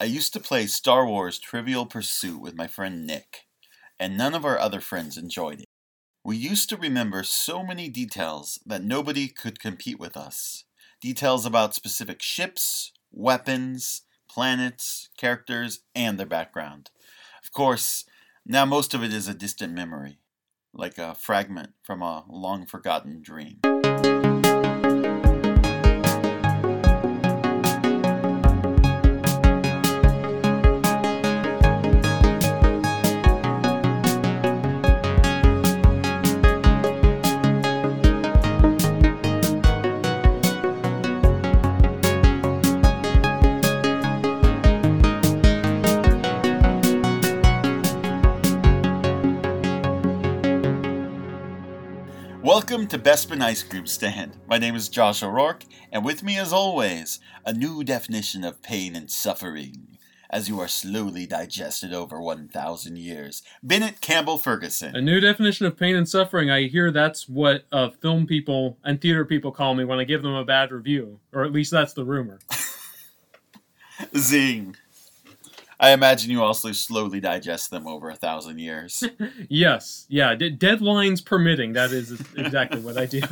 I 0.00 0.04
used 0.04 0.32
to 0.34 0.40
play 0.40 0.68
Star 0.68 1.04
Wars 1.04 1.40
Trivial 1.40 1.84
Pursuit 1.84 2.40
with 2.40 2.54
my 2.54 2.68
friend 2.68 3.04
Nick, 3.04 3.46
and 3.98 4.16
none 4.16 4.32
of 4.32 4.44
our 4.44 4.56
other 4.56 4.80
friends 4.80 5.18
enjoyed 5.18 5.62
it. 5.62 5.66
We 6.22 6.36
used 6.36 6.68
to 6.68 6.76
remember 6.76 7.24
so 7.24 7.64
many 7.64 7.88
details 7.88 8.60
that 8.64 8.84
nobody 8.84 9.26
could 9.26 9.58
compete 9.58 9.98
with 9.98 10.16
us. 10.16 10.62
Details 11.00 11.44
about 11.44 11.74
specific 11.74 12.22
ships, 12.22 12.92
weapons, 13.10 14.02
planets, 14.30 15.08
characters, 15.18 15.80
and 15.96 16.16
their 16.16 16.26
background. 16.26 16.92
Of 17.42 17.50
course, 17.50 18.04
now 18.46 18.64
most 18.64 18.94
of 18.94 19.02
it 19.02 19.12
is 19.12 19.26
a 19.26 19.34
distant 19.34 19.72
memory, 19.72 20.20
like 20.72 20.98
a 20.98 21.16
fragment 21.16 21.70
from 21.82 22.02
a 22.02 22.24
long 22.28 22.66
forgotten 22.66 23.20
dream. 23.20 23.77
Welcome 52.88 53.04
to 53.04 53.10
Bespin 53.10 53.42
Ice 53.42 53.62
Cream 53.62 53.86
Stand. 53.86 54.38
My 54.46 54.56
name 54.56 54.74
is 54.74 54.88
Josh 54.88 55.22
O'Rourke, 55.22 55.64
and 55.92 56.06
with 56.06 56.22
me, 56.22 56.38
as 56.38 56.54
always, 56.54 57.20
a 57.44 57.52
new 57.52 57.84
definition 57.84 58.44
of 58.44 58.62
pain 58.62 58.96
and 58.96 59.10
suffering 59.10 59.98
as 60.30 60.48
you 60.48 60.58
are 60.58 60.68
slowly 60.68 61.26
digested 61.26 61.92
over 61.92 62.18
1,000 62.18 62.96
years. 62.96 63.42
Bennett 63.62 64.00
Campbell 64.00 64.38
Ferguson. 64.38 64.96
A 64.96 65.02
new 65.02 65.20
definition 65.20 65.66
of 65.66 65.76
pain 65.76 65.96
and 65.96 66.08
suffering. 66.08 66.50
I 66.50 66.68
hear 66.68 66.90
that's 66.90 67.28
what 67.28 67.66
uh, 67.72 67.90
film 67.90 68.26
people 68.26 68.78
and 68.82 68.98
theater 68.98 69.26
people 69.26 69.52
call 69.52 69.74
me 69.74 69.84
when 69.84 69.98
I 69.98 70.04
give 70.04 70.22
them 70.22 70.34
a 70.34 70.46
bad 70.46 70.72
review, 70.72 71.20
or 71.34 71.44
at 71.44 71.52
least 71.52 71.70
that's 71.70 71.92
the 71.92 72.06
rumor. 72.06 72.38
Zing. 74.16 74.76
I 75.80 75.92
imagine 75.92 76.30
you 76.30 76.42
also 76.42 76.72
slowly 76.72 77.20
digest 77.20 77.70
them 77.70 77.86
over 77.86 78.10
a 78.10 78.16
thousand 78.16 78.58
years. 78.58 79.04
yes, 79.48 80.06
yeah, 80.08 80.34
d- 80.34 80.56
deadlines 80.56 81.24
permitting. 81.24 81.74
That 81.74 81.92
is 81.92 82.20
exactly 82.36 82.80
what 82.80 82.98
I 82.98 83.06
do. 83.06 83.22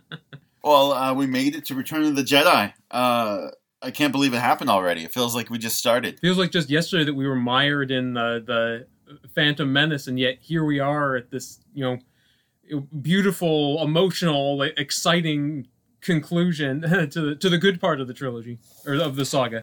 well, 0.62 0.92
uh, 0.92 1.14
we 1.14 1.26
made 1.26 1.56
it 1.56 1.64
to 1.66 1.74
Return 1.74 2.04
of 2.04 2.16
the 2.16 2.22
Jedi. 2.22 2.72
Uh, 2.90 3.48
I 3.80 3.90
can't 3.90 4.12
believe 4.12 4.34
it 4.34 4.40
happened 4.40 4.68
already. 4.68 5.04
It 5.04 5.12
feels 5.14 5.34
like 5.34 5.48
we 5.48 5.58
just 5.58 5.78
started. 5.78 6.20
Feels 6.20 6.38
like 6.38 6.50
just 6.50 6.68
yesterday 6.68 7.04
that 7.04 7.14
we 7.14 7.26
were 7.26 7.36
mired 7.36 7.90
in 7.90 8.12
the, 8.12 8.42
the 8.44 8.86
Phantom 9.34 9.72
Menace, 9.72 10.06
and 10.06 10.18
yet 10.18 10.38
here 10.40 10.64
we 10.64 10.80
are 10.80 11.16
at 11.16 11.30
this, 11.30 11.60
you 11.72 11.82
know, 11.84 12.82
beautiful, 13.00 13.82
emotional, 13.82 14.62
exciting 14.62 15.68
conclusion 16.00 16.82
to 17.10 17.20
the 17.20 17.34
to 17.36 17.48
the 17.48 17.58
good 17.58 17.80
part 17.80 18.00
of 18.00 18.06
the 18.06 18.14
trilogy 18.14 18.58
or 18.86 18.94
of 18.94 19.16
the 19.16 19.24
saga. 19.24 19.62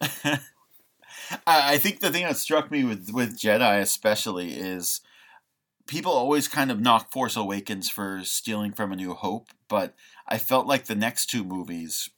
I 1.46 1.78
think 1.78 2.00
the 2.00 2.10
thing 2.10 2.24
that 2.24 2.36
struck 2.36 2.70
me 2.70 2.84
with 2.84 3.10
with 3.12 3.38
Jedi 3.38 3.80
especially 3.80 4.54
is 4.54 5.00
people 5.86 6.12
always 6.12 6.48
kind 6.48 6.70
of 6.70 6.80
knock 6.80 7.12
Force 7.12 7.36
Awakens 7.36 7.90
for 7.90 8.20
stealing 8.24 8.72
from 8.72 8.92
A 8.92 8.96
New 8.96 9.14
Hope, 9.14 9.48
but 9.68 9.94
I 10.28 10.38
felt 10.38 10.66
like 10.66 10.86
the 10.86 10.94
next 10.94 11.26
two 11.26 11.44
movies, 11.44 12.10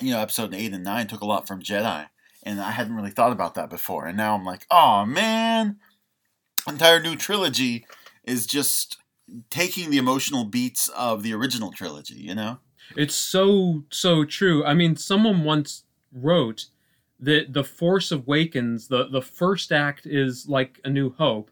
you 0.00 0.12
know, 0.12 0.20
Episode 0.20 0.54
eight 0.54 0.72
and 0.72 0.84
nine, 0.84 1.06
took 1.06 1.20
a 1.20 1.26
lot 1.26 1.46
from 1.46 1.62
Jedi, 1.62 2.08
and 2.42 2.60
I 2.60 2.72
hadn't 2.72 2.96
really 2.96 3.10
thought 3.10 3.32
about 3.32 3.54
that 3.54 3.70
before, 3.70 4.06
and 4.06 4.16
now 4.16 4.34
I'm 4.34 4.44
like, 4.44 4.66
oh 4.70 5.04
man, 5.06 5.76
entire 6.68 7.00
new 7.00 7.16
trilogy 7.16 7.86
is 8.24 8.46
just 8.46 8.98
taking 9.50 9.90
the 9.90 9.98
emotional 9.98 10.44
beats 10.44 10.88
of 10.88 11.22
the 11.22 11.34
original 11.34 11.72
trilogy, 11.72 12.16
you 12.16 12.34
know. 12.34 12.58
It's 12.96 13.14
so 13.14 13.84
so 13.90 14.24
true. 14.24 14.64
I 14.64 14.74
mean, 14.74 14.96
someone 14.96 15.44
once 15.44 15.84
wrote 16.12 16.66
the 17.22 17.46
the 17.48 17.64
Force 17.64 18.12
Awakens. 18.12 18.88
the 18.88 19.08
The 19.08 19.22
first 19.22 19.72
act 19.72 20.06
is 20.06 20.48
like 20.48 20.80
A 20.84 20.90
New 20.90 21.14
Hope, 21.14 21.50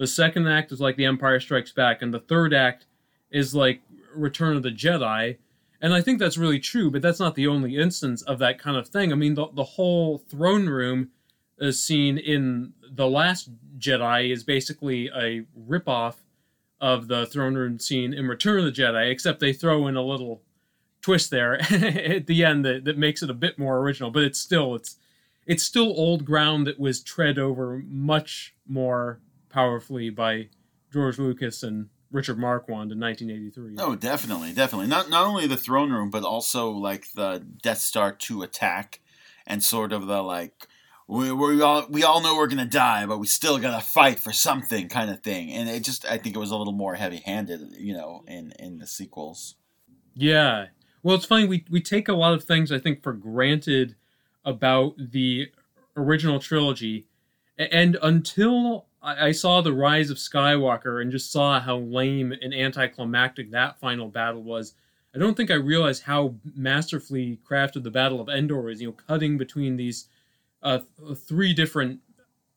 the 0.00 0.06
second 0.06 0.48
act 0.48 0.72
is 0.72 0.80
like 0.80 0.96
The 0.96 1.04
Empire 1.04 1.38
Strikes 1.38 1.72
Back, 1.72 2.00
and 2.00 2.12
the 2.12 2.20
third 2.20 2.54
act 2.54 2.86
is 3.30 3.54
like 3.54 3.82
Return 4.14 4.56
of 4.56 4.62
the 4.62 4.70
Jedi. 4.70 5.36
And 5.82 5.92
I 5.92 6.00
think 6.00 6.18
that's 6.18 6.38
really 6.38 6.58
true, 6.58 6.90
but 6.90 7.02
that's 7.02 7.20
not 7.20 7.34
the 7.34 7.46
only 7.46 7.76
instance 7.76 8.22
of 8.22 8.38
that 8.38 8.58
kind 8.58 8.78
of 8.78 8.88
thing. 8.88 9.12
I 9.12 9.14
mean, 9.14 9.34
the 9.34 9.48
the 9.52 9.64
whole 9.64 10.18
throne 10.18 10.70
room 10.70 11.10
is 11.58 11.84
scene 11.84 12.16
in 12.16 12.72
the 12.90 13.06
Last 13.06 13.50
Jedi 13.78 14.32
is 14.32 14.42
basically 14.42 15.10
a 15.14 15.44
ripoff 15.68 16.16
of 16.80 17.08
the 17.08 17.26
throne 17.26 17.54
room 17.54 17.78
scene 17.78 18.14
in 18.14 18.26
Return 18.26 18.58
of 18.58 18.64
the 18.64 18.72
Jedi, 18.82 19.10
except 19.10 19.38
they 19.38 19.52
throw 19.52 19.86
in 19.86 19.96
a 19.96 20.02
little 20.02 20.40
twist 21.02 21.30
there 21.30 21.60
at 21.72 22.26
the 22.26 22.42
end 22.42 22.64
that, 22.64 22.84
that 22.84 22.96
makes 22.96 23.22
it 23.22 23.28
a 23.28 23.34
bit 23.34 23.58
more 23.58 23.80
original. 23.80 24.10
But 24.10 24.22
it's 24.22 24.40
still 24.40 24.74
it's 24.74 24.96
it's 25.50 25.64
still 25.64 25.92
old 25.96 26.24
ground 26.24 26.68
that 26.68 26.78
was 26.78 27.02
tread 27.02 27.36
over 27.36 27.82
much 27.84 28.54
more 28.68 29.20
powerfully 29.48 30.08
by 30.08 30.48
George 30.92 31.18
Lucas 31.18 31.64
and 31.64 31.88
Richard 32.12 32.38
Marquand 32.38 32.92
in 32.92 33.00
1983. 33.00 33.74
Oh, 33.80 33.96
definitely, 33.96 34.52
definitely. 34.52 34.86
Not 34.86 35.10
not 35.10 35.26
only 35.26 35.48
the 35.48 35.56
throne 35.56 35.90
room, 35.90 36.08
but 36.08 36.22
also 36.22 36.70
like 36.70 37.10
the 37.16 37.44
Death 37.64 37.78
Star 37.78 38.12
two 38.12 38.42
attack, 38.42 39.00
and 39.44 39.60
sort 39.60 39.92
of 39.92 40.06
the 40.06 40.22
like 40.22 40.68
we, 41.08 41.32
we 41.32 41.60
all 41.60 41.84
we 41.90 42.04
all 42.04 42.22
know 42.22 42.36
we're 42.36 42.46
gonna 42.46 42.64
die, 42.64 43.04
but 43.04 43.18
we 43.18 43.26
still 43.26 43.58
gotta 43.58 43.84
fight 43.84 44.20
for 44.20 44.32
something 44.32 44.88
kind 44.88 45.10
of 45.10 45.20
thing. 45.20 45.50
And 45.50 45.68
it 45.68 45.82
just 45.82 46.06
I 46.06 46.16
think 46.16 46.36
it 46.36 46.40
was 46.40 46.52
a 46.52 46.56
little 46.56 46.72
more 46.72 46.94
heavy 46.94 47.22
handed, 47.26 47.74
you 47.76 47.92
know, 47.92 48.22
in 48.28 48.52
in 48.60 48.78
the 48.78 48.86
sequels. 48.86 49.56
Yeah. 50.14 50.66
Well, 51.02 51.16
it's 51.16 51.26
funny 51.26 51.46
we 51.46 51.64
we 51.68 51.80
take 51.80 52.06
a 52.06 52.12
lot 52.12 52.34
of 52.34 52.44
things 52.44 52.70
I 52.70 52.78
think 52.78 53.02
for 53.02 53.12
granted 53.12 53.96
about 54.44 54.94
the 54.98 55.50
original 55.96 56.38
trilogy. 56.38 57.06
And 57.58 57.98
until 58.02 58.86
I 59.02 59.32
saw 59.32 59.60
the 59.60 59.72
rise 59.72 60.10
of 60.10 60.18
Skywalker 60.18 61.00
and 61.00 61.10
just 61.10 61.32
saw 61.32 61.60
how 61.60 61.78
lame 61.78 62.32
and 62.32 62.52
anticlimactic 62.52 63.50
that 63.50 63.80
final 63.80 64.08
battle 64.08 64.42
was, 64.42 64.74
I 65.14 65.18
don't 65.18 65.36
think 65.36 65.50
I 65.50 65.54
realized 65.54 66.04
how 66.04 66.34
masterfully 66.54 67.38
crafted 67.48 67.82
the 67.82 67.90
Battle 67.90 68.20
of 68.20 68.28
Endor 68.28 68.68
is. 68.70 68.80
You 68.80 68.88
know, 68.88 68.96
cutting 69.06 69.38
between 69.38 69.76
these 69.76 70.06
uh, 70.62 70.80
three 71.16 71.54
different 71.54 72.00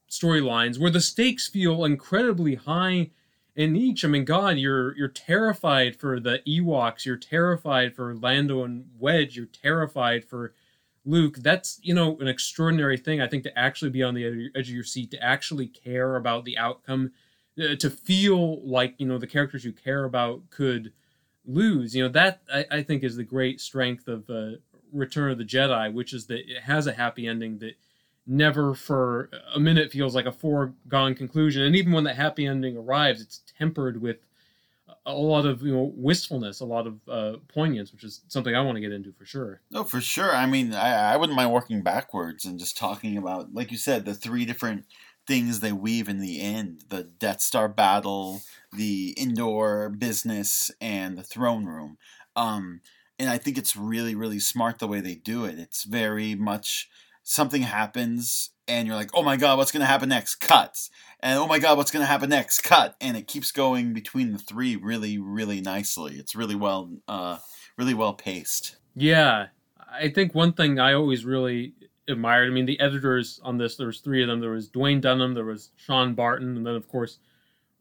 storylines 0.09 0.79
where 0.79 0.91
the 0.91 1.01
stakes 1.01 1.47
feel 1.47 1.85
incredibly 1.85 2.55
high 2.55 3.09
in 3.55 3.75
each. 3.75 4.03
I 4.03 4.07
mean, 4.07 4.25
God, 4.25 4.57
you're 4.57 4.95
you're 4.97 5.07
terrified 5.07 5.95
for 5.95 6.19
the 6.19 6.39
Ewoks, 6.47 7.05
you're 7.05 7.17
terrified 7.17 7.95
for 7.95 8.15
Lando 8.15 8.63
and 8.63 8.89
Wedge, 8.99 9.35
you're 9.35 9.45
terrified 9.45 10.25
for 10.25 10.53
Luke, 11.05 11.37
that's 11.37 11.79
you 11.81 11.93
know 11.93 12.17
an 12.19 12.27
extraordinary 12.27 12.97
thing. 12.97 13.21
I 13.21 13.27
think 13.27 13.43
to 13.43 13.57
actually 13.57 13.91
be 13.91 14.03
on 14.03 14.13
the 14.13 14.49
edge 14.55 14.69
of 14.69 14.75
your 14.75 14.83
seat, 14.83 15.11
to 15.11 15.23
actually 15.23 15.67
care 15.67 16.15
about 16.15 16.45
the 16.45 16.57
outcome, 16.57 17.11
uh, 17.61 17.75
to 17.75 17.89
feel 17.89 18.61
like 18.65 18.95
you 18.97 19.07
know 19.07 19.17
the 19.17 19.27
characters 19.27 19.65
you 19.65 19.73
care 19.73 20.05
about 20.05 20.49
could 20.49 20.93
lose. 21.45 21.95
You 21.95 22.03
know 22.03 22.09
that 22.09 22.41
I, 22.53 22.65
I 22.71 22.83
think 22.83 23.03
is 23.03 23.17
the 23.17 23.23
great 23.23 23.59
strength 23.59 24.07
of 24.07 24.29
uh, 24.29 24.57
Return 24.93 25.31
of 25.31 25.37
the 25.37 25.43
Jedi, 25.43 25.91
which 25.91 26.13
is 26.13 26.27
that 26.27 26.49
it 26.49 26.63
has 26.63 26.87
a 26.87 26.93
happy 26.93 27.27
ending 27.27 27.57
that 27.59 27.75
never 28.25 28.73
for 28.73 29.29
a 29.53 29.59
minute 29.59 29.91
feels 29.91 30.15
like 30.15 30.25
a 30.25 30.31
foregone 30.31 31.15
conclusion. 31.15 31.63
And 31.63 31.75
even 31.75 31.91
when 31.91 32.05
that 32.05 32.15
happy 32.15 32.45
ending 32.45 32.77
arrives, 32.77 33.21
it's 33.21 33.41
tempered 33.57 34.01
with 34.01 34.17
a 35.05 35.13
lot 35.13 35.45
of 35.45 35.61
you 35.61 35.73
know 35.73 35.91
wistfulness, 35.95 36.59
a 36.59 36.65
lot 36.65 36.87
of 36.87 36.99
uh, 37.07 37.37
poignance, 37.47 37.91
which 37.91 38.03
is 38.03 38.21
something 38.27 38.55
I 38.55 38.61
want 38.61 38.75
to 38.75 38.81
get 38.81 38.91
into 38.91 39.11
for 39.11 39.25
sure. 39.25 39.61
No, 39.71 39.83
for 39.83 40.01
sure. 40.01 40.33
I 40.35 40.45
mean, 40.45 40.73
I, 40.73 41.13
I 41.13 41.17
wouldn't 41.17 41.35
mind 41.35 41.51
working 41.51 41.81
backwards 41.81 42.45
and 42.45 42.59
just 42.59 42.77
talking 42.77 43.17
about, 43.17 43.53
like 43.53 43.71
you 43.71 43.77
said, 43.77 44.05
the 44.05 44.13
three 44.13 44.45
different 44.45 44.85
things 45.25 45.59
they 45.59 45.71
weave 45.71 46.09
in 46.09 46.19
the 46.19 46.41
end: 46.41 46.85
the 46.89 47.03
Death 47.03 47.41
Star 47.41 47.67
battle, 47.67 48.41
the 48.71 49.15
Endor 49.19 49.89
business, 49.89 50.71
and 50.79 51.17
the 51.17 51.23
throne 51.23 51.65
room. 51.65 51.97
Um, 52.35 52.81
and 53.19 53.29
I 53.29 53.37
think 53.37 53.57
it's 53.57 53.75
really, 53.75 54.15
really 54.15 54.39
smart 54.39 54.79
the 54.79 54.87
way 54.87 54.99
they 54.99 55.15
do 55.15 55.45
it. 55.45 55.59
It's 55.59 55.83
very 55.83 56.35
much 56.35 56.89
something 57.23 57.61
happens 57.61 58.51
and 58.67 58.87
you're 58.87 58.95
like, 58.95 59.09
oh 59.13 59.23
my 59.23 59.37
god, 59.37 59.57
what's 59.57 59.71
gonna 59.71 59.85
happen 59.85 60.09
next? 60.09 60.35
Cuts. 60.35 60.89
And 61.19 61.39
oh 61.39 61.47
my 61.47 61.59
god, 61.59 61.77
what's 61.77 61.91
gonna 61.91 62.05
happen 62.05 62.29
next? 62.29 62.61
Cut. 62.61 62.95
And 63.01 63.17
it 63.17 63.27
keeps 63.27 63.51
going 63.51 63.93
between 63.93 64.31
the 64.31 64.37
three 64.37 64.75
really, 64.75 65.17
really 65.17 65.61
nicely. 65.61 66.15
It's 66.15 66.35
really 66.35 66.55
well, 66.55 66.91
uh, 67.07 67.37
really 67.77 67.93
well 67.93 68.13
paced. 68.13 68.77
Yeah, 68.95 69.47
I 69.91 70.09
think 70.09 70.35
one 70.35 70.53
thing 70.53 70.79
I 70.79 70.93
always 70.93 71.25
really 71.25 71.73
admired. 72.07 72.49
I 72.49 72.53
mean, 72.53 72.65
the 72.65 72.79
editors 72.79 73.39
on 73.43 73.57
this, 73.57 73.75
there 73.75 73.87
was 73.87 73.99
three 73.99 74.21
of 74.21 74.27
them. 74.27 74.39
There 74.39 74.51
was 74.51 74.69
Dwayne 74.69 75.01
Dunham, 75.01 75.33
there 75.33 75.45
was 75.45 75.71
Sean 75.75 76.13
Barton, 76.13 76.57
and 76.57 76.65
then 76.65 76.75
of 76.75 76.87
course 76.87 77.19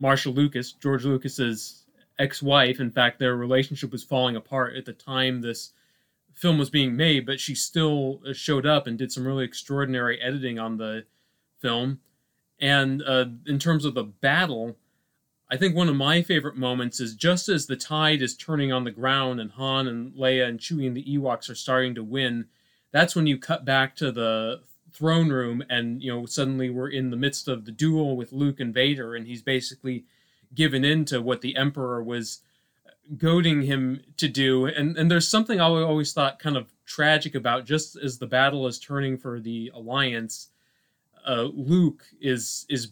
Marcia 0.01 0.31
Lucas, 0.31 0.73
George 0.73 1.05
Lucas's 1.05 1.85
ex-wife. 2.19 2.81
In 2.81 2.91
fact, 2.91 3.19
their 3.19 3.37
relationship 3.37 3.93
was 3.93 4.05
falling 4.05 4.37
apart 4.37 4.77
at 4.77 4.85
the 4.85 4.93
time 4.93 5.41
this 5.41 5.73
film 6.35 6.59
was 6.59 6.71
being 6.71 6.97
made, 6.97 7.27
but 7.27 7.41
she 7.41 7.55
still 7.55 8.21
uh, 8.29 8.33
showed 8.33 8.67
up 8.67 8.87
and 8.87 8.99
did 8.99 9.13
some 9.13 9.27
really 9.27 9.45
extraordinary 9.45 10.21
editing 10.21 10.59
on 10.59 10.77
the 10.77 11.05
film. 11.61 12.01
And 12.61 13.03
uh, 13.03 13.27
in 13.47 13.59
terms 13.59 13.85
of 13.85 13.95
the 13.95 14.05
battle, 14.05 14.77
I 15.51 15.57
think 15.57 15.75
one 15.75 15.89
of 15.89 15.97
my 15.97 16.23
favorite 16.23 16.57
moments 16.57 17.01
is 17.01 17.15
just 17.15 17.49
as 17.49 17.67
the 17.67 17.77
tide 17.77 18.23
is 18.23 18.37
turning 18.37 18.73
on 18.73 18.85
the 18.85 18.91
ground 18.91 19.41
and 19.41 19.51
Han 19.53 19.87
and 19.87 20.13
Leia 20.15 20.49
and 20.49 20.59
Chewie 20.59 20.87
and 20.87 20.97
the 20.97 21.05
Ewoks 21.05 21.51
are 21.51 21.55
starting 21.55 21.95
to 21.95 22.05
win. 22.05 22.47
That's 22.91 23.15
when 23.15 23.27
you 23.27 23.37
cut 23.37 23.65
back 23.65 23.95
to 23.97 24.11
the 24.13 24.63
throne 24.93 25.31
room 25.31 25.63
and 25.71 26.03
you 26.03 26.13
know 26.13 26.27
suddenly 26.27 26.69
we're 26.69 26.89
in 26.89 27.11
the 27.11 27.17
midst 27.17 27.49
of 27.49 27.65
the 27.65 27.73
duel 27.73 28.15
with 28.17 28.33
Luke 28.33 28.61
and 28.61 28.75
Vader 28.75 29.15
and 29.15 29.27
he's 29.27 29.41
basically 29.41 30.05
given 30.55 30.85
in 30.85 31.05
to 31.07 31.23
what 31.23 31.41
the 31.41 31.57
Emperor 31.57 32.03
was 32.03 32.41
goading 33.17 33.63
him 33.63 34.03
to 34.17 34.29
do. 34.29 34.67
And 34.67 34.97
and 34.97 35.11
there's 35.11 35.29
something 35.29 35.61
I 35.61 35.65
always 35.65 36.13
thought 36.13 36.39
kind 36.39 36.57
of 36.57 36.73
tragic 36.85 37.35
about 37.35 37.65
just 37.65 37.97
as 37.97 38.19
the 38.19 38.27
battle 38.27 38.67
is 38.67 38.79
turning 38.79 39.17
for 39.19 39.41
the 39.41 39.71
Alliance, 39.75 40.49
uh, 41.27 41.49
Luke 41.55 42.05
is 42.21 42.67
is 42.69 42.89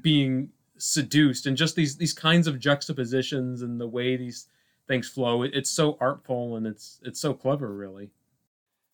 being 0.00 0.50
seduced, 0.78 1.46
and 1.46 1.56
just 1.56 1.76
these 1.76 1.96
these 1.96 2.12
kinds 2.12 2.46
of 2.46 2.58
juxtapositions 2.58 3.62
and 3.62 3.80
the 3.80 3.88
way 3.88 4.16
these 4.16 4.48
things 4.88 5.08
flow. 5.08 5.42
It, 5.42 5.52
it's 5.54 5.70
so 5.70 5.96
artful 6.00 6.56
and 6.56 6.66
it's 6.66 7.00
it's 7.02 7.20
so 7.20 7.34
clever, 7.34 7.72
really. 7.74 8.10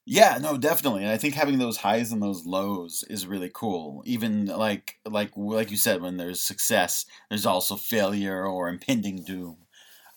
Yeah, 0.05 0.39
no, 0.41 0.59
definitely. 0.59 1.03
And 1.05 1.13
I 1.13 1.17
think 1.17 1.35
having 1.35 1.59
those 1.59 1.77
highs 1.77 2.11
and 2.11 2.21
those 2.21 2.45
lows 2.45 3.05
is 3.09 3.27
really 3.27 3.51
cool. 3.53 4.03
Even 4.05 4.47
like 4.47 4.99
like 5.09 5.31
like 5.37 5.71
you 5.71 5.77
said, 5.77 6.03
when 6.03 6.17
there's 6.17 6.43
success, 6.43 7.07
there's 7.29 7.47
also 7.47 7.77
failure 7.77 8.45
or 8.45 8.69
impending 8.69 9.23
doom. 9.23 9.59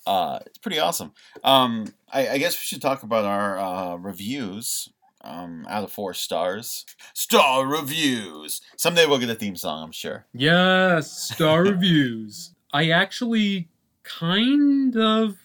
Uh, 0.05 0.39
it's 0.45 0.57
pretty 0.57 0.79
awesome. 0.79 1.13
Um, 1.43 1.93
I, 2.11 2.29
I 2.29 2.37
guess 2.37 2.53
we 2.53 2.63
should 2.63 2.81
talk 2.81 3.03
about 3.03 3.25
our 3.25 3.57
uh, 3.59 3.95
reviews. 3.95 4.89
Um, 5.21 5.65
out 5.67 5.83
of 5.83 5.91
four 5.91 6.13
stars. 6.13 6.85
Star 7.15 7.65
reviews. 7.65 8.61
Someday 8.77 9.07
we'll 9.07 9.17
get 9.17 9.31
a 9.31 9.33
theme 9.33 9.55
song, 9.55 9.81
I'm 9.85 9.91
sure. 9.91 10.27
Yes, 10.33 11.11
star 11.33 11.63
reviews. 11.63 12.53
I 12.71 12.91
actually 12.91 13.67
kind 14.03 14.95
of 14.95 15.37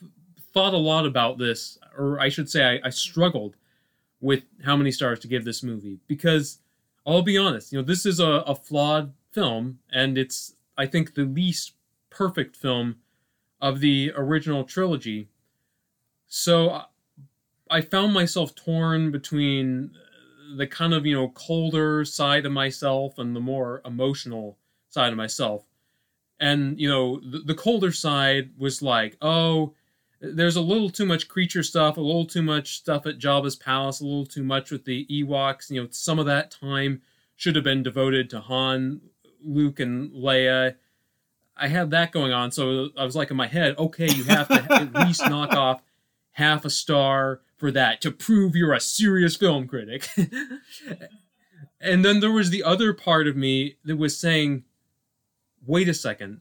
thought 0.52 0.74
a 0.74 0.78
lot 0.78 1.06
about 1.06 1.38
this, 1.38 1.78
or 1.96 2.20
I 2.20 2.28
should 2.28 2.50
say, 2.50 2.62
I, 2.62 2.88
I 2.88 2.90
struggled 2.90 3.56
with 4.20 4.42
how 4.64 4.76
many 4.76 4.90
stars 4.90 5.18
to 5.20 5.28
give 5.28 5.46
this 5.46 5.62
movie 5.62 5.98
because 6.06 6.58
I'll 7.06 7.22
be 7.22 7.38
honest, 7.38 7.72
you 7.72 7.78
know, 7.78 7.84
this 7.84 8.04
is 8.04 8.20
a, 8.20 8.44
a 8.46 8.54
flawed 8.54 9.14
film, 9.32 9.78
and 9.90 10.18
it's 10.18 10.54
I 10.76 10.86
think 10.86 11.14
the 11.14 11.24
least 11.24 11.72
perfect 12.10 12.56
film 12.56 12.96
of 13.60 13.80
the 13.80 14.12
original 14.16 14.64
trilogy. 14.64 15.28
So 16.26 16.82
I 17.70 17.80
found 17.80 18.12
myself 18.12 18.54
torn 18.54 19.10
between 19.10 19.92
the 20.56 20.66
kind 20.66 20.92
of, 20.92 21.06
you 21.06 21.14
know, 21.14 21.28
colder 21.28 22.04
side 22.04 22.46
of 22.46 22.52
myself 22.52 23.18
and 23.18 23.34
the 23.36 23.40
more 23.40 23.82
emotional 23.84 24.58
side 24.88 25.12
of 25.12 25.16
myself. 25.16 25.64
And, 26.40 26.80
you 26.80 26.88
know, 26.88 27.20
the, 27.20 27.40
the 27.40 27.54
colder 27.54 27.92
side 27.92 28.50
was 28.58 28.82
like, 28.82 29.16
oh, 29.20 29.74
there's 30.20 30.56
a 30.56 30.60
little 30.60 30.90
too 30.90 31.06
much 31.06 31.28
creature 31.28 31.62
stuff, 31.62 31.96
a 31.96 32.00
little 32.00 32.26
too 32.26 32.42
much 32.42 32.76
stuff 32.76 33.06
at 33.06 33.18
Jabba's 33.18 33.56
palace, 33.56 34.00
a 34.00 34.04
little 34.04 34.26
too 34.26 34.42
much 34.42 34.70
with 34.70 34.84
the 34.84 35.06
Ewoks. 35.06 35.70
You 35.70 35.82
know, 35.82 35.88
some 35.90 36.18
of 36.18 36.26
that 36.26 36.50
time 36.50 37.02
should 37.36 37.56
have 37.56 37.64
been 37.64 37.82
devoted 37.82 38.28
to 38.30 38.40
Han, 38.40 39.00
Luke, 39.42 39.80
and 39.80 40.10
Leia 40.12 40.74
I 41.60 41.68
had 41.68 41.90
that 41.90 42.10
going 42.10 42.32
on, 42.32 42.50
so 42.50 42.88
I 42.96 43.04
was 43.04 43.14
like 43.14 43.30
in 43.30 43.36
my 43.36 43.46
head, 43.46 43.76
okay, 43.78 44.08
you 44.08 44.24
have 44.24 44.48
to 44.48 44.72
at 44.72 44.94
least 45.06 45.28
knock 45.28 45.52
off 45.52 45.82
half 46.32 46.64
a 46.64 46.70
star 46.70 47.42
for 47.58 47.70
that 47.70 48.00
to 48.00 48.10
prove 48.10 48.56
you're 48.56 48.72
a 48.72 48.80
serious 48.80 49.36
film 49.36 49.68
critic. 49.68 50.08
and 51.80 52.02
then 52.02 52.20
there 52.20 52.32
was 52.32 52.48
the 52.48 52.62
other 52.62 52.94
part 52.94 53.28
of 53.28 53.36
me 53.36 53.76
that 53.84 53.96
was 53.96 54.16
saying, 54.18 54.64
wait 55.66 55.88
a 55.88 55.94
second. 55.94 56.40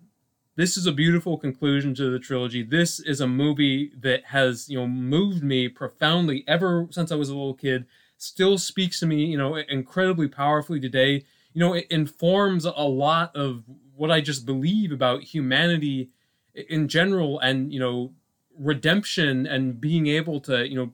This 0.56 0.78
is 0.78 0.86
a 0.86 0.92
beautiful 0.94 1.38
conclusion 1.38 1.94
to 1.96 2.10
the 2.10 2.20
trilogy. 2.20 2.64
This 2.64 3.00
is 3.00 3.22
a 3.22 3.28
movie 3.28 3.92
that 4.00 4.26
has, 4.26 4.70
you 4.70 4.80
know, 4.80 4.88
moved 4.88 5.44
me 5.44 5.68
profoundly 5.68 6.44
ever 6.48 6.88
since 6.92 7.12
I 7.12 7.16
was 7.16 7.30
a 7.30 7.34
little 7.34 7.54
kid. 7.54 7.86
Still 8.18 8.58
speaks 8.58 9.00
to 9.00 9.06
me, 9.06 9.26
you 9.26 9.38
know, 9.38 9.56
incredibly 9.56 10.28
powerfully 10.28 10.80
today. 10.80 11.24
You 11.54 11.60
know, 11.60 11.74
it 11.74 11.88
informs 11.90 12.66
a 12.66 12.72
lot 12.72 13.36
of 13.36 13.64
what 14.00 14.10
I 14.10 14.22
just 14.22 14.46
believe 14.46 14.94
about 14.94 15.24
humanity 15.24 16.10
in 16.70 16.88
general 16.88 17.38
and 17.40 17.72
you 17.74 17.80
know 17.80 18.14
redemption 18.58 19.46
and 19.46 19.80
being 19.80 20.08
able 20.08 20.40
to 20.40 20.68
you 20.68 20.76
know 20.76 20.92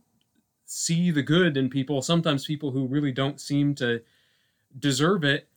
see 0.65 1.11
the 1.11 1.21
good 1.21 1.55
in 1.55 1.69
people 1.69 2.01
sometimes 2.01 2.45
people 2.45 2.71
who 2.71 2.87
really 2.87 3.11
don't 3.11 3.39
seem 3.39 3.75
to 3.75 4.01
deserve 4.79 5.23
it 5.23 5.47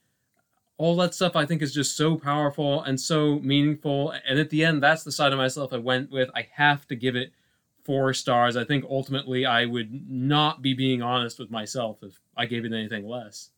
all 0.77 0.95
that 0.97 1.15
stuff 1.15 1.37
i 1.37 1.47
think 1.47 1.63
is 1.63 1.73
just 1.73 1.97
so 1.97 2.17
powerful 2.17 2.83
and 2.83 3.01
so 3.01 3.39
meaningful. 3.41 4.15
And 4.27 4.39
at 4.39 4.51
the 4.51 4.63
end 4.65 4.83
that's 4.83 5.03
the 5.03 5.13
side 5.13 5.33
of 5.33 5.39
myself 5.39 5.73
i 5.73 5.79
went 5.79 6.11
with. 6.11 6.29
I 6.35 6.49
have 6.53 6.87
to 6.89 6.97
give 6.97 7.17
it 7.17 7.33
four 7.85 8.13
stars. 8.13 8.57
I 8.57 8.65
think 8.65 8.85
ultimately 8.89 9.47
i 9.47 9.65
would 9.65 10.11
not 10.11 10.61
be 10.61 10.75
being 10.75 11.01
honest 11.01 11.39
with 11.39 11.51
myself 11.51 12.03
if 12.03 12.21
i 12.37 12.45
gave 12.45 12.67
it 12.67 12.73
anything 12.75 13.09
less. 13.09 13.51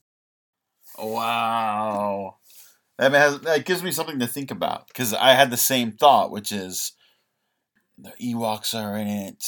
Wow 0.96 2.39
that 3.00 3.12
has 3.12 3.40
that 3.40 3.64
gives 3.64 3.82
me 3.82 3.92
something 3.92 4.18
to 4.18 4.26
think 4.26 4.50
about 4.50 4.86
because 4.88 5.14
I 5.14 5.32
had 5.32 5.50
the 5.50 5.56
same 5.56 5.92
thought, 5.92 6.30
which 6.30 6.52
is 6.52 6.92
the 7.96 8.12
Ewoks 8.20 8.74
are 8.74 8.96
in 8.96 9.06
it. 9.06 9.44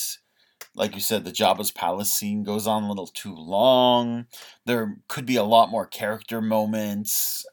Like 0.75 0.95
you 0.95 1.03
said, 1.03 1.25
the 1.25 1.33
Jabba's 1.33 1.71
palace 1.71 2.11
scene 2.11 2.45
goes 2.45 2.67
on 2.67 2.85
a 2.85 2.89
little 2.89 3.07
too 3.07 3.35
long. 3.35 4.25
There 4.65 4.97
could 5.07 5.27
be 5.27 5.37
a 5.37 5.45
lot 5.45 5.71
more 5.71 5.87
character 5.87 6.41
moments 6.41 7.45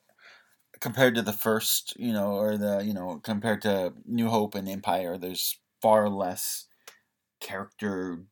compared 0.80 1.16
to 1.16 1.22
the 1.22 1.34
first, 1.34 1.94
you 2.00 2.14
know, 2.14 2.32
or 2.32 2.58
the 2.58 2.80
you 2.80 2.94
know 2.94 3.20
compared 3.22 3.62
to 3.64 3.94
New 4.06 4.30
Hope 4.30 4.56
and 4.56 4.70
Empire. 4.70 5.18
There's 5.18 5.60
far 5.82 6.08
less 6.08 6.68
character 7.42 8.24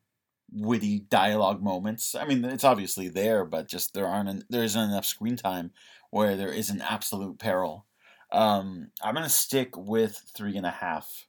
witty 0.50 1.00
dialogue 1.10 1.62
moments. 1.62 2.14
I 2.14 2.24
mean, 2.24 2.42
it's 2.46 2.64
obviously 2.64 3.08
there, 3.08 3.44
but 3.44 3.68
just 3.68 3.92
there 3.92 4.06
aren't 4.06 4.44
there 4.50 4.64
isn't 4.64 4.90
enough 4.90 5.04
screen 5.04 5.36
time 5.36 5.72
where 6.10 6.36
there 6.36 6.52
is 6.52 6.70
an 6.70 6.80
absolute 6.80 7.38
peril. 7.38 7.86
Um, 8.32 8.90
I'm 9.02 9.14
gonna 9.14 9.28
stick 9.28 9.76
with 9.76 10.22
three 10.34 10.56
and 10.56 10.66
a 10.66 10.70
half 10.70 11.26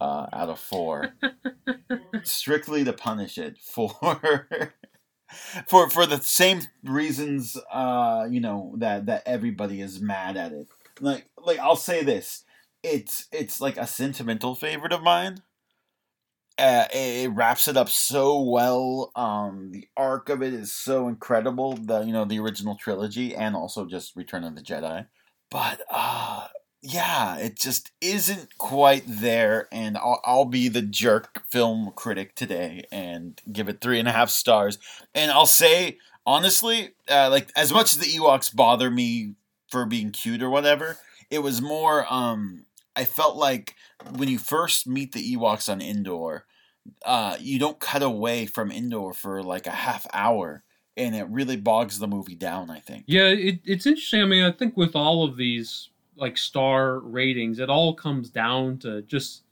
uh, 0.00 0.26
out 0.32 0.48
of 0.48 0.60
four, 0.60 1.14
strictly 2.22 2.84
to 2.84 2.92
punish 2.92 3.38
it 3.38 3.58
for 3.58 3.90
for 5.66 5.90
for 5.90 6.06
the 6.06 6.20
same 6.20 6.62
reasons. 6.84 7.56
Uh, 7.72 8.26
you 8.30 8.40
know 8.40 8.74
that 8.78 9.06
that 9.06 9.22
everybody 9.26 9.80
is 9.80 10.00
mad 10.00 10.36
at 10.36 10.52
it. 10.52 10.68
Like 11.00 11.28
like 11.36 11.58
I'll 11.58 11.76
say 11.76 12.04
this, 12.04 12.44
it's 12.82 13.26
it's 13.32 13.60
like 13.60 13.76
a 13.76 13.86
sentimental 13.86 14.54
favorite 14.54 14.92
of 14.92 15.02
mine. 15.02 15.42
Uh, 16.58 16.86
it 16.92 17.30
wraps 17.32 17.68
it 17.68 17.76
up 17.76 17.88
so 17.88 18.40
well. 18.40 19.12
Um, 19.14 19.70
the 19.70 19.86
arc 19.96 20.28
of 20.28 20.42
it 20.42 20.52
is 20.52 20.74
so 20.74 21.06
incredible. 21.06 21.74
The 21.74 22.00
you 22.00 22.12
know 22.12 22.24
the 22.24 22.40
original 22.40 22.76
trilogy 22.76 23.34
and 23.34 23.54
also 23.54 23.86
just 23.86 24.16
Return 24.16 24.44
of 24.44 24.56
the 24.56 24.62
Jedi, 24.62 25.06
but 25.50 25.82
uh, 25.90 26.48
yeah, 26.82 27.36
it 27.36 27.56
just 27.56 27.90
isn't 28.00 28.56
quite 28.58 29.04
there. 29.06 29.68
And 29.72 29.96
I'll, 29.96 30.20
I'll 30.24 30.44
be 30.44 30.68
the 30.68 30.82
jerk 30.82 31.42
film 31.50 31.92
critic 31.94 32.34
today 32.34 32.84
and 32.90 33.40
give 33.52 33.68
it 33.68 33.80
three 33.80 33.98
and 33.98 34.08
a 34.08 34.12
half 34.12 34.30
stars. 34.30 34.78
And 35.14 35.30
I'll 35.30 35.46
say 35.46 35.98
honestly, 36.26 36.90
uh, 37.08 37.30
like 37.30 37.50
as 37.56 37.72
much 37.72 37.94
as 37.94 38.00
the 38.00 38.18
Ewoks 38.18 38.54
bother 38.54 38.90
me 38.90 39.34
for 39.70 39.86
being 39.86 40.10
cute 40.10 40.42
or 40.42 40.50
whatever, 40.50 40.98
it 41.30 41.40
was 41.40 41.60
more. 41.60 42.06
Um, 42.12 42.64
I 42.98 43.04
felt 43.04 43.36
like 43.36 43.74
when 44.16 44.28
you 44.28 44.38
first 44.38 44.86
meet 44.86 45.12
the 45.12 45.36
Ewoks 45.36 45.70
on 45.70 45.80
Endor 45.80 46.44
uh, 47.04 47.36
you 47.40 47.58
don't 47.58 47.78
cut 47.78 48.02
away 48.02 48.46
from 48.46 48.70
Endor 48.70 49.12
for 49.12 49.42
like 49.42 49.66
a 49.66 49.72
half 49.72 50.06
hour, 50.12 50.62
and 50.96 51.14
it 51.14 51.28
really 51.28 51.56
bogs 51.56 51.98
the 51.98 52.08
movie 52.08 52.34
down. 52.34 52.70
I 52.70 52.80
think. 52.80 53.04
Yeah, 53.06 53.28
it, 53.28 53.60
it's 53.64 53.86
interesting. 53.86 54.22
I 54.22 54.26
mean, 54.26 54.44
I 54.44 54.52
think 54.52 54.76
with 54.76 54.96
all 54.96 55.24
of 55.24 55.36
these 55.36 55.90
like 56.16 56.36
star 56.36 56.98
ratings, 57.00 57.58
it 57.58 57.70
all 57.70 57.94
comes 57.94 58.30
down 58.30 58.78
to 58.78 59.02
just 59.02 59.42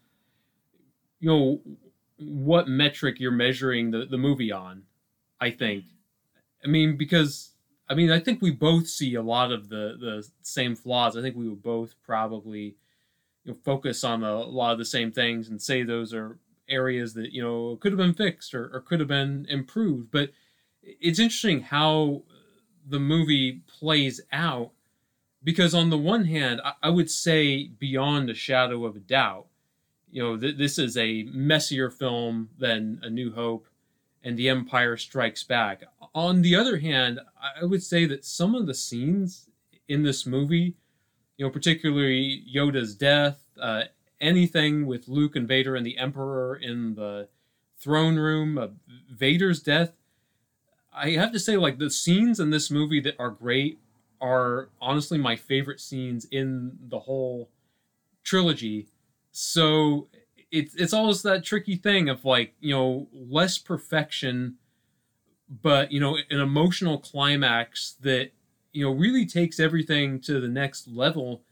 you 1.20 1.28
know 1.28 1.60
what 2.18 2.68
metric 2.68 3.20
you're 3.20 3.30
measuring 3.30 3.90
the, 3.90 4.06
the 4.06 4.18
movie 4.18 4.52
on. 4.52 4.82
I 5.40 5.50
think. 5.50 5.84
I 6.64 6.68
mean, 6.68 6.96
because 6.96 7.50
I 7.88 7.94
mean, 7.94 8.10
I 8.10 8.18
think 8.18 8.42
we 8.42 8.50
both 8.50 8.88
see 8.88 9.14
a 9.14 9.22
lot 9.22 9.52
of 9.52 9.68
the 9.68 9.96
the 9.98 10.28
same 10.42 10.74
flaws. 10.74 11.16
I 11.16 11.22
think 11.22 11.36
we 11.36 11.48
would 11.48 11.62
both 11.62 11.94
probably 12.02 12.76
you 13.46 13.52
know, 13.52 13.58
focus 13.64 14.04
on 14.04 14.22
a 14.22 14.40
lot 14.40 14.72
of 14.72 14.78
the 14.78 14.84
same 14.84 15.10
things 15.10 15.48
and 15.48 15.62
say 15.62 15.82
those 15.82 16.12
are 16.12 16.38
areas 16.68 17.14
that 17.14 17.32
you 17.32 17.42
know 17.42 17.76
could 17.76 17.92
have 17.92 17.98
been 17.98 18.12
fixed 18.12 18.54
or, 18.54 18.68
or 18.74 18.80
could 18.80 18.98
have 18.98 19.08
been 19.08 19.46
improved 19.48 20.10
but 20.10 20.30
it's 20.82 21.20
interesting 21.20 21.60
how 21.60 22.22
the 22.88 22.98
movie 22.98 23.62
plays 23.78 24.20
out 24.32 24.72
because 25.44 25.74
on 25.74 25.90
the 25.90 25.96
one 25.96 26.24
hand 26.24 26.60
I, 26.64 26.72
I 26.82 26.90
would 26.90 27.08
say 27.08 27.68
beyond 27.68 28.28
a 28.28 28.34
shadow 28.34 28.84
of 28.84 28.96
a 28.96 29.00
doubt 29.00 29.46
you 30.10 30.20
know 30.20 30.36
th- 30.36 30.58
this 30.58 30.76
is 30.76 30.96
a 30.96 31.22
messier 31.32 31.88
film 31.88 32.50
than 32.58 32.98
a 33.02 33.08
new 33.08 33.32
hope 33.32 33.68
and 34.26 34.36
The 34.36 34.48
Empire 34.48 34.96
Strikes 34.96 35.44
Back. 35.44 35.84
On 36.12 36.42
the 36.42 36.56
other 36.56 36.78
hand, 36.78 37.20
I 37.60 37.64
would 37.64 37.84
say 37.84 38.06
that 38.06 38.24
some 38.24 38.56
of 38.56 38.66
the 38.66 38.74
scenes 38.74 39.48
in 39.86 40.02
this 40.02 40.26
movie, 40.26 40.74
you 41.36 41.44
know, 41.44 41.50
particularly 41.50 42.42
Yoda's 42.52 42.94
death, 42.94 43.40
uh, 43.60 43.84
anything 44.20 44.86
with 44.86 45.08
Luke 45.08 45.36
and 45.36 45.46
Vader 45.46 45.76
and 45.76 45.84
the 45.84 45.98
Emperor 45.98 46.56
in 46.56 46.94
the 46.94 47.28
throne 47.78 48.16
room, 48.16 48.58
uh, 48.58 48.68
Vader's 49.10 49.62
death. 49.62 49.92
I 50.94 51.10
have 51.10 51.32
to 51.32 51.38
say, 51.38 51.56
like 51.56 51.78
the 51.78 51.90
scenes 51.90 52.40
in 52.40 52.50
this 52.50 52.70
movie 52.70 53.00
that 53.00 53.16
are 53.18 53.30
great 53.30 53.78
are 54.20 54.70
honestly 54.80 55.18
my 55.18 55.36
favorite 55.36 55.80
scenes 55.80 56.24
in 56.30 56.78
the 56.88 57.00
whole 57.00 57.50
trilogy. 58.24 58.88
So 59.32 60.08
it's 60.50 60.74
it's 60.74 60.94
always 60.94 61.22
that 61.22 61.44
tricky 61.44 61.76
thing 61.76 62.08
of 62.08 62.24
like 62.24 62.54
you 62.60 62.74
know 62.74 63.08
less 63.12 63.58
perfection, 63.58 64.56
but 65.62 65.92
you 65.92 66.00
know 66.00 66.16
an 66.30 66.40
emotional 66.40 66.98
climax 66.98 67.96
that 68.00 68.30
you 68.76 68.84
know 68.84 68.92
really 68.92 69.24
takes 69.24 69.58
everything 69.58 70.20
to 70.20 70.38
the 70.38 70.48
next 70.48 70.86
level 70.86 71.42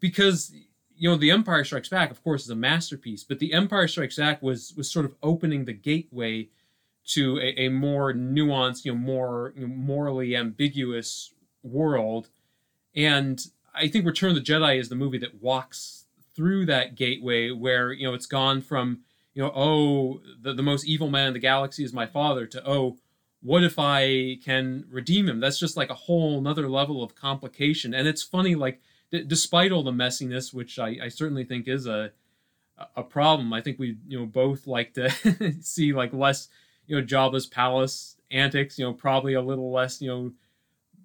because 0.00 0.52
you 0.96 1.08
know 1.08 1.16
the 1.16 1.30
empire 1.30 1.62
strikes 1.62 1.88
back 1.88 2.10
of 2.10 2.22
course 2.24 2.42
is 2.42 2.50
a 2.50 2.56
masterpiece 2.56 3.22
but 3.22 3.38
the 3.38 3.52
empire 3.52 3.86
strikes 3.86 4.16
back 4.16 4.42
was 4.42 4.74
was 4.76 4.90
sort 4.90 5.04
of 5.04 5.14
opening 5.22 5.64
the 5.64 5.72
gateway 5.72 6.48
to 7.04 7.38
a, 7.38 7.66
a 7.66 7.68
more 7.68 8.12
nuanced 8.12 8.84
you 8.84 8.92
know 8.92 8.98
more 8.98 9.52
you 9.54 9.68
know, 9.68 9.72
morally 9.72 10.34
ambiguous 10.34 11.32
world. 11.62 12.28
And 12.94 13.40
i 13.72 13.86
think 13.86 14.04
return 14.04 14.30
of 14.30 14.36
the 14.36 14.42
jedi 14.42 14.80
is 14.80 14.88
the 14.88 14.96
movie 14.96 15.18
that 15.18 15.40
walks 15.40 16.06
through 16.34 16.66
that 16.66 16.96
gateway 16.96 17.50
where 17.50 17.92
you 17.92 18.06
know 18.06 18.14
it's 18.14 18.26
gone 18.26 18.60
from 18.60 19.00
you 19.34 19.42
know 19.42 19.52
oh 19.54 20.20
the, 20.42 20.52
the 20.52 20.62
most 20.62 20.86
evil 20.86 21.08
man 21.08 21.28
in 21.28 21.34
the 21.34 21.38
galaxy 21.38 21.84
is 21.84 21.92
my 21.92 22.06
father 22.06 22.46
to 22.46 22.68
oh 22.68 22.96
what 23.46 23.62
if 23.62 23.78
i 23.78 24.36
can 24.44 24.84
redeem 24.90 25.28
him 25.28 25.40
that's 25.40 25.58
just 25.58 25.76
like 25.76 25.90
a 25.90 25.94
whole 25.94 26.38
another 26.38 26.68
level 26.68 27.02
of 27.02 27.14
complication 27.14 27.94
and 27.94 28.08
it's 28.08 28.22
funny 28.22 28.54
like 28.54 28.80
d- 29.10 29.24
despite 29.24 29.72
all 29.72 29.82
the 29.82 29.92
messiness, 29.92 30.52
which 30.52 30.78
I, 30.78 30.96
I 31.04 31.08
certainly 31.08 31.44
think 31.44 31.68
is 31.68 31.86
a 31.86 32.12
a 32.94 33.02
problem, 33.02 33.54
I 33.54 33.62
think 33.62 33.78
we 33.78 33.96
you 34.06 34.18
know 34.18 34.26
both 34.26 34.66
like 34.66 34.92
to 34.94 35.10
see 35.62 35.92
like 35.92 36.12
less 36.12 36.48
you 36.86 36.96
know 36.96 37.06
Jabba's 37.06 37.46
palace 37.46 38.16
antics. 38.30 38.78
You 38.78 38.84
know, 38.84 38.92
probably 38.92 39.34
a 39.34 39.42
little 39.42 39.72
less 39.72 40.02
you 40.02 40.08
know 40.08 40.32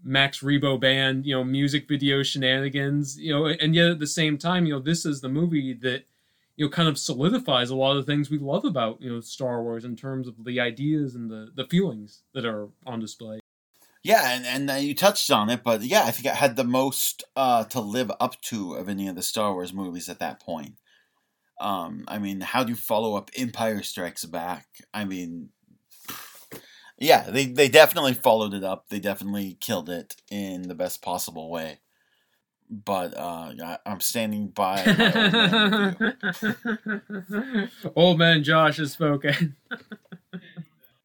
Max 0.04 0.42
Rebo 0.42 0.80
band 0.80 1.26
you 1.26 1.36
know 1.36 1.44
music 1.44 1.88
video 1.88 2.24
shenanigans. 2.24 3.18
You 3.18 3.34
know, 3.34 3.46
and 3.46 3.74
yet 3.74 3.92
at 3.92 4.00
the 4.00 4.08
same 4.08 4.38
time, 4.38 4.66
you 4.66 4.74
know, 4.74 4.80
this 4.80 5.06
is 5.06 5.22
the 5.22 5.30
movie 5.30 5.74
that 5.76 6.06
you 6.62 6.68
know 6.68 6.70
kind 6.70 6.88
of 6.88 7.00
solidifies 7.00 7.72
a 7.72 7.76
lot 7.76 7.98
of 7.98 8.06
the 8.06 8.12
things 8.12 8.30
we 8.30 8.38
love 8.38 8.66
about 8.66 9.02
you 9.02 9.12
know 9.12 9.20
Star 9.20 9.64
Wars 9.64 9.84
in 9.84 9.96
terms 9.96 10.28
of 10.28 10.36
the 10.46 10.60
ideas 10.60 11.16
and 11.16 11.28
the 11.28 11.50
the 11.56 11.66
feelings 11.66 12.22
that 12.36 12.46
are 12.46 12.70
on 12.86 13.00
display. 13.00 13.40
Yeah, 14.04 14.36
and, 14.36 14.46
and 14.46 14.70
uh, 14.70 14.74
you 14.76 14.94
touched 14.94 15.32
on 15.32 15.50
it, 15.50 15.64
but 15.64 15.82
yeah, 15.82 16.04
I 16.04 16.12
think 16.12 16.28
it 16.28 16.36
had 16.36 16.56
the 16.56 16.64
most 16.64 17.24
uh, 17.36 17.64
to 17.66 17.80
live 17.80 18.12
up 18.20 18.40
to 18.44 18.76
of 18.76 18.88
any 18.90 19.08
of 19.08 19.16
the 19.16 19.24
Star 19.24 19.54
Wars 19.54 19.74
movies 19.74 20.08
at 20.08 20.20
that 20.20 20.40
point. 20.40 20.76
Um, 21.60 22.06
I 22.08 22.20
mean, 22.20 22.42
how 22.42 22.64
do 22.64 22.70
you 22.72 22.76
follow 22.76 23.16
up 23.16 23.32
Empire 23.36 23.82
Strikes 23.82 24.26
Back? 24.26 24.68
I 24.94 25.06
mean, 25.06 25.50
yeah, 27.00 27.30
they, 27.30 27.46
they 27.46 27.70
definitely 27.70 28.14
followed 28.14 28.56
it 28.56 28.64
up. 28.64 28.90
They 28.90 29.00
definitely 29.00 29.58
killed 29.60 29.90
it 29.90 30.16
in 30.30 30.68
the 30.68 30.76
best 30.76 31.02
possible 31.02 31.50
way. 31.52 31.80
But 32.74 33.18
uh, 33.18 33.52
I, 33.62 33.78
I'm 33.86 34.00
standing 34.00 34.48
by. 34.48 34.82
old, 37.26 37.30
man 37.30 37.70
old 37.96 38.18
man 38.18 38.44
Josh 38.44 38.78
has 38.78 38.94
spoken. 38.94 39.58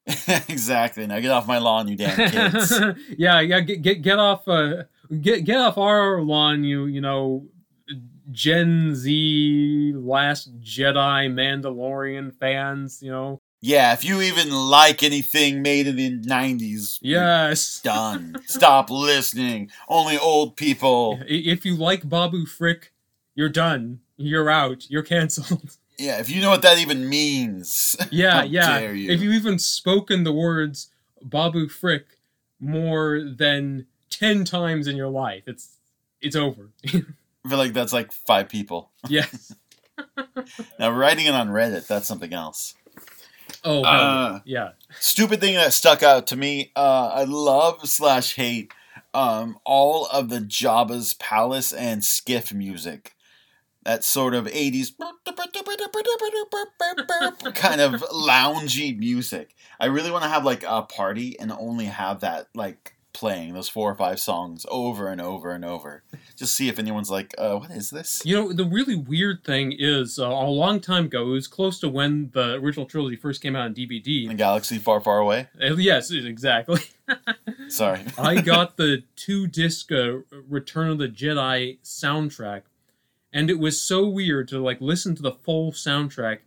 exactly. 0.49 1.07
Now 1.07 1.19
get 1.19 1.33
off 1.33 1.49
my 1.49 1.59
lawn, 1.59 1.89
you 1.89 1.97
damn 1.97 2.31
kids. 2.31 2.73
yeah, 3.19 3.41
yeah. 3.41 3.61
Get 3.61 3.83
get 3.83 4.03
get 4.03 4.19
off. 4.19 4.47
Uh, 4.47 4.85
get 5.21 5.45
get 5.45 5.59
off 5.59 5.79
our 5.79 6.21
lawn, 6.23 6.63
you 6.63 6.87
you 6.87 7.01
know, 7.01 7.47
Gen 8.31 8.95
Z, 8.95 9.95
Last 9.97 10.61
Jedi, 10.61 11.29
Mandalorian 11.29 12.33
fans. 12.35 13.03
You 13.03 13.11
know. 13.11 13.41
Yeah, 13.61 13.93
if 13.95 14.05
you 14.05 14.21
even 14.21 14.51
like 14.51 15.03
anything 15.03 15.63
made 15.63 15.87
in 15.87 15.97
the 15.97 16.11
nineties, 16.11 16.99
yes, 17.03 17.81
done. 17.81 18.37
Stop 18.47 18.91
listening. 18.91 19.71
Only 19.89 20.19
old 20.19 20.57
people. 20.57 21.21
If 21.27 21.65
you 21.65 21.75
like 21.75 22.09
Babu 22.09 22.47
Frick, 22.47 22.93
you're 23.35 23.49
done. 23.49 24.01
You're 24.17 24.51
out. 24.51 24.89
You're 24.91 25.03
canceled. 25.03 25.77
Yeah, 25.99 26.21
if 26.21 26.29
you 26.29 26.43
know 26.43 26.51
what 26.51 26.61
that 26.61 26.77
even 26.77 27.09
means. 27.09 27.97
Yeah, 28.11 28.43
yeah. 28.43 28.81
You. 28.91 29.11
If 29.11 29.23
you 29.23 29.33
even 29.33 29.59
spoken 29.59 30.25
the 30.25 30.33
words 30.33 30.91
Babu 31.23 31.69
Frick 31.71 32.19
more 32.61 33.23
than 33.25 33.87
ten 34.11 34.45
times 34.45 34.89
in 34.89 34.97
your 34.97 35.09
life, 35.09 35.45
it's 35.47 35.79
it's 36.21 36.37
over. 36.37 36.69
I 36.87 37.49
feel 37.49 37.57
like 37.57 37.73
that's 37.73 37.95
like 37.95 38.13
five 38.13 38.51
people. 38.51 38.91
Yes. 39.09 39.55
now 40.79 40.91
writing 40.91 41.25
it 41.25 41.33
on 41.35 41.49
Reddit, 41.49 41.87
that's 41.87 42.07
something 42.07 42.35
else. 42.35 42.75
Oh 43.67 43.83
uh, 43.83 44.41
yeah. 44.45 44.71
Stupid 45.01 45.41
thing 45.41 45.55
that 45.55 45.73
stuck 45.73 46.03
out 46.03 46.29
to 46.29 46.37
me. 46.37 46.71
Uh, 46.77 47.11
I 47.13 47.25
love 47.25 47.87
slash 47.89 48.37
hate 48.37 48.73
um, 49.13 49.59
all 49.65 50.07
of 50.07 50.29
the 50.29 50.39
Jabba's 50.39 51.15
palace 51.15 51.73
and 51.73 52.05
skiff 52.05 52.55
music 52.55 53.17
that 53.87 54.03
sort 54.03 54.35
of 54.35 54.47
80s 54.47 54.93
kind 57.55 57.81
of 57.81 58.03
loungy 58.13 58.99
music. 58.99 59.55
I 59.79 59.87
really 59.87 60.11
want 60.11 60.25
to 60.25 60.29
have 60.29 60.45
like 60.45 60.65
a 60.67 60.83
party 60.83 61.39
and 61.39 61.53
only 61.53 61.85
have 61.87 62.21
that 62.21 62.49
like 62.55 62.96
playing 63.17 63.55
those 63.55 63.69
four 63.69 63.91
or 63.91 63.95
five 63.95 64.21
songs 64.21 64.67
over 64.71 65.09
and 65.09 65.21
over 65.21 65.53
and 65.53 65.65
over. 65.65 66.03
Just 66.37 66.55
see 66.57 66.69
if 66.69 66.79
anyone's 66.79 67.11
like, 67.11 67.35
uh, 67.39 67.57
what 67.57 67.71
is 67.71 67.91
this? 67.91 68.23
You 68.25 68.37
know, 68.37 68.53
the 68.53 68.65
really 68.65 68.95
weird 68.95 69.43
thing 69.45 69.75
is 69.77 70.19
uh, 70.19 70.29
a 70.29 70.51
long 70.51 70.81
time 70.81 71.07
ago, 71.07 71.23
it 71.29 71.33
was 71.33 71.49
close 71.49 71.81
to 71.81 71.89
when 71.89 72.31
the 72.35 72.55
original 72.55 72.87
trilogy 72.87 73.17
first 73.17 73.43
came 73.43 73.57
out 73.57 73.65
on 73.65 73.75
DVD. 73.75 74.27
In 74.27 74.33
a 74.33 74.35
galaxy 74.35 74.79
far, 74.79 75.01
far 75.01 75.19
away? 75.19 75.49
Uh, 75.61 75.75
yes, 75.77 76.11
exactly. 76.11 76.83
Sorry. 77.69 78.01
I 78.19 78.41
got 78.43 78.77
the 78.77 79.03
two 79.17 79.47
disc 79.47 79.91
uh, 79.91 80.19
Return 80.49 80.91
of 80.91 80.99
the 80.99 81.09
Jedi 81.09 81.79
soundtrack 81.83 82.63
and 83.33 83.51
it 83.51 83.59
was 83.59 83.81
so 83.81 84.09
weird 84.09 84.49
to 84.49 84.59
like 84.59 84.81
listen 84.81 85.15
to 85.15 85.23
the 85.23 85.33
full 85.33 85.71
soundtrack 85.71 86.39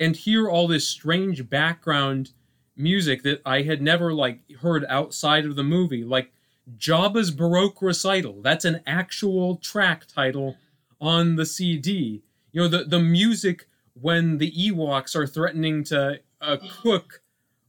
and 0.00 0.16
hear 0.16 0.48
all 0.48 0.66
this 0.66 0.86
strange 0.86 1.48
background 1.48 2.32
music 2.76 3.22
that 3.22 3.40
I 3.44 3.62
had 3.62 3.80
never 3.82 4.12
like 4.12 4.40
heard 4.60 4.84
outside 4.88 5.44
of 5.44 5.56
the 5.56 5.64
movie, 5.64 6.04
like 6.04 6.32
Jabba's 6.76 7.30
Baroque 7.30 7.80
Recital. 7.80 8.42
That's 8.42 8.64
an 8.64 8.82
actual 8.86 9.56
track 9.56 10.06
title 10.06 10.56
on 11.00 11.36
the 11.36 11.46
CD. 11.46 12.22
You 12.52 12.62
know 12.62 12.68
the 12.68 12.84
the 12.84 13.00
music 13.00 13.68
when 14.00 14.38
the 14.38 14.50
Ewoks 14.52 15.16
are 15.16 15.26
threatening 15.26 15.84
to 15.84 16.20
uh, 16.40 16.56
cook 16.82 17.22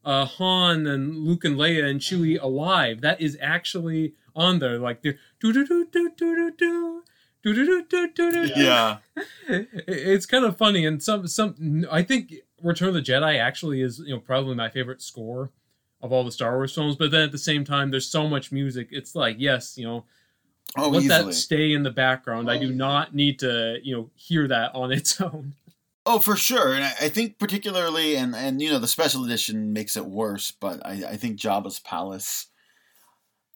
uh, 0.04 0.26
Han 0.26 0.88
and 0.88 1.18
Luke 1.18 1.44
and 1.44 1.58
Leia 1.58 1.84
and 1.84 2.00
Chewie 2.00 2.42
alive. 2.42 3.02
That 3.02 3.20
is 3.20 3.38
actually 3.42 4.14
on 4.36 4.60
there. 4.60 4.80
Like 4.80 5.02
they're 5.02 5.18
do 5.40 5.52
do 5.52 5.66
do 5.66 5.86
do 5.92 6.10
do 6.20 6.38
do 6.38 7.04
do 8.16 8.52
yeah, 8.56 8.98
it's 9.48 10.26
kind 10.26 10.44
of 10.46 10.58
funny, 10.58 10.86
and 10.86 11.02
some 11.02 11.28
some 11.28 11.86
I 11.92 12.04
think 12.04 12.34
Return 12.62 12.90
of 12.90 12.94
the 12.94 13.02
Jedi 13.02 13.40
actually 13.40 13.82
is 13.82 14.00
you 14.00 14.14
know 14.14 14.20
probably 14.20 14.56
my 14.56 14.70
favorite 14.70 15.02
score 15.02 15.52
of 16.02 16.12
all 16.12 16.24
the 16.24 16.32
Star 16.32 16.56
Wars 16.56 16.74
films. 16.74 16.96
But 16.96 17.12
then 17.12 17.22
at 17.22 17.32
the 17.32 17.38
same 17.38 17.64
time, 17.64 17.92
there's 17.92 18.10
so 18.10 18.28
much 18.28 18.52
music. 18.52 18.90
It's 18.92 19.16
like 19.16 19.38
yes, 19.40 19.78
you 19.78 19.86
know, 19.86 20.06
oh, 20.78 20.90
let 20.90 21.04
easily. 21.04 21.26
that 21.26 21.34
stay 21.34 21.74
in 21.74 21.84
the 21.84 21.92
background. 21.92 22.50
Oh. 22.50 22.52
I 22.52 22.58
do 22.58 22.72
not 22.72 23.16
need 23.16 23.40
to 23.40 23.78
you 23.84 23.96
know 23.96 24.10
hear 24.16 24.48
that 24.48 24.74
on 24.74 24.92
its 24.92 25.20
own. 25.22 25.54
Oh, 26.06 26.20
for 26.20 26.38
sure, 26.38 26.74
and 26.74 26.86
I 26.86 27.10
think 27.10 27.38
particularly, 27.38 28.16
and 28.16 28.36
and 28.36 28.62
you 28.62 28.70
know, 28.70 28.80
the 28.80 28.88
special 28.88 29.26
edition 29.26 29.74
makes 29.74 29.98
it 29.98 30.06
worse. 30.06 30.52
But 30.52 30.86
I, 30.86 31.04
I 31.10 31.18
think 31.18 31.38
Jabba's 31.38 31.80
palace, 31.80 32.48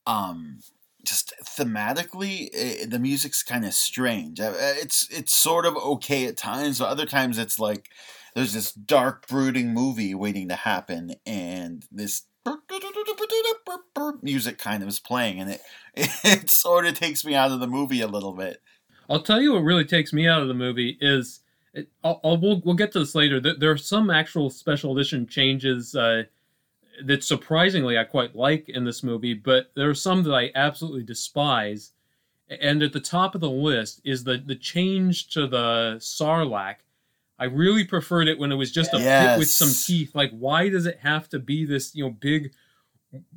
um, 0.06 0.60
just 1.04 1.34
thematically 1.44 2.50
it, 2.54 2.90
the 2.90 3.00
music's 3.00 3.44
kind 3.44 3.66
of 3.66 3.74
strange 3.74 4.40
uh, 4.40 4.54
it's 4.56 5.08
it's 5.10 5.34
sort 5.34 5.66
of 5.66 5.76
okay 5.78 6.26
at 6.28 6.38
times 6.38 6.80
but 6.80 6.90
other 6.90 7.06
times 7.06 7.38
it's 7.38 7.60
like 7.60 7.90
there's 8.36 8.54
this 8.54 8.72
dark 8.72 9.28
brooding 9.28 9.74
movie 9.74 10.16
waiting 10.16 10.48
to 10.50 10.56
happen 10.56 11.16
and 11.26 11.86
this 11.92 12.24
music 14.22 14.58
kind 14.58 14.82
of 14.82 14.90
is 14.90 15.00
playing 15.00 15.40
and 15.40 15.52
it 15.52 15.62
it 15.96 16.50
sort 16.50 16.86
of 16.86 16.94
takes 16.94 17.24
me 17.24 17.36
out 17.36 17.52
of 17.52 17.60
the 17.60 17.68
movie 17.68 18.02
a 18.02 18.08
little 18.08 18.34
bit 18.34 18.62
i'll 19.10 19.22
tell 19.22 19.42
you 19.42 19.54
what 19.54 19.64
really 19.64 19.86
takes 19.86 20.12
me 20.14 20.28
out 20.28 20.42
of 20.42 20.48
the 20.48 20.54
movie 20.54 20.98
is 21.02 21.42
it, 21.74 21.90
I'll, 22.04 22.20
I'll 22.24 22.38
we'll, 22.38 22.62
we'll 22.66 22.76
get 22.76 22.92
to 22.94 23.00
this 23.00 23.16
later 23.16 23.40
there 23.40 23.72
are 23.72 23.78
some 23.78 24.10
actual 24.10 24.50
special 24.50 24.96
edition 24.98 25.28
changes 25.28 25.96
uh, 25.96 26.24
that 27.06 27.24
surprisingly 27.24 27.98
I 27.98 28.04
quite 28.04 28.36
like 28.36 28.70
in 28.70 28.86
this 28.86 29.04
movie, 29.04 29.34
but 29.34 29.72
there 29.76 29.90
are 29.90 29.96
some 29.96 30.24
that 30.24 30.34
I 30.34 30.52
absolutely 30.56 31.04
despise. 31.04 31.92
And 32.50 32.84
at 32.84 32.94
the 32.94 33.00
top 33.00 33.34
of 33.34 33.42
the 33.42 33.50
list 33.50 34.02
is 34.04 34.24
the 34.24 34.38
the 34.38 34.56
change 34.56 35.30
to 35.30 35.48
the 35.48 35.96
Sarlacc. 36.00 36.78
I 37.42 37.46
really 37.46 37.84
preferred 37.84 38.28
it 38.28 38.38
when 38.38 38.52
it 38.52 38.56
was 38.56 38.72
just 38.72 38.94
a 38.94 39.00
pit 39.00 39.40
with 39.40 39.50
some 39.50 39.72
teeth. 39.86 40.14
Like, 40.14 40.30
why 40.30 40.70
does 40.70 40.86
it 40.86 41.00
have 41.00 41.28
to 41.30 41.40
be 41.40 41.66
this, 41.66 41.96
you 41.96 42.04
know, 42.04 42.12
big 42.12 42.54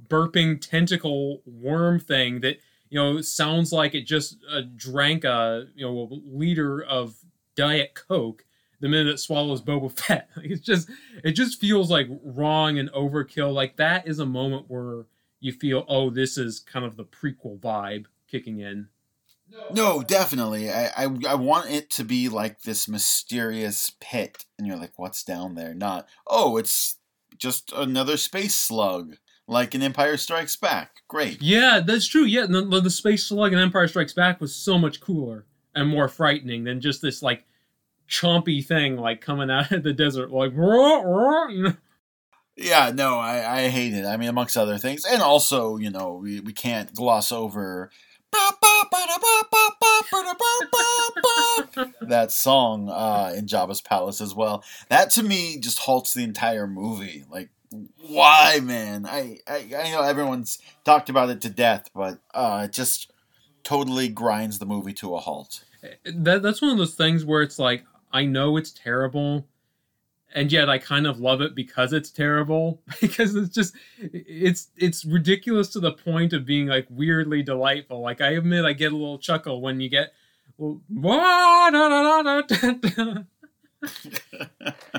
burping 0.08 0.60
tentacle 0.60 1.40
worm 1.46 1.98
thing 1.98 2.40
that, 2.40 2.58
you 2.90 2.98
know, 2.98 3.22
sounds 3.22 3.72
like 3.72 3.94
it 3.94 4.02
just 4.02 4.36
uh, 4.52 4.60
drank 4.76 5.24
a, 5.24 5.68
you 5.74 5.86
know, 5.86 6.00
a 6.00 6.06
liter 6.36 6.82
of 6.82 7.16
Diet 7.56 7.94
Coke 7.94 8.44
the 8.80 8.90
minute 8.90 9.14
it 9.14 9.20
swallows 9.20 9.62
Boba 9.62 9.90
Fett. 9.90 10.28
Like, 10.36 10.46
it's 10.50 10.60
just, 10.60 10.90
it 11.24 11.32
just 11.32 11.58
feels 11.58 11.90
like 11.90 12.06
wrong 12.22 12.78
and 12.78 12.92
overkill. 12.92 13.54
Like, 13.54 13.76
that 13.76 14.06
is 14.06 14.18
a 14.18 14.26
moment 14.26 14.66
where 14.68 15.06
you 15.40 15.52
feel, 15.52 15.86
oh, 15.88 16.10
this 16.10 16.36
is 16.36 16.60
kind 16.60 16.84
of 16.84 16.96
the 16.96 17.06
prequel 17.06 17.58
vibe 17.58 18.04
kicking 18.28 18.60
in. 18.60 18.88
No, 19.70 20.02
definitely. 20.02 20.70
I, 20.70 20.90
I 20.96 21.08
I 21.28 21.34
want 21.34 21.70
it 21.70 21.90
to 21.90 22.04
be 22.04 22.28
like 22.28 22.62
this 22.62 22.86
mysterious 22.86 23.92
pit, 24.00 24.44
and 24.58 24.66
you're 24.66 24.76
like, 24.76 24.92
what's 24.96 25.24
down 25.24 25.54
there? 25.54 25.74
Not, 25.74 26.06
oh, 26.26 26.56
it's 26.56 26.96
just 27.38 27.72
another 27.72 28.16
space 28.16 28.54
slug, 28.54 29.16
like 29.48 29.74
an 29.74 29.82
Empire 29.82 30.16
Strikes 30.16 30.56
Back. 30.56 31.02
Great. 31.08 31.42
Yeah, 31.42 31.80
that's 31.84 32.06
true. 32.06 32.24
Yeah, 32.24 32.46
the, 32.46 32.80
the 32.80 32.90
space 32.90 33.24
slug 33.24 33.52
in 33.52 33.58
Empire 33.58 33.88
Strikes 33.88 34.12
Back 34.12 34.40
was 34.40 34.54
so 34.54 34.78
much 34.78 35.00
cooler 35.00 35.46
and 35.74 35.88
more 35.88 36.08
frightening 36.08 36.64
than 36.64 36.80
just 36.80 37.02
this 37.02 37.22
like 37.22 37.44
chompy 38.08 38.64
thing 38.64 38.96
like 38.96 39.20
coming 39.20 39.50
out 39.50 39.72
of 39.72 39.82
the 39.82 39.92
desert, 39.92 40.30
like 40.30 40.52
you 40.52 41.62
know? 41.62 41.74
Yeah, 42.56 42.92
no, 42.94 43.18
I, 43.18 43.62
I 43.62 43.68
hate 43.68 43.94
it. 43.94 44.04
I 44.04 44.16
mean, 44.16 44.28
amongst 44.28 44.56
other 44.56 44.78
things, 44.78 45.04
and 45.04 45.20
also, 45.20 45.76
you 45.76 45.90
know, 45.90 46.20
we, 46.22 46.38
we 46.38 46.52
can't 46.52 46.94
gloss 46.94 47.32
over 47.32 47.90
that 52.08 52.30
song 52.30 52.88
uh, 52.88 53.32
in 53.36 53.46
Jabba's 53.46 53.80
palace 53.80 54.20
as 54.20 54.34
well. 54.34 54.64
That 54.88 55.10
to 55.10 55.22
me 55.22 55.58
just 55.58 55.78
halts 55.80 56.14
the 56.14 56.24
entire 56.24 56.66
movie. 56.66 57.24
Like, 57.30 57.50
why, 58.06 58.60
man? 58.62 59.06
I 59.06 59.38
I, 59.46 59.68
I 59.76 59.90
know 59.90 60.02
everyone's 60.02 60.58
talked 60.84 61.08
about 61.08 61.30
it 61.30 61.40
to 61.42 61.50
death, 61.50 61.90
but 61.94 62.18
uh, 62.32 62.62
it 62.64 62.72
just 62.72 63.10
totally 63.62 64.08
grinds 64.08 64.58
the 64.58 64.66
movie 64.66 64.92
to 64.94 65.14
a 65.14 65.18
halt. 65.18 65.64
that 66.04 66.42
that's 66.42 66.62
one 66.62 66.70
of 66.70 66.78
those 66.78 66.94
things 66.94 67.24
where 67.24 67.42
it's 67.42 67.58
like 67.58 67.84
I 68.12 68.24
know 68.26 68.56
it's 68.56 68.70
terrible, 68.70 69.46
and 70.34 70.50
yet 70.50 70.68
I 70.68 70.78
kind 70.78 71.06
of 71.06 71.20
love 71.20 71.40
it 71.40 71.54
because 71.54 71.92
it's 71.92 72.10
terrible 72.10 72.82
because 73.00 73.34
it's 73.34 73.54
just 73.54 73.74
it's 74.00 74.68
it's 74.76 75.04
ridiculous 75.04 75.68
to 75.68 75.80
the 75.80 75.92
point 75.92 76.32
of 76.32 76.44
being 76.44 76.66
like 76.66 76.86
weirdly 76.90 77.42
delightful. 77.42 78.00
Like 78.00 78.20
I 78.20 78.30
admit, 78.30 78.64
I 78.64 78.72
get 78.72 78.92
a 78.92 78.96
little 78.96 79.18
chuckle 79.18 79.60
when 79.60 79.80
you 79.80 79.88
get. 79.88 80.12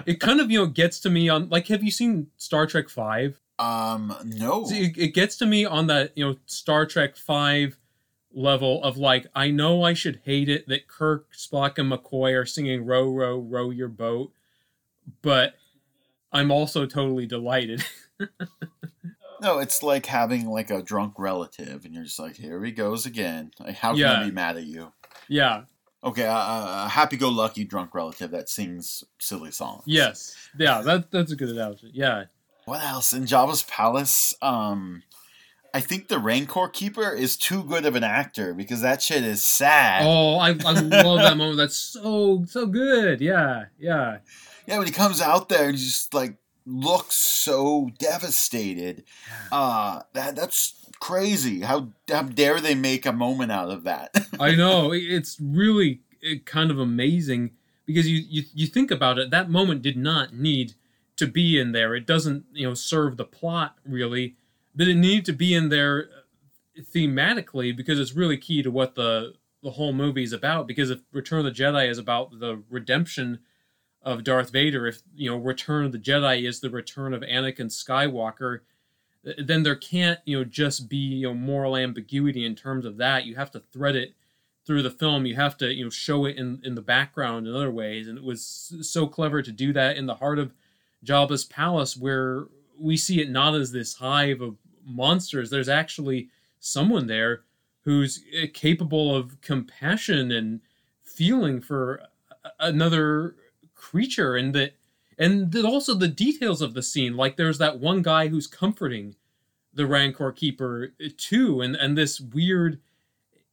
It 0.05 0.19
kind 0.19 0.39
of 0.39 0.51
you 0.51 0.59
know 0.59 0.67
gets 0.67 0.99
to 1.01 1.09
me 1.09 1.29
on 1.29 1.49
like 1.49 1.67
have 1.67 1.83
you 1.83 1.89
seen 1.89 2.27
Star 2.37 2.67
Trek 2.67 2.89
Five? 2.89 3.41
Um, 3.57 4.15
no. 4.23 4.65
See, 4.65 4.85
it, 4.85 4.97
it 4.97 5.13
gets 5.13 5.37
to 5.37 5.45
me 5.45 5.65
on 5.65 5.87
that 5.87 6.11
you 6.15 6.25
know 6.25 6.35
Star 6.45 6.85
Trek 6.85 7.15
Five 7.15 7.77
level 8.31 8.83
of 8.83 8.97
like 8.97 9.25
I 9.33 9.49
know 9.49 9.83
I 9.83 9.93
should 9.93 10.21
hate 10.25 10.49
it 10.49 10.67
that 10.67 10.87
Kirk, 10.87 11.33
Spock, 11.33 11.79
and 11.79 11.91
McCoy 11.91 12.39
are 12.39 12.45
singing 12.45 12.85
"Row, 12.85 13.09
row, 13.09 13.39
row 13.39 13.71
your 13.71 13.87
boat," 13.87 14.31
but 15.21 15.55
I'm 16.31 16.51
also 16.51 16.85
totally 16.85 17.25
delighted. 17.25 17.83
No, 19.41 19.59
it's 19.59 19.83
like 19.83 20.05
having 20.05 20.47
like 20.47 20.71
a 20.71 20.81
drunk 20.81 21.15
relative, 21.19 21.83
and 21.83 21.93
you're 21.93 22.05
just 22.05 22.17
like, 22.17 22.37
here 22.37 22.63
he 22.63 22.71
goes 22.71 23.05
again. 23.05 23.51
Like, 23.59 23.75
how 23.75 23.89
can 23.91 23.99
Yeah. 23.99 24.21
I 24.21 24.25
be 24.25 24.31
mad 24.31 24.55
at 24.57 24.63
you? 24.65 24.93
yeah. 25.27 25.63
Okay, 26.03 26.25
uh, 26.25 26.85
a 26.85 26.87
happy-go-lucky 26.89 27.65
drunk 27.65 27.93
relative 27.95 28.29
that 28.31 28.47
sings 28.47 29.03
silly 29.19 29.49
songs. 29.51 29.83
Yes. 29.87 30.35
Yeah. 30.57 30.81
That 30.81 31.11
that's 31.11 31.31
a 31.31 31.35
good 31.35 31.49
analogy. 31.49 31.89
Yeah. 31.93 32.25
What 32.65 32.81
else 32.83 33.11
in 33.11 33.23
Jabba's 33.25 33.63
palace? 33.63 34.33
Um, 34.41 35.01
I 35.73 35.79
think 35.81 36.07
the 36.07 36.17
Rancor 36.19 36.69
Keeper 36.69 37.11
is 37.11 37.35
too 37.35 37.63
good 37.63 37.85
of 37.85 37.95
an 37.95 38.03
actor 38.03 38.53
because 38.53 38.81
that 38.81 39.01
shit 39.01 39.23
is 39.23 39.43
sad. 39.43 40.03
Oh, 40.05 40.35
I, 40.37 40.49
I 40.51 40.53
love 40.53 41.19
that 41.19 41.37
moment. 41.37 41.57
That's 41.57 41.75
so 41.75 42.45
so 42.47 42.67
good. 42.67 43.19
Yeah. 43.19 43.65
Yeah. 43.79 44.19
Yeah, 44.67 44.77
when 44.77 44.87
he 44.87 44.93
comes 44.93 45.21
out 45.21 45.49
there 45.49 45.69
and 45.69 45.77
just 45.77 46.13
like 46.13 46.37
looks 46.65 47.15
so 47.15 47.91
devastated. 47.99 49.03
Uh 49.51 50.01
that 50.13 50.35
that's 50.35 50.73
crazy. 50.99 51.61
How 51.61 51.89
how 52.09 52.23
dare 52.23 52.59
they 52.59 52.75
make 52.75 53.05
a 53.05 53.13
moment 53.13 53.51
out 53.51 53.69
of 53.69 53.83
that? 53.83 54.15
I 54.39 54.55
know 54.55 54.91
it's 54.91 55.37
really 55.39 56.01
uh, 56.25 56.35
kind 56.45 56.71
of 56.71 56.79
amazing 56.79 57.51
because 57.85 58.09
you, 58.09 58.23
you 58.27 58.43
you 58.53 58.67
think 58.67 58.91
about 58.91 59.19
it. 59.19 59.29
That 59.29 59.49
moment 59.49 59.81
did 59.81 59.97
not 59.97 60.33
need 60.33 60.73
to 61.17 61.27
be 61.27 61.59
in 61.59 61.71
there. 61.71 61.95
It 61.95 62.05
doesn't 62.05 62.45
you 62.53 62.67
know 62.67 62.73
serve 62.73 63.17
the 63.17 63.25
plot 63.25 63.77
really, 63.85 64.35
but 64.75 64.87
it 64.87 64.95
needed 64.95 65.25
to 65.25 65.33
be 65.33 65.53
in 65.53 65.69
there 65.69 66.09
uh, 66.77 66.81
thematically 66.81 67.75
because 67.75 67.99
it's 67.99 68.13
really 68.13 68.37
key 68.37 68.63
to 68.63 68.71
what 68.71 68.95
the 68.95 69.35
the 69.63 69.71
whole 69.71 69.93
movie 69.93 70.23
is 70.23 70.33
about. 70.33 70.67
Because 70.67 70.89
if 70.89 71.01
Return 71.11 71.39
of 71.39 71.45
the 71.45 71.63
Jedi 71.63 71.89
is 71.89 71.97
about 71.97 72.39
the 72.39 72.61
redemption 72.69 73.39
of 74.05 74.23
Darth 74.23 74.51
Vader, 74.51 74.85
if 74.85 75.01
you 75.15 75.29
know 75.29 75.37
Return 75.37 75.85
of 75.85 75.91
the 75.91 75.97
Jedi 75.97 76.47
is 76.47 76.59
the 76.59 76.69
return 76.69 77.13
of 77.13 77.21
Anakin 77.23 77.71
Skywalker, 77.71 78.59
then 79.37 79.63
there 79.63 79.75
can't 79.75 80.19
you 80.25 80.37
know 80.37 80.45
just 80.45 80.87
be 80.87 80.97
you 80.97 81.27
know 81.27 81.33
moral 81.33 81.75
ambiguity 81.75 82.45
in 82.45 82.55
terms 82.55 82.85
of 82.85 82.97
that. 82.97 83.25
You 83.25 83.35
have 83.35 83.51
to 83.51 83.63
thread 83.73 83.95
it 83.95 84.13
through 84.65 84.83
the 84.83 84.91
film. 84.91 85.25
You 85.25 85.35
have 85.35 85.57
to 85.57 85.73
you 85.73 85.83
know 85.83 85.89
show 85.89 86.25
it 86.25 86.37
in 86.37 86.61
in 86.63 86.75
the 86.75 86.81
background 86.81 87.47
in 87.47 87.55
other 87.55 87.71
ways, 87.71 88.07
and 88.07 88.17
it 88.17 88.23
was 88.23 88.73
so 88.81 89.07
clever 89.07 89.41
to 89.41 89.51
do 89.51 89.73
that 89.73 89.97
in 89.97 90.05
the 90.05 90.15
heart 90.15 90.37
of 90.37 90.53
Jabba's 91.03 91.43
palace, 91.43 91.97
where 91.97 92.45
we 92.79 92.97
see 92.97 93.19
it 93.21 93.29
not 93.29 93.55
as 93.55 93.71
this 93.71 93.95
hive 93.95 94.39
of 94.39 94.57
monsters. 94.85 95.49
There's 95.49 95.69
actually 95.69 96.29
someone 96.59 97.07
there 97.07 97.41
who's 97.85 98.23
uh, 98.39 98.45
capable 98.53 99.15
of 99.15 99.41
compassion 99.41 100.31
and 100.31 100.61
feeling 101.03 101.61
for 101.61 102.01
another 102.59 103.35
creature, 103.85 104.35
and 104.35 104.53
that 104.55 104.73
and 105.17 105.55
also 105.63 105.93
the 105.93 106.07
details 106.07 106.61
of 106.61 106.73
the 106.73 106.83
scene. 106.83 107.15
Like 107.15 107.37
there's 107.37 107.59
that 107.59 107.79
one 107.79 108.01
guy 108.01 108.27
who's 108.27 108.47
comforting 108.47 109.15
the 109.73 109.85
Rancor 109.85 110.31
Keeper 110.31 110.93
uh, 111.03 111.09
too, 111.17 111.61
and 111.61 111.75
and 111.75 111.97
this 111.97 112.19
weird 112.19 112.79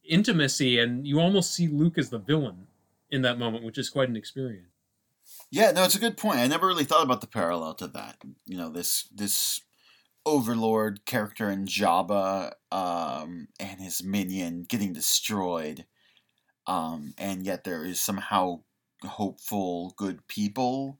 intimacy, 0.03 0.79
and 0.79 1.07
you 1.07 1.19
almost 1.19 1.53
see 1.53 1.67
Luke 1.67 1.97
as 1.97 2.09
the 2.09 2.17
villain 2.17 2.67
in 3.09 3.21
that 3.21 3.37
moment, 3.37 3.63
which 3.63 3.77
is 3.77 3.89
quite 3.89 4.09
an 4.09 4.17
experience. 4.17 4.67
Yeah, 5.51 5.71
no, 5.71 5.83
it's 5.83 5.95
a 5.95 5.99
good 5.99 6.17
point. 6.17 6.39
I 6.39 6.47
never 6.47 6.67
really 6.67 6.83
thought 6.83 7.03
about 7.03 7.21
the 7.21 7.27
parallel 7.27 7.75
to 7.75 7.87
that. 7.87 8.17
You 8.45 8.57
know, 8.57 8.69
this 8.69 9.07
this 9.13 9.61
overlord 10.25 11.05
character 11.05 11.49
in 11.49 11.65
Jabba 11.65 12.53
um, 12.71 13.49
and 13.59 13.79
his 13.79 14.03
minion 14.03 14.65
getting 14.67 14.93
destroyed, 14.93 15.85
um, 16.65 17.13
and 17.17 17.45
yet 17.45 17.63
there 17.63 17.85
is 17.85 18.01
somehow 18.01 18.61
hopeful, 19.07 19.93
good 19.97 20.27
people 20.27 20.99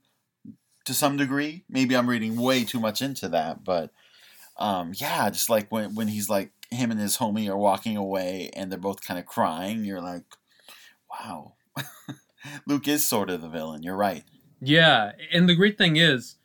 to 0.85 0.93
some 0.93 1.17
degree. 1.17 1.63
Maybe 1.69 1.95
I'm 1.95 2.09
reading 2.09 2.35
way 2.35 2.63
too 2.63 2.79
much 2.79 3.01
into 3.01 3.27
that, 3.29 3.63
but 3.63 3.91
um, 4.57 4.93
yeah, 4.95 5.29
just 5.29 5.49
like 5.49 5.71
when 5.71 5.95
when 5.95 6.07
he's 6.07 6.29
like 6.29 6.51
him 6.69 6.91
and 6.91 6.99
his 6.99 7.17
homie 7.17 7.49
are 7.49 7.57
walking 7.57 7.97
away 7.97 8.49
and 8.55 8.71
they're 8.71 8.79
both 8.79 9.05
kind 9.05 9.19
of 9.19 9.25
crying, 9.25 9.83
you're 9.83 10.01
like, 10.01 10.23
wow. 11.09 11.53
Luke 12.67 12.87
is 12.87 13.05
sort 13.05 13.29
of 13.29 13.41
the 13.41 13.49
villain. 13.49 13.83
You're 13.83 13.95
right. 13.95 14.23
Yeah, 14.59 15.13
and 15.31 15.47
the 15.47 15.55
great 15.55 15.77
thing 15.77 15.97
is, 15.97 16.35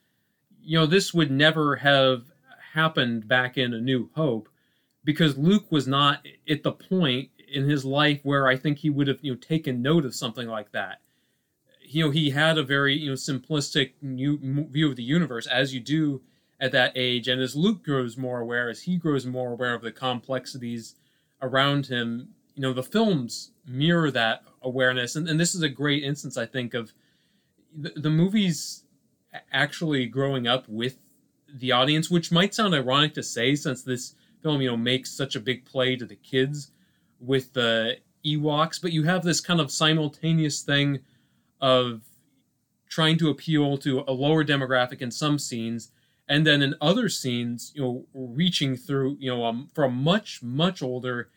you 0.61 0.79
know, 0.79 0.87
this 0.87 1.15
would 1.15 1.31
never 1.31 1.77
have 1.77 2.25
happened 2.73 3.29
back 3.29 3.57
in 3.57 3.75
A 3.75 3.81
New 3.81 4.11
Hope 4.15 4.49
because 5.05 5.39
Luke 5.39 5.71
was 5.71 5.87
not 5.87 6.27
at 6.49 6.63
the 6.63 6.73
point 6.73 7.31
in 7.51 7.69
his 7.69 7.85
life 7.85 8.21
where 8.25 8.47
I 8.47 8.57
think 8.57 8.79
he 8.79 8.91
would 8.91 9.09
have, 9.09 9.19
you 9.23 9.33
know, 9.33 9.39
taken 9.39 9.83
note 9.83 10.05
of 10.05 10.15
something 10.15 10.49
like 10.49 10.73
that. 10.73 11.01
You 11.91 12.05
know, 12.05 12.11
he 12.11 12.31
had 12.31 12.59
a 12.59 12.63
very, 12.63 12.97
you 12.97 13.09
know, 13.09 13.15
simplistic 13.15 13.93
new 14.03 14.39
view 14.71 14.91
of 14.91 14.97
the 14.97 15.03
universe 15.03 15.47
as 15.47 15.73
you 15.73 15.81
do 15.81 16.23
at 16.61 16.73
that 16.73 16.93
age, 16.97 17.29
and 17.29 17.41
as 17.41 17.55
Luke 17.55 17.85
grows 17.85 18.17
more 18.17 18.41
aware, 18.41 18.69
as 18.69 18.83
he 18.83 18.97
grows 18.97 19.25
more 19.25 19.53
aware 19.53 19.75
of 19.75 19.83
the 19.83 19.93
complexities 19.93 20.97
around 21.41 21.87
him, 21.87 22.31
you 22.55 22.63
know, 22.63 22.73
the 22.73 22.83
films 22.83 23.53
mirror 23.67 24.11
that 24.11 24.43
awareness, 24.63 25.15
and, 25.15 25.29
and 25.29 25.39
this 25.39 25.55
is 25.55 25.63
a 25.63 25.69
great 25.69 26.03
instance, 26.03 26.37
I 26.37 26.47
think, 26.47 26.75
of 26.75 26.93
the, 27.77 27.91
the 27.91 28.11
movies 28.11 28.83
actually 29.53 30.07
growing 30.07 30.47
up 30.49 30.69
with 30.69 30.99
the 31.53 31.73
audience, 31.73 32.11
which 32.11 32.33
might 32.33 32.55
sound 32.55 32.75
ironic 32.75 33.15
to 33.15 33.23
say 33.23 33.55
since 33.55 33.83
this 33.83 34.15
film, 34.43 34.61
you 34.61 34.69
know, 34.69 34.77
makes 34.77 35.11
such 35.11 35.37
a 35.37 35.41
big 35.41 35.65
play 35.65 35.97
to 35.97 36.05
the 36.05 36.17
kids 36.17 36.73
with 37.21 37.53
the 37.53 37.99
Ewoks, 38.25 38.81
but 38.83 38.93
you 38.93 39.05
have 39.05 39.23
this 39.23 39.41
kind 39.41 39.61
of 39.61 39.71
simultaneous 39.71 40.63
thing 40.63 41.01
of 41.61 42.03
trying 42.89 43.19
to 43.19 43.31
appeal 43.31 43.77
to 43.79 44.05
a 44.09 44.13
lower 44.13 44.45
demographic 44.45 45.01
in 45.01 45.11
some 45.11 45.39
scenes, 45.39 45.91
and 46.29 46.47
then 46.47 46.63
in 46.63 46.75
other 46.81 47.09
scenes, 47.09 47.73
you 47.75 47.83
know, 47.83 48.07
reaching 48.13 48.77
through, 48.77 49.17
you 49.19 49.31
know, 49.31 49.45
um, 49.45 49.69
for 49.75 49.85
a 49.85 49.91
much 49.91 50.43
much 50.43 50.83
older 50.83 51.31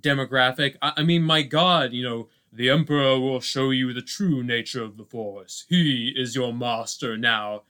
demographic. 0.00 0.76
I, 0.80 0.92
I 0.98 1.02
mean, 1.02 1.22
my 1.22 1.42
God, 1.42 1.92
you 1.92 2.02
know, 2.02 2.28
the 2.52 2.70
Emperor 2.70 3.18
will 3.18 3.40
show 3.40 3.70
you 3.70 3.92
the 3.92 4.02
true 4.02 4.42
nature 4.42 4.82
of 4.82 4.96
the 4.96 5.04
Force. 5.04 5.64
He 5.68 6.12
is 6.16 6.34
your 6.34 6.52
master 6.52 7.16
now. 7.16 7.62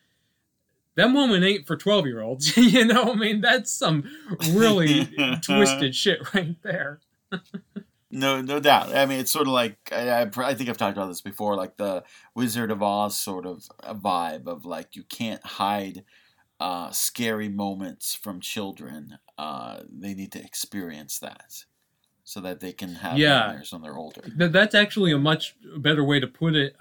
That 0.94 1.11
moment 1.11 1.44
ain't 1.44 1.66
for 1.66 1.76
12 1.76 2.07
year 2.07 2.20
olds. 2.20 2.57
you 2.57 2.85
know, 2.85 3.12
I 3.12 3.14
mean, 3.14 3.40
that's 3.40 3.70
some 3.70 4.05
really 4.50 5.07
twisted 5.42 5.94
shit 5.94 6.35
right 6.35 6.57
there. 6.62 7.00
no, 8.12 8.42
no 8.42 8.61
doubt. 8.61 8.94
I 8.94 9.07
mean, 9.07 9.18
it's 9.18 9.33
sort 9.33 9.46
of 9.46 9.55
like 9.55 9.77
I, 9.90 10.22
I, 10.22 10.31
I, 10.37 10.55
think 10.55 10.68
I've 10.68 10.77
talked 10.77 10.96
about 10.98 11.09
this 11.09 11.22
before, 11.22 11.57
like 11.57 11.79
the 11.79 12.05
Wizard 12.35 12.70
of 12.70 12.83
Oz 12.83 13.16
sort 13.16 13.46
of 13.46 13.64
vibe 13.83 14.46
of 14.46 14.66
like 14.66 14.94
you 14.94 15.03
can't 15.05 15.44
hide 15.44 16.05
uh, 16.61 16.90
scary 16.90 17.48
moments 17.48 18.14
from 18.14 18.38
children. 18.38 19.18
Uh, 19.38 19.81
they 19.90 20.12
need 20.12 20.31
to 20.33 20.44
experience 20.44 21.18
that 21.20 21.64
so 22.22 22.38
that 22.40 22.61
they 22.61 22.72
can 22.72 22.96
have 22.96 23.16
yeah. 23.16 23.46
nightmares 23.46 23.72
when 23.72 23.81
they're 23.83 23.96
older. 23.96 24.22
That's 24.37 24.75
actually 24.75 25.12
a 25.12 25.18
much 25.18 25.57
better 25.79 26.05
way 26.05 26.20
to 26.20 26.27
put 26.27 26.55
it, 26.55 26.77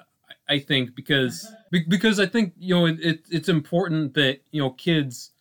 I 0.50 0.60
think, 0.60 0.96
because 0.96 1.50
because 1.72 2.20
I 2.20 2.26
think 2.26 2.54
you 2.60 2.76
know 2.76 2.86
it, 2.88 3.22
it's 3.32 3.48
important 3.48 4.16
that 4.16 4.42
you 4.52 4.62
know 4.62 4.72
kids 4.72 5.32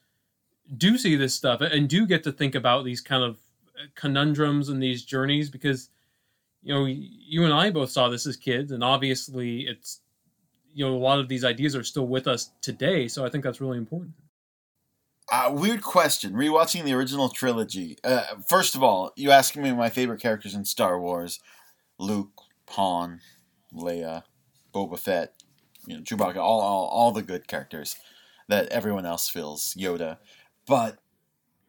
do 0.77 0.97
see 0.97 1.17
this 1.17 1.35
stuff 1.35 1.61
and 1.61 1.89
do 1.89 2.07
get 2.07 2.23
to 2.23 2.31
think 2.31 2.55
about 2.55 2.85
these 2.85 3.01
kind 3.01 3.25
of 3.25 3.39
conundrums 3.95 4.69
and 4.69 4.83
these 4.83 5.05
journeys 5.05 5.51
because 5.51 5.91
you 6.63 6.75
know 6.75 6.85
you 6.87 7.45
and 7.45 7.53
I 7.53 7.71
both 7.71 7.91
saw 7.91 8.09
this 8.09 8.27
as 8.27 8.37
kids 8.37 8.73
and 8.73 8.85
obviously 8.85 9.63
it's 9.63 10.01
you 10.73 10.87
know 10.87 10.95
a 10.95 10.99
lot 10.99 11.19
of 11.19 11.29
these 11.29 11.45
ideas 11.45 11.75
are 11.75 11.85
still 11.85 12.07
with 12.07 12.27
us 12.27 12.51
today 12.61 13.09
so 13.09 13.25
I 13.25 13.31
think 13.31 13.45
that's 13.45 13.61
really 13.61 13.79
important. 13.79 14.13
Uh, 15.33 15.53
weird 15.55 15.81
question. 15.81 16.33
Rewatching 16.33 16.83
the 16.83 16.93
original 16.93 17.29
trilogy. 17.29 17.97
Uh, 18.03 18.25
first 18.49 18.75
of 18.75 18.83
all, 18.83 19.13
you 19.15 19.31
asking 19.31 19.63
me 19.63 19.73
my 19.73 19.89
favorite 19.89 20.21
characters 20.21 20.55
in 20.55 20.65
Star 20.65 20.99
Wars: 20.99 21.39
Luke, 22.01 22.33
Han, 22.71 23.21
Leia, 23.73 24.25
Boba 24.75 24.99
Fett, 24.99 25.35
you 25.87 25.97
know, 25.97 26.03
Chewbacca, 26.03 26.37
all, 26.37 26.61
all, 26.61 26.87
all 26.87 27.13
the 27.13 27.23
good 27.23 27.47
characters 27.47 27.97
that 28.49 28.69
everyone 28.69 29.07
else 29.07 29.29
feels 29.29 29.75
Yoda. 29.79 30.19
But 30.67 30.99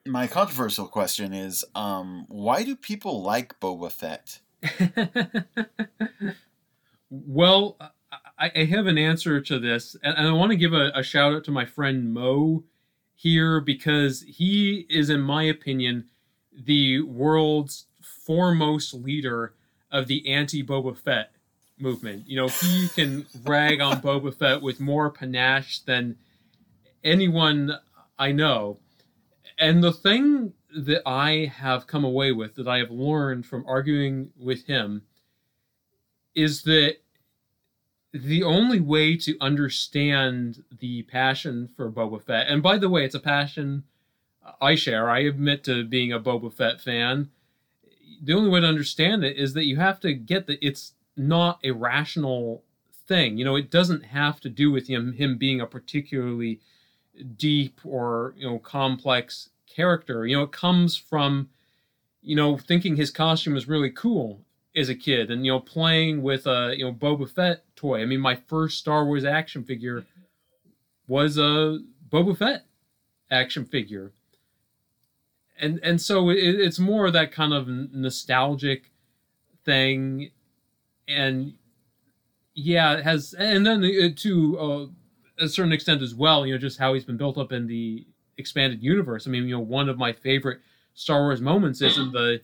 my 0.05 0.27
controversial 0.27 0.87
question 0.87 1.33
is, 1.33 1.63
um, 1.75 2.25
why 2.29 2.63
do 2.63 2.75
people 2.75 3.21
like 3.21 3.59
Boba 3.59 3.91
Fett? 3.91 4.39
well, 7.09 7.77
I, 8.37 8.51
I, 8.55 8.63
have 8.65 8.87
an 8.87 8.97
answer 8.97 9.41
to 9.41 9.59
this, 9.59 9.95
and, 10.03 10.27
I 10.27 10.31
want 10.31 10.51
to 10.51 10.57
give 10.57 10.73
a, 10.73 10.91
a 10.95 11.03
shout 11.03 11.33
out 11.33 11.43
to 11.45 11.51
my 11.51 11.65
friend 11.65 12.13
Mo 12.13 12.63
here 13.15 13.59
because 13.59 14.23
he 14.23 14.85
is, 14.89 15.09
in 15.09 15.21
my 15.21 15.43
opinion, 15.43 16.05
the 16.51 17.01
world's 17.01 17.85
foremost 18.01 18.93
leader 18.93 19.53
of 19.91 20.07
the 20.07 20.27
anti 20.31 20.63
Boba 20.63 20.97
Fett 20.97 21.31
movement. 21.79 22.27
You 22.27 22.37
know, 22.37 22.47
he 22.47 22.87
can 22.89 23.25
rag 23.43 23.81
on 23.81 24.01
Boba 24.01 24.33
Fett 24.33 24.61
with 24.61 24.79
more 24.79 25.09
panache 25.09 25.79
than 25.79 26.17
anyone 27.03 27.77
I 28.17 28.31
know. 28.31 28.79
And 29.61 29.83
the 29.83 29.93
thing 29.93 30.53
that 30.75 31.03
I 31.07 31.53
have 31.55 31.85
come 31.85 32.03
away 32.03 32.31
with, 32.31 32.55
that 32.55 32.67
I 32.67 32.79
have 32.79 32.89
learned 32.89 33.45
from 33.45 33.63
arguing 33.67 34.31
with 34.35 34.65
him, 34.65 35.03
is 36.33 36.63
that 36.63 36.95
the 38.11 38.41
only 38.41 38.79
way 38.79 39.15
to 39.17 39.37
understand 39.39 40.63
the 40.79 41.03
passion 41.03 41.69
for 41.77 41.91
Boba 41.91 42.23
Fett, 42.23 42.47
and 42.47 42.63
by 42.63 42.79
the 42.79 42.89
way, 42.89 43.05
it's 43.05 43.13
a 43.15 43.19
passion 43.19 43.83
I 44.59 44.73
share. 44.73 45.07
I 45.09 45.19
admit 45.19 45.63
to 45.65 45.85
being 45.85 46.11
a 46.11 46.19
Boba 46.19 46.51
Fett 46.51 46.81
fan. 46.81 47.29
The 48.23 48.33
only 48.33 48.49
way 48.49 48.61
to 48.61 48.67
understand 48.67 49.23
it 49.23 49.37
is 49.37 49.53
that 49.53 49.67
you 49.67 49.75
have 49.75 49.99
to 49.99 50.13
get 50.15 50.47
that 50.47 50.65
it's 50.65 50.93
not 51.15 51.59
a 51.63 51.71
rational 51.71 52.63
thing. 53.07 53.37
You 53.37 53.45
know, 53.45 53.55
it 53.55 53.69
doesn't 53.69 54.05
have 54.05 54.41
to 54.41 54.49
do 54.49 54.71
with 54.71 54.87
him 54.87 55.13
him 55.13 55.37
being 55.37 55.61
a 55.61 55.67
particularly 55.67 56.61
deep 57.37 57.79
or 57.83 58.33
you 58.37 58.49
know 58.49 58.59
complex 58.59 59.49
character. 59.73 60.25
You 60.25 60.37
know, 60.37 60.43
it 60.43 60.51
comes 60.51 60.97
from 60.97 61.49
you 62.21 62.35
know 62.35 62.57
thinking 62.57 62.95
his 62.95 63.11
costume 63.11 63.55
is 63.55 63.67
really 63.67 63.89
cool 63.89 64.41
as 64.75 64.89
a 64.89 64.95
kid 64.95 65.29
and 65.29 65.45
you 65.45 65.51
know 65.51 65.59
playing 65.59 66.21
with 66.21 66.47
a 66.47 66.73
you 66.77 66.85
know 66.85 66.93
Boba 66.93 67.29
Fett 67.29 67.63
toy. 67.75 68.01
I 68.01 68.05
mean, 68.05 68.19
my 68.19 68.35
first 68.35 68.77
Star 68.77 69.05
Wars 69.05 69.25
action 69.25 69.63
figure 69.63 70.05
was 71.07 71.37
a 71.37 71.79
Boba 72.09 72.37
Fett 72.37 72.65
action 73.29 73.65
figure, 73.65 74.11
and 75.59 75.79
and 75.83 75.99
so 75.99 76.29
it, 76.29 76.37
it's 76.37 76.79
more 76.79 77.07
of 77.07 77.13
that 77.13 77.31
kind 77.31 77.53
of 77.53 77.67
nostalgic 77.67 78.91
thing, 79.65 80.31
and 81.07 81.53
yeah, 82.53 82.93
it 82.93 83.03
has, 83.03 83.33
and 83.33 83.65
then 83.65 84.13
to 84.15 84.59
uh, 84.59 84.85
a 85.43 85.47
certain 85.47 85.71
extent 85.71 86.01
as 86.01 86.13
well, 86.13 86.45
you 86.45 86.53
know, 86.53 86.59
just 86.59 86.79
how 86.79 86.93
he's 86.93 87.05
been 87.05 87.17
built 87.17 87.37
up 87.37 87.51
in 87.51 87.67
the 87.67 88.05
expanded 88.37 88.83
universe. 88.83 89.27
I 89.27 89.29
mean, 89.29 89.47
you 89.47 89.55
know, 89.55 89.61
one 89.61 89.89
of 89.89 89.97
my 89.97 90.13
favorite 90.13 90.59
Star 90.93 91.21
Wars 91.21 91.41
moments 91.41 91.81
is 91.81 91.97
in 91.97 92.11
the 92.11 92.41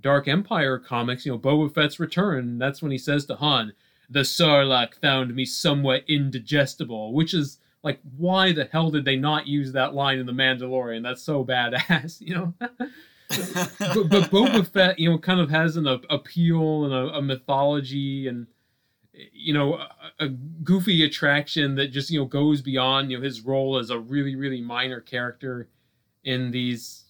Dark 0.00 0.28
Empire 0.28 0.78
comics, 0.78 1.26
you 1.26 1.32
know, 1.32 1.38
Boba 1.38 1.72
Fett's 1.72 2.00
return. 2.00 2.58
That's 2.58 2.80
when 2.82 2.92
he 2.92 2.98
says 2.98 3.26
to 3.26 3.36
Han, 3.36 3.72
"The 4.08 4.20
Sarlacc 4.20 4.94
found 4.94 5.34
me 5.34 5.44
somewhat 5.44 6.04
indigestible," 6.08 7.12
which 7.12 7.34
is 7.34 7.58
like, 7.82 8.00
why 8.16 8.52
the 8.52 8.68
hell 8.70 8.90
did 8.90 9.04
they 9.04 9.16
not 9.16 9.46
use 9.46 9.72
that 9.72 9.94
line 9.94 10.18
in 10.18 10.26
The 10.26 10.32
Mandalorian? 10.32 11.02
That's 11.02 11.22
so 11.22 11.44
badass, 11.44 12.20
you 12.20 12.34
know. 12.34 12.54
but, 12.58 14.08
but, 14.08 14.30
Boba 14.30 14.66
Fett, 14.66 14.98
you 14.98 15.10
know, 15.10 15.18
kind 15.18 15.40
of 15.40 15.50
has 15.50 15.76
an 15.76 15.86
a, 15.86 16.00
appeal 16.10 16.84
and 16.84 16.92
a, 16.92 17.16
a, 17.16 17.22
mythology 17.22 18.26
and 18.26 18.46
you 19.32 19.52
know 19.52 19.74
a, 19.74 19.88
a, 20.20 20.28
goofy 20.28 21.04
attraction 21.04 21.74
that 21.74 21.88
just 21.88 22.10
you 22.10 22.20
know 22.20 22.26
goes 22.26 22.60
beyond 22.60 23.10
you 23.10 23.18
know 23.18 23.24
his 23.24 23.40
role 23.40 23.78
as 23.78 23.90
a 23.90 23.98
really 23.98 24.36
really 24.36 24.60
minor 24.60 25.00
character 25.00 25.68
in 26.24 26.50
these 26.50 27.04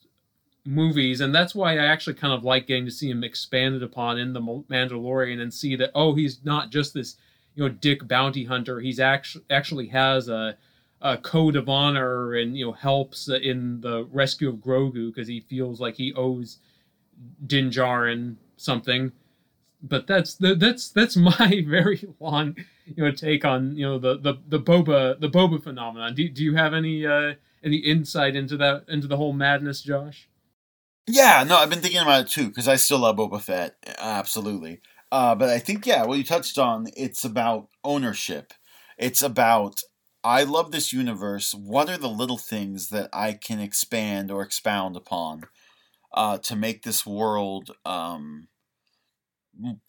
movies, 0.64 1.20
and 1.20 1.34
that's 1.34 1.54
why 1.54 1.74
I 1.74 1.86
actually 1.86 2.14
kind 2.14 2.32
of 2.32 2.44
like 2.44 2.66
getting 2.66 2.84
to 2.84 2.90
see 2.90 3.10
him 3.10 3.24
expanded 3.24 3.82
upon 3.82 4.18
in 4.18 4.32
the 4.32 4.40
Mandalorian 4.40 5.40
and 5.40 5.52
see 5.52 5.76
that 5.76 5.90
oh, 5.94 6.14
he's 6.14 6.44
not 6.44 6.70
just 6.70 6.94
this 6.94 7.16
you 7.54 7.62
know 7.62 7.68
dick 7.68 8.06
bounty 8.06 8.44
hunter. 8.44 8.80
He's 8.80 9.00
actually 9.00 9.44
actually 9.50 9.88
has 9.88 10.28
a, 10.28 10.56
a 11.00 11.16
code 11.18 11.56
of 11.56 11.68
honor 11.68 12.34
and 12.34 12.56
you 12.56 12.66
know 12.66 12.72
helps 12.72 13.28
in 13.28 13.80
the 13.80 14.04
rescue 14.12 14.48
of 14.48 14.56
Grogu 14.56 15.12
because 15.12 15.28
he 15.28 15.40
feels 15.40 15.80
like 15.80 15.96
he 15.96 16.12
owes 16.14 16.58
Din 17.46 17.70
Djarin 17.70 18.36
something. 18.56 19.12
But 19.82 20.06
that's 20.06 20.34
that's 20.34 20.90
that's 20.90 21.16
my 21.38 21.64
very 21.66 22.04
long 22.20 22.56
you 22.84 23.04
know 23.04 23.12
take 23.12 23.44
on 23.44 23.76
you 23.76 23.86
know 23.86 23.98
the 23.98 24.18
the 24.18 24.34
the 24.48 24.60
boba 24.60 25.18
the 25.20 25.30
boba 25.30 25.62
phenomenon. 25.62 26.14
Do, 26.14 26.28
do 26.28 26.44
you 26.44 26.56
have 26.56 26.74
any 26.74 27.06
uh, 27.06 27.34
any 27.64 27.76
insight 27.76 28.36
into 28.36 28.56
that 28.58 28.84
into 28.88 29.06
the 29.06 29.16
whole 29.16 29.32
madness, 29.32 29.82
Josh? 29.82 30.28
Yeah, 31.06 31.44
no, 31.44 31.56
I've 31.56 31.70
been 31.70 31.80
thinking 31.80 32.00
about 32.00 32.26
it 32.26 32.28
too 32.28 32.48
because 32.48 32.68
I 32.68 32.76
still 32.76 33.00
love 33.00 33.16
Boba 33.16 33.40
Fett, 33.40 33.76
absolutely. 33.98 34.80
Uh, 35.10 35.34
but 35.34 35.48
I 35.48 35.58
think 35.58 35.86
yeah, 35.86 36.04
what 36.04 36.18
you 36.18 36.24
touched 36.24 36.58
on, 36.58 36.86
it's 36.96 37.24
about 37.24 37.68
ownership. 37.82 38.52
It's 38.96 39.22
about 39.22 39.80
I 40.22 40.44
love 40.44 40.70
this 40.70 40.92
universe. 40.92 41.54
What 41.54 41.88
are 41.88 41.96
the 41.96 42.08
little 42.08 42.38
things 42.38 42.90
that 42.90 43.08
I 43.12 43.32
can 43.32 43.58
expand 43.58 44.30
or 44.30 44.42
expound 44.42 44.96
upon 44.96 45.44
uh, 46.12 46.38
to 46.38 46.56
make 46.56 46.82
this 46.82 47.06
world 47.06 47.70
um, 47.84 48.48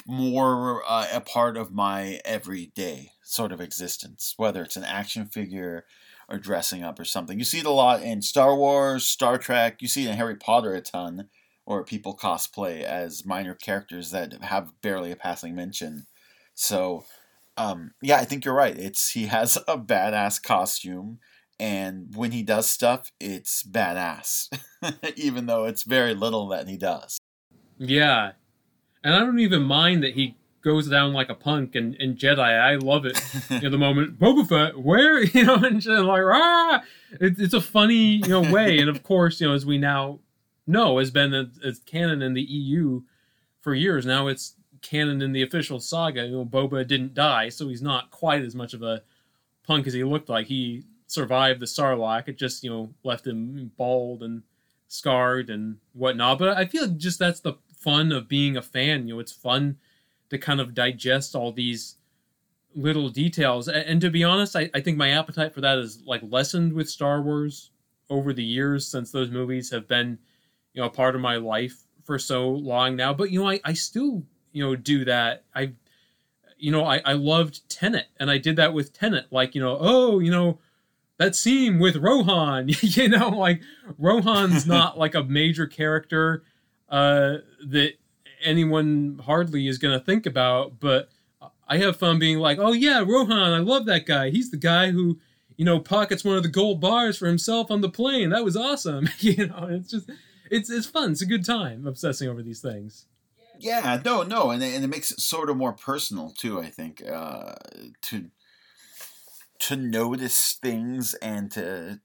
more 0.05 0.83
uh, 0.87 1.07
a 1.13 1.21
part 1.21 1.57
of 1.57 1.71
my 1.71 2.19
everyday 2.25 3.11
sort 3.23 3.51
of 3.51 3.61
existence? 3.61 4.33
Whether 4.37 4.63
it's 4.63 4.77
an 4.77 4.83
action 4.83 5.25
figure, 5.27 5.85
or 6.31 6.37
dressing 6.37 6.81
up 6.81 6.97
or 6.97 7.05
something. 7.05 7.37
You 7.37 7.45
see 7.45 7.59
it 7.59 7.65
a 7.65 7.71
lot 7.71 8.01
in 8.01 8.21
Star 8.21 8.55
Wars, 8.55 9.03
Star 9.03 9.37
Trek. 9.37 9.81
You 9.81 9.87
see 9.87 10.05
it 10.05 10.11
in 10.11 10.17
Harry 10.17 10.35
Potter 10.35 10.73
a 10.73 10.81
ton, 10.81 11.27
or 11.65 11.83
people 11.83 12.15
cosplay 12.15 12.81
as 12.81 13.25
minor 13.25 13.53
characters 13.53 14.11
that 14.11 14.41
have 14.41 14.71
barely 14.81 15.11
a 15.11 15.17
passing 15.17 15.53
mention. 15.53 16.07
So, 16.55 17.03
um, 17.57 17.91
yeah, 18.01 18.17
I 18.17 18.25
think 18.25 18.45
you're 18.45 18.53
right. 18.53 18.77
It's 18.77 19.11
he 19.11 19.25
has 19.25 19.57
a 19.67 19.77
badass 19.77 20.41
costume, 20.41 21.19
and 21.59 22.15
when 22.15 22.31
he 22.31 22.43
does 22.43 22.69
stuff, 22.69 23.11
it's 23.19 23.63
badass, 23.63 24.47
even 25.17 25.47
though 25.47 25.65
it's 25.65 25.83
very 25.83 26.15
little 26.15 26.47
that 26.47 26.69
he 26.69 26.77
does. 26.77 27.19
Yeah, 27.77 28.31
and 29.03 29.15
I 29.15 29.19
don't 29.19 29.39
even 29.39 29.63
mind 29.63 30.03
that 30.03 30.13
he 30.13 30.35
goes 30.61 30.87
down 30.87 31.13
like 31.13 31.29
a 31.29 31.35
punk 31.35 31.75
and, 31.75 31.95
and 31.95 32.17
Jedi. 32.17 32.39
I 32.39 32.75
love 32.75 33.05
it. 33.05 33.19
you 33.49 33.61
know, 33.61 33.69
the 33.69 33.77
moment 33.77 34.19
Boba 34.19 34.47
Fett, 34.47 34.79
where 34.79 35.23
you 35.23 35.45
know, 35.45 35.55
and 35.55 35.81
just 35.81 36.03
like 36.03 36.23
ah, 36.23 36.83
it, 37.19 37.39
it's 37.39 37.53
a 37.53 37.61
funny 37.61 38.15
you 38.15 38.29
know 38.29 38.51
way. 38.51 38.79
And 38.79 38.89
of 38.89 39.03
course, 39.11 39.41
you 39.41 39.47
know, 39.47 39.53
as 39.53 39.65
we 39.65 39.77
now 39.77 40.19
know, 40.67 40.99
has 40.99 41.11
been 41.11 41.33
a, 41.33 41.49
as 41.65 41.79
canon 41.79 42.21
in 42.21 42.33
the 42.33 42.41
EU 42.41 43.01
for 43.61 43.73
years 43.73 44.05
now. 44.05 44.27
It's 44.27 44.55
canon 44.81 45.21
in 45.21 45.31
the 45.31 45.41
official 45.41 45.79
saga. 45.79 46.25
You 46.25 46.31
know, 46.31 46.45
Boba 46.45 46.87
didn't 46.87 47.13
die, 47.13 47.49
so 47.49 47.67
he's 47.67 47.81
not 47.81 48.11
quite 48.11 48.43
as 48.43 48.55
much 48.55 48.73
of 48.73 48.81
a 48.81 49.03
punk 49.63 49.87
as 49.87 49.93
he 49.93 50.03
looked 50.03 50.29
like. 50.29 50.47
He 50.47 50.83
survived 51.07 51.59
the 51.59 51.65
Sarlacc. 51.65 52.27
It 52.27 52.37
just 52.37 52.63
you 52.63 52.69
know 52.69 52.93
left 53.03 53.27
him 53.27 53.71
bald 53.77 54.23
and 54.23 54.43
scarred 54.87 55.49
and 55.49 55.77
whatnot. 55.93 56.39
But 56.39 56.57
I 56.57 56.65
feel 56.65 56.83
like 56.83 56.97
just 56.97 57.19
that's 57.19 57.39
the 57.39 57.53
fun 57.81 58.11
of 58.11 58.27
being 58.27 58.55
a 58.55 58.61
fan. 58.61 59.07
You 59.07 59.15
know, 59.15 59.19
it's 59.19 59.31
fun 59.31 59.77
to 60.29 60.37
kind 60.37 60.61
of 60.61 60.73
digest 60.73 61.35
all 61.35 61.51
these 61.51 61.95
little 62.73 63.09
details. 63.09 63.67
And, 63.67 63.85
and 63.85 64.01
to 64.01 64.09
be 64.09 64.23
honest, 64.23 64.55
I, 64.55 64.69
I 64.73 64.79
think 64.79 64.97
my 64.97 65.09
appetite 65.09 65.53
for 65.53 65.61
that 65.61 65.77
is 65.77 66.01
like 66.05 66.21
lessened 66.23 66.73
with 66.73 66.89
Star 66.89 67.21
Wars 67.21 67.71
over 68.09 68.33
the 68.33 68.43
years 68.43 68.87
since 68.87 69.11
those 69.11 69.31
movies 69.31 69.71
have 69.71 69.87
been, 69.87 70.19
you 70.73 70.81
know, 70.81 70.87
a 70.87 70.91
part 70.91 71.15
of 71.15 71.21
my 71.21 71.35
life 71.35 71.83
for 72.03 72.17
so 72.17 72.49
long 72.49 72.95
now. 72.95 73.13
But 73.13 73.31
you 73.31 73.41
know, 73.41 73.49
I, 73.49 73.59
I 73.63 73.73
still, 73.73 74.23
you 74.51 74.63
know, 74.63 74.75
do 74.75 75.05
that. 75.05 75.43
I 75.55 75.73
you 76.57 76.71
know, 76.71 76.85
I, 76.85 77.01
I 77.03 77.13
loved 77.13 77.67
Tenet 77.69 78.07
and 78.19 78.29
I 78.29 78.37
did 78.37 78.55
that 78.57 78.73
with 78.73 78.93
Tenet. 78.93 79.25
Like, 79.31 79.55
you 79.55 79.61
know, 79.61 79.77
oh, 79.79 80.19
you 80.19 80.29
know, 80.29 80.59
that 81.17 81.35
scene 81.35 81.79
with 81.79 81.95
Rohan, 81.95 82.69
you 82.81 83.09
know, 83.09 83.29
like 83.29 83.61
Rohan's 83.97 84.65
not 84.67 84.97
like 84.97 85.15
a 85.15 85.23
major 85.23 85.65
character 85.65 86.43
uh, 86.91 87.37
that 87.69 87.93
anyone 88.43 89.19
hardly 89.23 89.67
is 89.67 89.77
going 89.77 89.97
to 89.97 90.05
think 90.05 90.25
about, 90.25 90.79
but 90.79 91.09
I 91.67 91.77
have 91.77 91.97
fun 91.97 92.19
being 92.19 92.37
like, 92.37 92.59
oh 92.59 92.73
yeah, 92.73 92.99
Rohan, 92.99 93.53
I 93.53 93.59
love 93.59 93.85
that 93.85 94.05
guy. 94.05 94.29
He's 94.29 94.51
the 94.51 94.57
guy 94.57 94.91
who, 94.91 95.19
you 95.55 95.63
know, 95.63 95.79
pockets 95.79 96.23
one 96.23 96.35
of 96.35 96.43
the 96.43 96.49
gold 96.49 96.81
bars 96.81 97.17
for 97.17 97.27
himself 97.27 97.71
on 97.71 97.81
the 97.81 97.89
plane. 97.89 98.29
That 98.31 98.43
was 98.43 98.57
awesome. 98.57 99.07
you 99.19 99.47
know, 99.47 99.67
it's 99.71 99.89
just, 99.89 100.11
it's 100.49 100.69
it's 100.69 100.85
fun. 100.85 101.13
It's 101.13 101.21
a 101.21 101.25
good 101.25 101.45
time 101.45 101.87
obsessing 101.87 102.27
over 102.27 102.43
these 102.43 102.61
things. 102.61 103.05
Yeah, 103.57 104.01
no, 104.03 104.23
no, 104.23 104.49
and 104.49 104.61
and 104.61 104.83
it 104.83 104.87
makes 104.87 105.11
it 105.11 105.21
sort 105.21 105.49
of 105.49 105.55
more 105.55 105.71
personal 105.71 106.31
too. 106.31 106.59
I 106.59 106.69
think 106.69 107.01
uh, 107.09 107.53
to 108.03 108.31
to 109.59 109.75
notice 109.77 110.57
things 110.61 111.13
and 111.15 111.51
to 111.51 112.01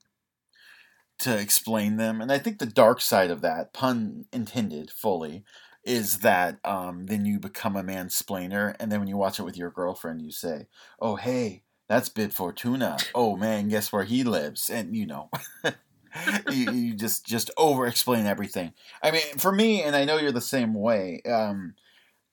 to 1.19 1.37
explain 1.37 1.97
them, 1.97 2.21
and 2.21 2.31
I 2.31 2.37
think 2.37 2.59
the 2.59 2.65
dark 2.65 3.01
side 3.01 3.31
of 3.31 3.41
that, 3.41 3.73
pun 3.73 4.25
intended, 4.31 4.91
fully, 4.91 5.43
is 5.83 6.19
that 6.19 6.59
um, 6.65 7.05
then 7.07 7.25
you 7.25 7.39
become 7.39 7.75
a 7.75 7.83
mansplainer, 7.83 8.75
and 8.79 8.91
then 8.91 8.99
when 8.99 9.07
you 9.07 9.17
watch 9.17 9.39
it 9.39 9.43
with 9.43 9.57
your 9.57 9.71
girlfriend, 9.71 10.21
you 10.21 10.31
say, 10.31 10.67
"Oh, 10.99 11.15
hey, 11.15 11.63
that's 11.87 12.09
Bib 12.09 12.31
Fortuna. 12.33 12.97
Oh 13.15 13.35
man, 13.37 13.69
guess 13.69 13.91
where 13.91 14.03
he 14.03 14.23
lives?" 14.23 14.69
And 14.69 14.95
you 14.95 15.05
know, 15.05 15.29
you, 16.49 16.71
you, 16.71 16.93
just 16.93 17.25
just 17.25 17.51
over 17.57 17.87
explain 17.87 18.25
everything. 18.25 18.73
I 19.01 19.11
mean, 19.11 19.37
for 19.37 19.51
me, 19.51 19.81
and 19.83 19.95
I 19.95 20.05
know 20.05 20.17
you're 20.17 20.31
the 20.31 20.41
same 20.41 20.73
way. 20.73 21.21
Um, 21.25 21.75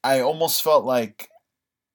I 0.03 0.21
almost 0.21 0.63
felt 0.63 0.85
like 0.85 1.31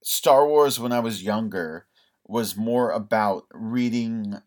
Star 0.04 0.48
Wars 0.48 0.80
when 0.80 0.92
I 0.92 1.00
was 1.00 1.24
younger 1.24 1.86
was 2.26 2.56
more 2.56 2.92
about 2.92 3.46
reading 3.52 4.42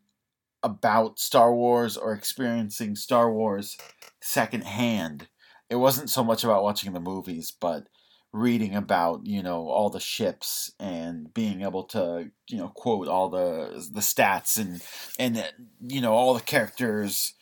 about 0.62 1.18
Star 1.18 1.55
Wars 1.55 1.96
or 1.96 2.12
experiencing 2.12 2.96
Star 2.96 3.33
Wars 3.33 3.77
secondhand. 4.20 5.29
It 5.68 5.77
wasn't 5.77 6.11
so 6.11 6.22
much 6.22 6.44
about 6.44 6.62
watching 6.62 6.92
the 6.92 7.01
movies, 7.01 7.51
but 7.51 7.88
reading 8.33 8.75
about 8.75 9.27
you 9.27 9.42
know 9.42 9.68
all 9.68 9.90
the 9.90 10.01
ships 10.01 10.72
and 10.81 11.33
being 11.35 11.62
able 11.62 11.85
to 11.85 12.31
you 12.48 12.57
know 12.57 12.68
quote 12.68 13.07
all 13.07 13.29
the 13.29 13.87
the 13.92 14.01
stats 14.01 14.59
and 14.59 14.83
and 15.18 15.53
you 15.87 16.01
know 16.01 16.14
all 16.14 16.33
the 16.33 16.40
characters 16.40 17.35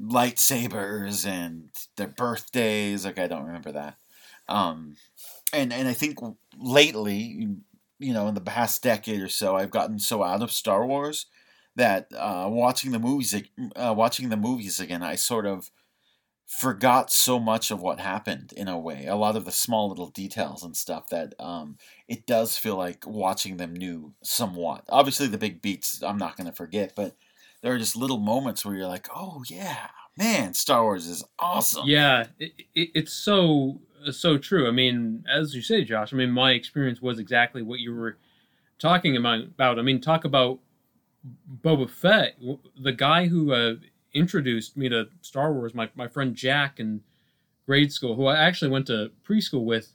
lightsabers 0.00 1.26
and 1.26 1.70
their 1.96 2.06
birthdays 2.06 3.04
like 3.04 3.18
i 3.18 3.26
don't 3.26 3.46
remember 3.46 3.72
that. 3.72 3.96
Um 4.48 4.96
and 5.52 5.72
and 5.72 5.88
i 5.88 5.92
think 5.92 6.18
lately 6.56 7.48
you 7.98 8.12
know 8.12 8.28
in 8.28 8.34
the 8.34 8.40
past 8.40 8.82
decade 8.82 9.20
or 9.20 9.28
so 9.28 9.56
i've 9.56 9.72
gotten 9.72 9.98
so 9.98 10.22
out 10.22 10.42
of 10.42 10.52
star 10.52 10.86
wars 10.86 11.26
that 11.78 12.08
uh 12.14 12.46
watching 12.50 12.90
the 12.90 12.98
movies 12.98 13.34
uh, 13.76 13.94
watching 13.96 14.28
the 14.28 14.36
movies 14.36 14.78
again 14.78 15.02
i 15.02 15.14
sort 15.14 15.46
of 15.46 15.70
forgot 16.46 17.12
so 17.12 17.38
much 17.38 17.70
of 17.70 17.82
what 17.82 18.00
happened 18.00 18.52
in 18.56 18.68
a 18.68 18.78
way 18.78 19.06
a 19.06 19.14
lot 19.14 19.36
of 19.36 19.44
the 19.44 19.52
small 19.52 19.88
little 19.88 20.08
details 20.08 20.62
and 20.62 20.76
stuff 20.76 21.08
that 21.10 21.34
um, 21.38 21.76
it 22.08 22.26
does 22.26 22.56
feel 22.56 22.74
like 22.74 23.06
watching 23.06 23.58
them 23.58 23.74
new 23.74 24.14
somewhat. 24.22 24.82
Obviously 24.88 25.26
the 25.26 25.38
big 25.38 25.60
beats 25.60 26.02
i'm 26.02 26.18
not 26.18 26.36
going 26.36 26.46
to 26.46 26.52
forget 26.52 26.92
but 26.96 27.16
there 27.62 27.72
are 27.72 27.78
just 27.78 27.96
little 27.96 28.18
moments 28.18 28.64
where 28.64 28.74
you're 28.74 28.86
like 28.86 29.08
oh 29.14 29.42
yeah 29.46 29.88
man 30.16 30.54
star 30.54 30.82
wars 30.82 31.06
is 31.06 31.22
awesome. 31.38 31.84
Yeah 31.86 32.26
it, 32.38 32.52
it, 32.74 32.90
it's 32.94 33.12
so 33.12 33.80
so 34.10 34.38
true. 34.38 34.66
I 34.66 34.70
mean 34.70 35.24
as 35.30 35.54
you 35.54 35.62
say 35.62 35.84
josh 35.84 36.12
i 36.12 36.16
mean 36.16 36.30
my 36.30 36.52
experience 36.52 37.02
was 37.02 37.18
exactly 37.18 37.62
what 37.62 37.78
you 37.78 37.94
were 37.94 38.16
talking 38.78 39.16
about. 39.16 39.78
I 39.78 39.82
mean 39.82 40.00
talk 40.00 40.24
about 40.24 40.60
boba 41.62 41.88
fett 41.88 42.36
the 42.80 42.92
guy 42.92 43.26
who 43.26 43.52
uh, 43.52 43.74
introduced 44.14 44.76
me 44.76 44.88
to 44.88 45.08
Star 45.20 45.52
Wars, 45.52 45.74
my, 45.74 45.90
my 45.94 46.08
friend 46.08 46.34
Jack 46.34 46.80
in 46.80 47.02
grade 47.66 47.92
school, 47.92 48.14
who 48.14 48.26
I 48.26 48.36
actually 48.36 48.70
went 48.70 48.86
to 48.86 49.10
preschool 49.26 49.64
with 49.64 49.92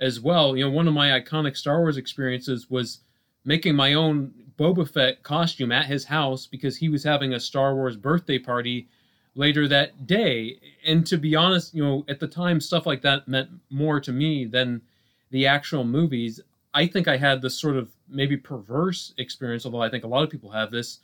as 0.00 0.20
well. 0.20 0.56
You 0.56 0.64
know, 0.64 0.70
one 0.70 0.88
of 0.88 0.94
my 0.94 1.08
iconic 1.20 1.56
Star 1.56 1.80
Wars 1.80 1.96
experiences 1.96 2.70
was 2.70 3.00
making 3.44 3.74
my 3.74 3.94
own 3.94 4.32
Boba 4.58 4.88
Fett 4.88 5.22
costume 5.22 5.72
at 5.72 5.86
his 5.86 6.04
house 6.04 6.46
because 6.46 6.76
he 6.76 6.88
was 6.88 7.04
having 7.04 7.32
a 7.32 7.40
Star 7.40 7.74
Wars 7.74 7.96
birthday 7.96 8.38
party 8.38 8.88
later 9.34 9.68
that 9.68 10.06
day. 10.06 10.58
And 10.86 11.06
to 11.06 11.16
be 11.16 11.36
honest, 11.36 11.74
you 11.74 11.84
know, 11.84 12.04
at 12.08 12.20
the 12.20 12.26
time, 12.26 12.60
stuff 12.60 12.86
like 12.86 13.02
that 13.02 13.28
meant 13.28 13.50
more 13.70 14.00
to 14.00 14.12
me 14.12 14.44
than 14.44 14.82
the 15.30 15.46
actual 15.46 15.84
movies. 15.84 16.40
I 16.74 16.86
think 16.86 17.08
I 17.08 17.16
had 17.16 17.42
this 17.42 17.58
sort 17.58 17.76
of 17.76 17.90
maybe 18.10 18.36
perverse 18.36 19.14
experience, 19.18 19.64
although 19.64 19.82
I 19.82 19.90
think 19.90 20.04
a 20.04 20.08
lot 20.08 20.24
of 20.24 20.30
people 20.30 20.50
have 20.50 20.70
this, 20.70 20.98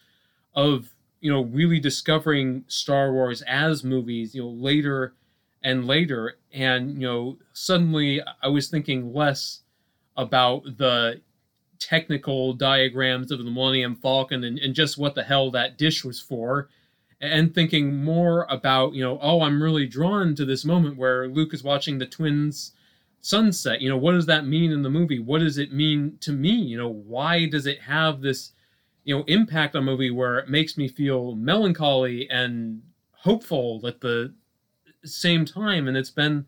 of 0.54 0.90
you 1.20 1.32
know, 1.32 1.42
really 1.42 1.80
discovering 1.80 2.64
Star 2.68 3.12
Wars 3.12 3.42
as 3.42 3.82
movies, 3.82 4.34
you 4.34 4.42
know, 4.42 4.48
later 4.48 5.14
and 5.62 5.86
later. 5.86 6.38
And, 6.52 6.94
you 6.94 7.06
know, 7.06 7.38
suddenly 7.52 8.20
I 8.42 8.48
was 8.48 8.68
thinking 8.68 9.12
less 9.12 9.60
about 10.16 10.64
the 10.78 11.20
technical 11.78 12.52
diagrams 12.52 13.30
of 13.30 13.38
the 13.38 13.50
Millennium 13.50 13.96
Falcon 13.96 14.44
and, 14.44 14.58
and 14.58 14.74
just 14.74 14.98
what 14.98 15.14
the 15.14 15.24
hell 15.24 15.50
that 15.50 15.76
dish 15.76 16.04
was 16.04 16.20
for. 16.20 16.68
And 17.20 17.54
thinking 17.54 18.04
more 18.04 18.46
about, 18.50 18.92
you 18.92 19.02
know, 19.02 19.18
oh, 19.22 19.40
I'm 19.40 19.62
really 19.62 19.86
drawn 19.86 20.34
to 20.34 20.44
this 20.44 20.64
moment 20.64 20.98
where 20.98 21.28
Luke 21.28 21.54
is 21.54 21.64
watching 21.64 21.98
the 21.98 22.06
twins 22.06 22.72
sunset. 23.26 23.80
You 23.80 23.88
know, 23.88 23.96
what 23.96 24.12
does 24.12 24.26
that 24.26 24.46
mean 24.46 24.72
in 24.72 24.82
the 24.82 24.90
movie? 24.90 25.18
What 25.18 25.40
does 25.40 25.58
it 25.58 25.72
mean 25.72 26.18
to 26.20 26.32
me? 26.32 26.52
You 26.52 26.78
know, 26.78 26.88
why 26.88 27.46
does 27.46 27.66
it 27.66 27.80
have 27.80 28.20
this 28.20 28.52
you 29.06 29.16
know 29.16 29.24
impact 29.28 29.74
on 29.74 29.84
movie 29.84 30.10
where 30.10 30.38
it 30.38 30.50
makes 30.50 30.76
me 30.76 30.88
feel 30.88 31.34
melancholy 31.36 32.28
and 32.28 32.82
hopeful 33.12 33.80
at 33.86 34.00
the 34.00 34.34
same 35.04 35.44
time 35.44 35.88
and 35.88 35.96
it's 35.96 36.10
been 36.10 36.44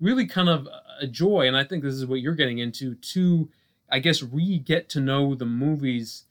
really 0.00 0.26
kind 0.26 0.48
of 0.50 0.68
a 1.00 1.06
joy 1.06 1.48
and 1.48 1.56
i 1.56 1.64
think 1.64 1.82
this 1.82 1.94
is 1.94 2.06
what 2.06 2.20
you're 2.20 2.34
getting 2.34 2.58
into 2.58 2.94
to 2.96 3.48
i 3.90 3.98
guess 3.98 4.22
re 4.22 4.58
get 4.58 4.88
to 4.90 5.00
know 5.00 5.34
the 5.34 5.46
movies 5.46 6.24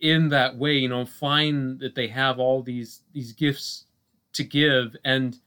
in 0.00 0.30
that 0.30 0.56
way 0.56 0.72
you 0.72 0.88
know 0.88 1.04
find 1.04 1.78
that 1.78 1.94
they 1.94 2.08
have 2.08 2.38
all 2.38 2.62
these 2.62 3.02
these 3.12 3.32
gifts 3.32 3.84
to 4.32 4.42
give 4.42 4.96
and 5.04 5.40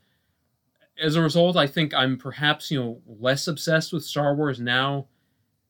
as 1.01 1.15
a 1.15 1.21
result 1.21 1.55
i 1.55 1.67
think 1.67 1.93
i'm 1.93 2.17
perhaps 2.17 2.71
you 2.71 2.79
know 2.79 3.01
less 3.19 3.47
obsessed 3.47 3.93
with 3.93 4.03
star 4.03 4.35
wars 4.35 4.59
now 4.59 5.05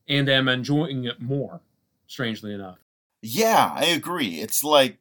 and 0.08 0.28
am 0.28 0.48
enjoying 0.48 1.04
it 1.04 1.20
more 1.20 1.60
strangely 2.06 2.52
enough 2.52 2.78
yeah, 3.22 3.72
I 3.74 3.86
agree. 3.86 4.40
It's 4.40 4.64
like 4.64 4.98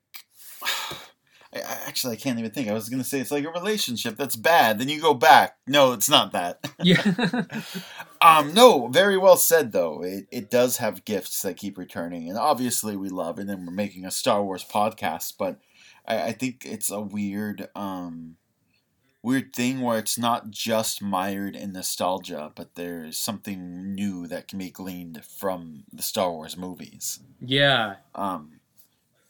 I, 1.54 1.62
actually 1.88 2.14
I 2.14 2.18
can't 2.18 2.38
even 2.38 2.52
think. 2.52 2.68
I 2.68 2.74
was 2.74 2.90
gonna 2.90 3.04
say 3.04 3.20
it's 3.20 3.32
like 3.32 3.46
a 3.46 3.52
relationship 3.52 4.18
that's 4.18 4.36
bad. 4.36 4.80
Then 4.80 4.90
you 4.90 5.02
go 5.02 5.14
back. 5.14 5.58
No, 5.68 5.94
it's 5.94 6.10
not 6.10 6.32
that. 6.34 6.60
Yeah. 6.84 7.02
um. 8.22 8.54
No. 8.54 8.88
Very 8.88 9.18
well 9.18 9.38
said 9.38 9.72
though. 9.72 10.04
It 10.04 10.28
it 10.32 10.50
does 10.50 10.78
have 10.78 11.06
gifts 11.06 11.42
that 11.42 11.58
keep 11.58 11.78
returning, 11.78 12.30
and 12.30 12.38
obviously 12.38 12.96
we 12.96 13.10
love. 13.10 13.40
And 13.40 13.50
then 13.50 13.66
we're 13.66 13.72
making 13.72 14.06
a 14.06 14.12
Star 14.12 14.44
Wars 14.44 14.66
podcast, 14.70 15.34
but 15.38 15.60
I, 16.06 16.28
I 16.28 16.32
think 16.34 16.66
it's 16.66 16.92
a 16.92 17.02
weird 17.02 17.70
um 17.76 18.36
weird 19.22 19.54
thing 19.54 19.82
where 19.82 20.00
it's 20.00 20.18
not 20.18 20.50
just 20.50 21.02
mired 21.02 21.56
in 21.56 21.74
nostalgia, 21.74 22.52
but 22.56 22.76
there's 22.76 23.18
something 23.18 23.94
new 23.94 24.28
that 24.28 24.48
can 24.48 24.60
be 24.60 24.70
gleaned 24.70 25.24
from 25.26 25.84
the 25.92 26.02
Star 26.02 26.32
Wars 26.32 26.56
movies. 26.56 27.20
Yeah. 27.42 27.96
Um, 28.16 28.60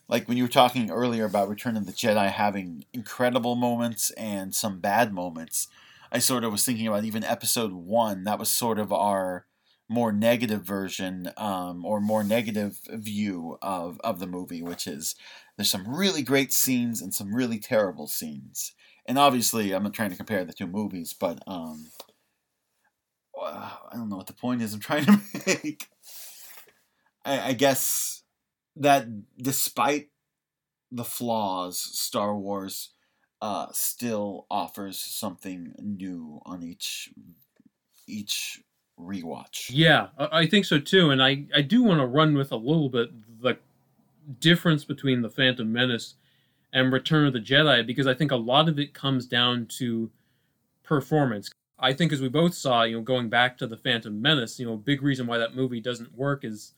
like 0.07 0.27
when 0.27 0.37
you 0.37 0.43
were 0.43 0.49
talking 0.49 0.91
earlier 0.91 1.25
about 1.25 1.49
Return 1.49 1.77
of 1.77 1.85
the 1.85 1.91
Jedi 1.91 2.29
having 2.29 2.85
incredible 2.93 3.55
moments 3.55 4.11
and 4.11 4.53
some 4.53 4.79
bad 4.79 5.13
moments, 5.13 5.67
I 6.11 6.19
sort 6.19 6.43
of 6.43 6.51
was 6.51 6.65
thinking 6.65 6.87
about 6.87 7.05
even 7.05 7.23
Episode 7.23 7.73
One. 7.73 8.23
That 8.23 8.39
was 8.39 8.51
sort 8.51 8.79
of 8.79 8.91
our 8.91 9.45
more 9.87 10.11
negative 10.11 10.63
version 10.63 11.31
um, 11.37 11.83
or 11.83 11.99
more 11.99 12.23
negative 12.23 12.79
view 12.89 13.57
of, 13.61 13.99
of 14.03 14.19
the 14.19 14.27
movie, 14.27 14.61
which 14.61 14.85
is 14.85 15.15
there's 15.57 15.69
some 15.69 15.87
really 15.87 16.21
great 16.21 16.53
scenes 16.53 17.01
and 17.01 17.13
some 17.13 17.33
really 17.33 17.57
terrible 17.57 18.07
scenes 18.07 18.73
and 19.09 19.17
obviously 19.17 19.73
I'm 19.73 19.83
not 19.83 19.93
trying 19.93 20.11
to 20.11 20.15
compare 20.15 20.45
the 20.45 20.53
two 20.53 20.67
movies, 20.67 21.13
but 21.19 21.41
um, 21.47 21.87
I 23.41 23.95
don't 23.95 24.07
know 24.07 24.17
what 24.17 24.27
the 24.27 24.33
point 24.33 24.61
is 24.61 24.73
I'm 24.73 24.79
trying 24.79 25.05
to 25.05 25.19
make. 25.47 25.89
I, 27.25 27.49
I 27.49 27.53
guess 27.53 28.21
that 28.75 29.07
despite 29.41 30.09
the 30.91 31.03
flaws, 31.03 31.79
Star 31.79 32.37
Wars 32.37 32.91
uh, 33.41 33.67
still 33.71 34.45
offers 34.51 34.99
something 34.99 35.73
new 35.79 36.39
on 36.45 36.61
each 36.61 37.09
each 38.07 38.61
rewatch. 38.99 39.69
Yeah, 39.69 40.07
I 40.19 40.45
think 40.45 40.65
so 40.65 40.79
too, 40.79 41.09
and 41.09 41.21
I 41.21 41.45
I 41.55 41.61
do 41.61 41.81
want 41.81 41.99
to 41.99 42.05
run 42.05 42.35
with 42.35 42.51
a 42.51 42.57
little 42.57 42.89
bit 42.89 43.09
the 43.41 43.57
difference 44.39 44.85
between 44.85 45.23
the 45.23 45.31
Phantom 45.31 45.71
Menace 45.71 46.13
and 46.73 46.93
Return 46.93 47.27
of 47.27 47.33
the 47.33 47.39
Jedi 47.39 47.85
because 47.85 48.07
I 48.07 48.13
think 48.13 48.31
a 48.31 48.35
lot 48.35 48.69
of 48.69 48.79
it 48.79 48.93
comes 48.93 49.25
down 49.25 49.67
to 49.77 50.11
performance. 50.83 51.49
I 51.79 51.93
think 51.93 52.11
as 52.11 52.21
we 52.21 52.29
both 52.29 52.53
saw, 52.53 52.83
you 52.83 52.97
know, 52.97 53.01
going 53.01 53.29
back 53.29 53.57
to 53.59 53.67
the 53.67 53.77
Phantom 53.77 54.21
Menace, 54.21 54.59
you 54.59 54.65
know, 54.65 54.73
a 54.73 54.77
big 54.77 55.01
reason 55.01 55.27
why 55.27 55.37
that 55.37 55.55
movie 55.55 55.79
doesn't 55.79 56.15
work 56.15 56.43
is 56.43 56.73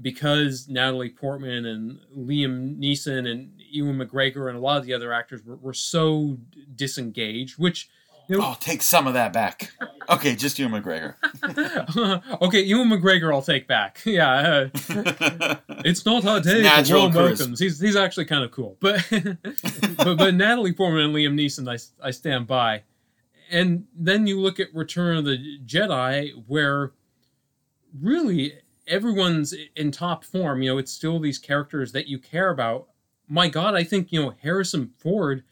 because 0.00 0.68
Natalie 0.68 1.10
Portman 1.10 1.66
and 1.66 1.98
Liam 2.16 2.78
Neeson 2.78 3.30
and 3.30 3.50
Ewan 3.70 3.98
McGregor 3.98 4.48
and 4.48 4.56
a 4.56 4.60
lot 4.60 4.78
of 4.78 4.84
the 4.84 4.94
other 4.94 5.12
actors 5.12 5.44
were, 5.44 5.56
were 5.56 5.74
so 5.74 6.38
disengaged, 6.74 7.58
which 7.58 7.88
Ewan 8.28 8.42
know, 8.42 8.50
Oh, 8.50 8.56
take 8.58 8.82
some 8.82 9.06
of 9.06 9.14
that 9.14 9.32
back. 9.32 9.70
Okay, 10.08 10.34
just 10.36 10.58
you, 10.58 10.68
McGregor. 10.68 11.14
okay, 12.42 12.60
Ewan 12.62 12.88
McGregor, 12.88 13.32
I'll 13.32 13.42
take 13.42 13.66
back. 13.66 14.00
Yeah, 14.06 14.30
uh, 14.30 15.56
it's 15.84 16.06
not 16.06 16.24
our 16.24 16.40
day 16.40 16.56
for 16.56 16.62
natural 16.62 17.10
charisma. 17.10 17.58
He's 17.58 17.78
he's 17.80 17.96
actually 17.96 18.24
kind 18.24 18.44
of 18.44 18.50
cool, 18.50 18.76
but 18.80 19.04
but 19.10 20.16
but 20.16 20.34
Natalie 20.34 20.72
Portman 20.72 21.04
and 21.04 21.14
Liam 21.14 21.34
Neeson, 21.34 21.68
I 21.68 22.06
I 22.06 22.10
stand 22.12 22.46
by. 22.46 22.82
And 23.50 23.86
then 23.94 24.26
you 24.26 24.40
look 24.40 24.58
at 24.58 24.74
Return 24.74 25.18
of 25.18 25.24
the 25.24 25.58
Jedi, 25.64 26.32
where 26.46 26.92
really 28.00 28.54
everyone's 28.86 29.54
in 29.74 29.90
top 29.90 30.24
form. 30.24 30.62
You 30.62 30.70
know, 30.70 30.78
it's 30.78 30.92
still 30.92 31.18
these 31.18 31.38
characters 31.38 31.92
that 31.92 32.06
you 32.06 32.18
care 32.18 32.50
about. 32.50 32.88
My 33.28 33.48
God, 33.48 33.74
I 33.74 33.84
think 33.84 34.12
you 34.12 34.22
know 34.22 34.34
Harrison 34.42 34.92
Ford 34.98 35.44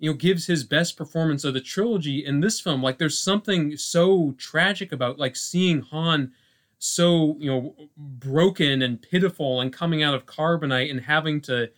you 0.00 0.10
know 0.10 0.16
gives 0.16 0.46
his 0.46 0.64
best 0.64 0.96
performance 0.96 1.44
of 1.44 1.54
the 1.54 1.60
trilogy 1.60 2.24
in 2.24 2.40
this 2.40 2.58
film. 2.58 2.82
Like 2.82 2.98
there's 2.98 3.18
something 3.18 3.76
so 3.76 4.34
tragic 4.38 4.92
about 4.92 5.18
like 5.18 5.36
seeing 5.36 5.82
han 5.82 6.32
so 6.78 7.36
you 7.38 7.50
know 7.50 7.76
broken 7.96 8.80
and 8.80 9.02
pitiful 9.02 9.60
and 9.60 9.72
coming 9.72 10.02
out 10.02 10.14
of 10.14 10.24
carbonite 10.24 10.90
and 10.90 11.02
having 11.02 11.40
to 11.42 11.70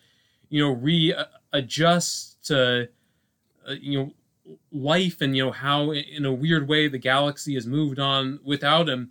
you 0.48 0.62
know 0.62 0.70
readjust 0.70 2.46
to 2.46 2.88
uh, 3.68 3.72
you 3.80 3.98
know 3.98 4.12
life 4.70 5.20
and 5.20 5.37
you 5.37 5.44
know 5.44 5.50
how 5.50 5.90
in 5.90 6.24
a 6.24 6.32
weird 6.32 6.68
way 6.68 6.87
the 6.87 6.98
galaxy 6.98 7.54
has 7.54 7.66
moved 7.66 7.98
on 7.98 8.38
without 8.44 8.88
him. 8.88 9.11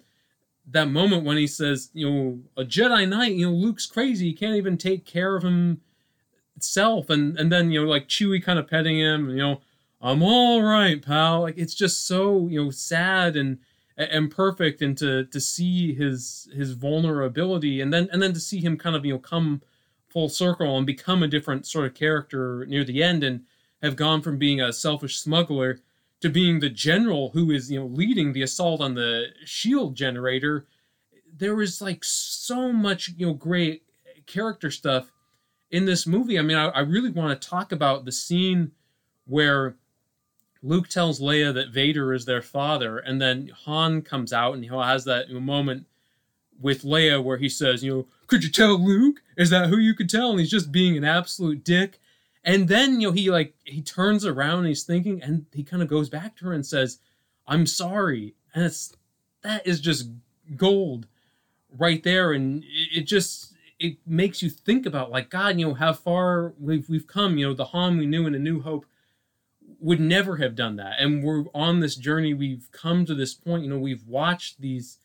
That 0.67 0.87
moment 0.87 1.25
when 1.25 1.35
he 1.35 1.47
says 1.47 1.89
you 1.93 2.09
know 2.09 2.39
a 2.55 2.63
jedi 2.63 3.09
knight 3.09 3.33
you 3.33 3.47
know 3.51 3.53
luke's 3.53 3.85
crazy. 3.85 4.27
He 4.27 4.33
can't 4.33 4.55
even 4.55 4.77
take 4.77 5.05
care 5.05 5.35
of 5.35 5.43
him 5.43 5.81
itself 6.61 7.09
and 7.09 7.37
and 7.39 7.51
then 7.51 7.71
you 7.71 7.83
know 7.83 7.89
like 7.89 8.07
chewie 8.07 8.43
kind 8.43 8.59
of 8.59 8.67
petting 8.67 8.99
him 8.99 9.29
you 9.31 9.37
know 9.37 9.61
i'm 9.99 10.21
all 10.21 10.61
right 10.61 11.03
pal. 11.03 11.41
Like 11.41 11.57
it's 11.57 11.73
just 11.73 12.05
so 12.05 12.47
you 12.47 12.63
know 12.63 12.69
sad 12.69 13.35
and 13.35 13.57
and 13.97 14.29
perfect 14.29 14.81
and 14.81 14.95
to 14.99 15.25
to 15.25 15.39
see 15.41 15.95
his 15.95 16.47
his 16.53 16.73
vulnerability 16.73 17.81
and 17.81 17.91
then 17.91 18.07
and 18.11 18.21
then 18.21 18.33
to 18.33 18.39
see 18.39 18.59
him 18.59 18.77
kind 18.77 18.95
of 18.95 19.03
you 19.05 19.13
know 19.13 19.19
come 19.19 19.61
full 20.07 20.29
circle 20.29 20.77
and 20.77 20.85
become 20.85 21.23
a 21.23 21.27
different 21.27 21.65
sort 21.65 21.87
of 21.87 21.95
character 21.95 22.65
near 22.67 22.83
the 22.83 23.01
end 23.01 23.23
and 23.23 23.41
have 23.81 23.95
gone 23.95 24.21
from 24.21 24.37
being 24.37 24.61
a 24.61 24.71
selfish 24.71 25.17
smuggler 25.17 25.79
to 26.19 26.29
being 26.29 26.59
the 26.59 26.69
general 26.69 27.31
who 27.31 27.49
is 27.49 27.71
you 27.71 27.79
know 27.79 27.87
leading 27.87 28.33
the 28.33 28.43
assault 28.43 28.81
on 28.81 28.93
the 28.93 29.27
shield 29.45 29.95
generator 29.95 30.67
there 31.35 31.55
was 31.55 31.81
like 31.81 32.03
so 32.03 32.71
much 32.71 33.09
you 33.17 33.25
know 33.25 33.33
great 33.33 33.83
character 34.27 34.69
stuff 34.69 35.11
in 35.71 35.85
this 35.85 36.05
movie. 36.05 36.37
I 36.37 36.41
mean, 36.41 36.57
I, 36.57 36.67
I 36.67 36.79
really 36.81 37.09
want 37.09 37.39
to 37.39 37.49
talk 37.49 37.71
about 37.71 38.05
the 38.05 38.11
scene 38.11 38.71
where 39.25 39.75
Luke 40.61 40.89
tells 40.89 41.19
Leia 41.19 41.53
that 41.53 41.71
Vader 41.71 42.13
is 42.13 42.25
their 42.25 42.41
father, 42.41 42.99
and 42.99 43.19
then 43.19 43.49
Han 43.65 44.01
comes 44.01 44.31
out 44.31 44.53
and 44.53 44.63
he 44.63 44.69
has 44.69 45.05
that 45.05 45.31
moment 45.31 45.87
with 46.59 46.83
Leia 46.83 47.23
where 47.23 47.37
he 47.37 47.49
says, 47.49 47.83
you 47.83 47.91
know, 47.91 48.07
could 48.27 48.43
you 48.43 48.51
tell 48.51 48.77
Luke? 48.77 49.21
Is 49.35 49.49
that 49.49 49.69
who 49.69 49.77
you 49.77 49.95
could 49.95 50.09
tell? 50.09 50.29
And 50.29 50.39
he's 50.39 50.51
just 50.51 50.71
being 50.71 50.95
an 50.95 51.03
absolute 51.03 51.63
dick. 51.63 51.99
And 52.43 52.67
then, 52.67 53.01
you 53.01 53.07
know, 53.07 53.13
he 53.13 53.31
like 53.31 53.55
he 53.63 53.81
turns 53.81 54.25
around 54.25 54.59
and 54.59 54.67
he's 54.67 54.83
thinking, 54.83 55.21
and 55.21 55.45
he 55.53 55.63
kind 55.63 55.81
of 55.81 55.89
goes 55.89 56.09
back 56.09 56.35
to 56.37 56.45
her 56.45 56.53
and 56.53 56.65
says, 56.65 56.99
I'm 57.47 57.65
sorry. 57.65 58.35
And 58.53 58.63
it's 58.63 58.95
that 59.41 59.65
is 59.65 59.79
just 59.79 60.09
gold 60.55 61.07
right 61.77 62.03
there. 62.03 62.31
And 62.31 62.63
it, 62.63 62.99
it 62.99 63.01
just 63.01 63.50
it 63.81 63.97
makes 64.05 64.43
you 64.43 64.49
think 64.49 64.85
about 64.85 65.09
like 65.09 65.29
God, 65.29 65.59
you 65.59 65.67
know, 65.67 65.73
how 65.73 65.91
far 65.91 66.53
we've 66.59 66.87
we've 66.87 67.07
come. 67.07 67.37
You 67.37 67.47
know, 67.47 67.53
the 67.53 67.65
Han 67.65 67.97
we 67.97 68.05
knew 68.05 68.27
in 68.27 68.35
A 68.35 68.39
New 68.39 68.61
Hope 68.61 68.85
would 69.79 69.99
never 69.99 70.37
have 70.37 70.55
done 70.55 70.75
that, 70.75 70.99
and 70.99 71.23
we're 71.23 71.45
on 71.55 71.79
this 71.79 71.95
journey. 71.95 72.33
We've 72.35 72.69
come 72.71 73.05
to 73.05 73.15
this 73.15 73.33
point. 73.33 73.63
You 73.63 73.71
know, 73.71 73.79
we've 73.79 74.05
watched 74.05 74.61
these 74.61 74.99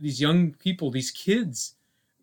these 0.00 0.20
young 0.20 0.52
people, 0.54 0.90
these 0.90 1.12
kids, 1.12 1.76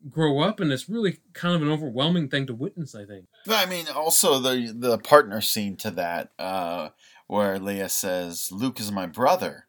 grow 0.10 0.40
up, 0.42 0.60
and 0.60 0.70
it's 0.74 0.90
really 0.90 1.20
kind 1.32 1.56
of 1.56 1.62
an 1.62 1.72
overwhelming 1.72 2.28
thing 2.28 2.46
to 2.48 2.54
witness. 2.54 2.94
I 2.94 3.06
think. 3.06 3.28
But 3.46 3.66
I 3.66 3.70
mean, 3.70 3.86
also 3.88 4.38
the 4.38 4.74
the 4.76 4.98
partner 4.98 5.40
scene 5.40 5.78
to 5.78 5.92
that, 5.92 6.32
uh, 6.38 6.90
where 7.28 7.58
Leia 7.58 7.90
says, 7.90 8.52
"Luke 8.52 8.82
is 8.82 8.92
my 8.92 9.06
brother," 9.06 9.68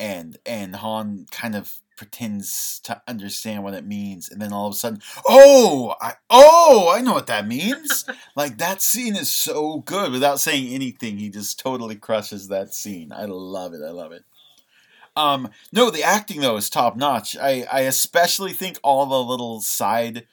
and 0.00 0.38
and 0.44 0.74
Han 0.74 1.26
kind 1.30 1.54
of 1.54 1.81
pretends 1.96 2.80
to 2.84 3.00
understand 3.06 3.64
what 3.64 3.74
it 3.74 3.86
means, 3.86 4.30
and 4.30 4.40
then 4.40 4.52
all 4.52 4.68
of 4.68 4.74
a 4.74 4.76
sudden, 4.76 5.00
oh, 5.26 5.94
I 6.00 6.14
oh, 6.30 6.92
I 6.94 7.00
know 7.00 7.12
what 7.12 7.26
that 7.28 7.46
means. 7.46 8.04
like 8.36 8.58
that 8.58 8.82
scene 8.82 9.16
is 9.16 9.32
so 9.32 9.78
good. 9.78 10.12
Without 10.12 10.40
saying 10.40 10.72
anything, 10.72 11.18
he 11.18 11.28
just 11.28 11.58
totally 11.58 11.96
crushes 11.96 12.48
that 12.48 12.74
scene. 12.74 13.12
I 13.12 13.26
love 13.26 13.74
it. 13.74 13.82
I 13.86 13.90
love 13.90 14.12
it. 14.12 14.24
Um, 15.14 15.50
no, 15.72 15.90
the 15.90 16.02
acting 16.02 16.40
though 16.40 16.56
is 16.56 16.70
top 16.70 16.96
notch. 16.96 17.36
I 17.36 17.66
I 17.70 17.80
especially 17.80 18.52
think 18.52 18.78
all 18.82 19.06
the 19.06 19.22
little 19.22 19.60
side 19.60 20.26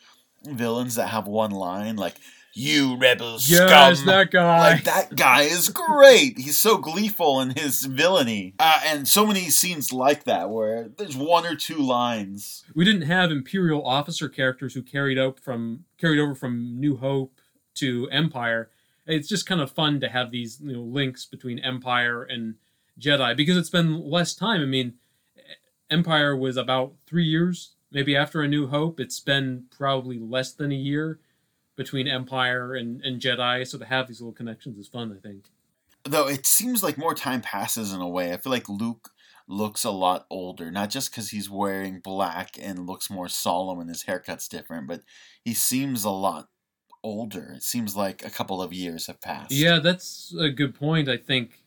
villains 0.43 0.95
that 0.95 1.07
have 1.07 1.27
one 1.27 1.51
line 1.51 1.97
like 1.97 2.15
"You 2.53 2.97
rebel 2.97 3.37
Yes, 3.41 3.97
scum." 3.99 4.05
that 4.07 4.31
guy. 4.31 4.59
Like 4.71 4.83
that 4.85 5.15
guy 5.15 5.43
is 5.43 5.69
great. 5.69 6.37
He's 6.39 6.59
so 6.59 6.77
gleeful 6.77 7.39
in 7.41 7.51
his 7.51 7.85
villainy, 7.85 8.55
uh, 8.59 8.81
and 8.85 9.07
so 9.07 9.25
many 9.25 9.49
scenes 9.49 9.93
like 9.93 10.23
that 10.25 10.49
where 10.49 10.89
there's 10.89 11.15
one 11.17 11.45
or 11.45 11.55
two 11.55 11.77
lines. 11.77 12.63
we 12.75 12.85
didn't 12.85 13.03
have 13.03 13.31
imperial 13.31 13.85
officer 13.85 14.27
characters 14.29 14.73
who 14.73 14.81
carried 14.81 15.17
out 15.17 15.39
from 15.39 15.85
carried 15.97 16.19
over 16.19 16.35
from 16.35 16.79
new 16.79 16.97
hope 16.97 17.39
to 17.75 18.09
empire 18.11 18.69
it's 19.05 19.27
just 19.29 19.45
kind 19.47 19.61
of 19.61 19.71
fun 19.71 19.99
to 19.99 20.09
have 20.09 20.31
these 20.31 20.59
you 20.61 20.73
know 20.73 20.81
links 20.81 21.25
between 21.25 21.57
empire 21.59 22.23
and 22.23 22.55
jedi 22.99 23.35
because 23.35 23.55
it's 23.57 23.69
been 23.69 24.01
less 24.09 24.35
time 24.35 24.61
i 24.61 24.65
mean 24.65 24.93
empire 25.89 26.35
was 26.35 26.57
about 26.57 26.93
three 27.07 27.25
years 27.25 27.75
maybe 27.91 28.15
after 28.15 28.41
a 28.41 28.47
new 28.47 28.67
hope 28.67 28.99
it's 28.99 29.19
been 29.19 29.63
probably 29.75 30.19
less 30.19 30.51
than 30.53 30.71
a 30.71 30.75
year 30.75 31.19
between 31.79 32.07
empire 32.07 32.75
and, 32.75 33.01
and 33.03 33.21
jedi 33.21 33.65
so 33.65 33.77
to 33.77 33.85
have 33.85 34.07
these 34.07 34.21
little 34.21 34.33
connections 34.33 34.77
is 34.77 34.87
fun 34.87 35.15
i 35.17 35.19
think 35.27 35.45
Though 36.05 36.27
it 36.27 36.45
seems 36.45 36.81
like 36.81 36.97
more 36.97 37.13
time 37.13 37.41
passes 37.41 37.91
in 37.91 38.01
a 38.01 38.07
way. 38.07 38.31
I 38.31 38.37
feel 38.37 38.51
like 38.51 38.69
Luke 38.69 39.11
looks 39.47 39.83
a 39.83 39.91
lot 39.91 40.25
older, 40.29 40.71
not 40.71 40.89
just 40.89 41.11
because 41.11 41.31
he's 41.31 41.49
wearing 41.49 41.99
black 41.99 42.55
and 42.59 42.87
looks 42.87 43.09
more 43.09 43.27
solemn 43.27 43.79
and 43.79 43.89
his 43.89 44.03
haircut's 44.03 44.47
different, 44.47 44.87
but 44.87 45.01
he 45.43 45.53
seems 45.53 46.03
a 46.03 46.09
lot 46.09 46.47
older. 47.03 47.53
It 47.57 47.63
seems 47.63 47.95
like 47.95 48.23
a 48.23 48.29
couple 48.29 48.61
of 48.61 48.71
years 48.71 49.07
have 49.07 49.21
passed. 49.21 49.51
Yeah, 49.51 49.79
that's 49.79 50.33
a 50.39 50.49
good 50.49 50.73
point. 50.73 51.09
I 51.09 51.17
think. 51.17 51.63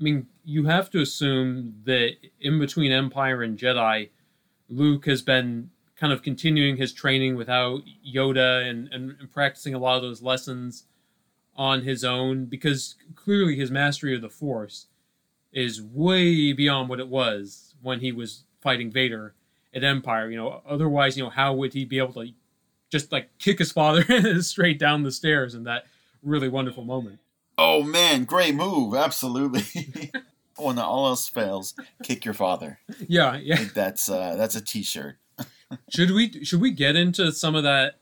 I 0.00 0.02
mean, 0.02 0.26
you 0.44 0.64
have 0.64 0.90
to 0.90 1.00
assume 1.00 1.74
that 1.84 2.14
in 2.40 2.58
between 2.58 2.90
Empire 2.90 3.42
and 3.42 3.58
Jedi, 3.58 4.08
Luke 4.70 5.04
has 5.04 5.20
been 5.20 5.70
kind 6.02 6.12
of 6.12 6.20
continuing 6.20 6.76
his 6.76 6.92
training 6.92 7.36
without 7.36 7.80
Yoda 8.04 8.68
and, 8.68 8.88
and, 8.92 9.14
and 9.20 9.30
practicing 9.30 9.72
a 9.72 9.78
lot 9.78 9.94
of 9.94 10.02
those 10.02 10.20
lessons 10.20 10.82
on 11.54 11.82
his 11.82 12.02
own 12.02 12.46
because 12.46 12.96
clearly 13.14 13.54
his 13.54 13.70
mastery 13.70 14.12
of 14.12 14.20
the 14.20 14.28
Force 14.28 14.86
is 15.52 15.80
way 15.80 16.52
beyond 16.52 16.88
what 16.88 16.98
it 16.98 17.06
was 17.06 17.76
when 17.82 18.00
he 18.00 18.10
was 18.10 18.42
fighting 18.60 18.90
Vader 18.90 19.34
at 19.72 19.84
Empire. 19.84 20.28
You 20.28 20.38
know, 20.38 20.60
otherwise, 20.68 21.16
you 21.16 21.22
know, 21.22 21.30
how 21.30 21.54
would 21.54 21.72
he 21.72 21.84
be 21.84 21.98
able 21.98 22.14
to 22.14 22.32
just 22.90 23.12
like 23.12 23.28
kick 23.38 23.60
his 23.60 23.70
father 23.70 24.02
straight 24.42 24.80
down 24.80 25.04
the 25.04 25.12
stairs 25.12 25.54
in 25.54 25.62
that 25.64 25.84
really 26.20 26.48
wonderful 26.48 26.84
moment? 26.84 27.20
Oh 27.56 27.84
man, 27.84 28.24
great 28.24 28.56
move! 28.56 28.96
Absolutely. 28.96 30.10
when 30.56 30.80
all 30.80 31.06
else 31.06 31.28
fails, 31.28 31.74
kick 32.02 32.24
your 32.24 32.34
father. 32.34 32.80
Yeah, 33.08 33.30
I 33.30 33.36
yeah. 33.36 33.56
think 33.56 33.74
that's 33.74 34.08
uh, 34.08 34.34
that's 34.36 34.56
a 34.56 34.60
T-shirt. 34.60 35.16
Should 35.90 36.10
we 36.10 36.44
should 36.44 36.60
we 36.60 36.70
get 36.70 36.96
into 36.96 37.32
some 37.32 37.54
of 37.54 37.62
that 37.64 37.96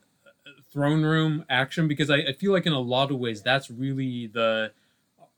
throne 0.71 1.03
room 1.03 1.45
action 1.49 1.87
because 1.87 2.09
I, 2.09 2.17
I 2.17 2.33
feel 2.33 2.51
like 2.51 2.65
in 2.65 2.73
a 2.73 2.79
lot 2.79 3.11
of 3.11 3.19
ways 3.19 3.41
that's 3.41 3.69
really 3.69 4.27
the 4.27 4.71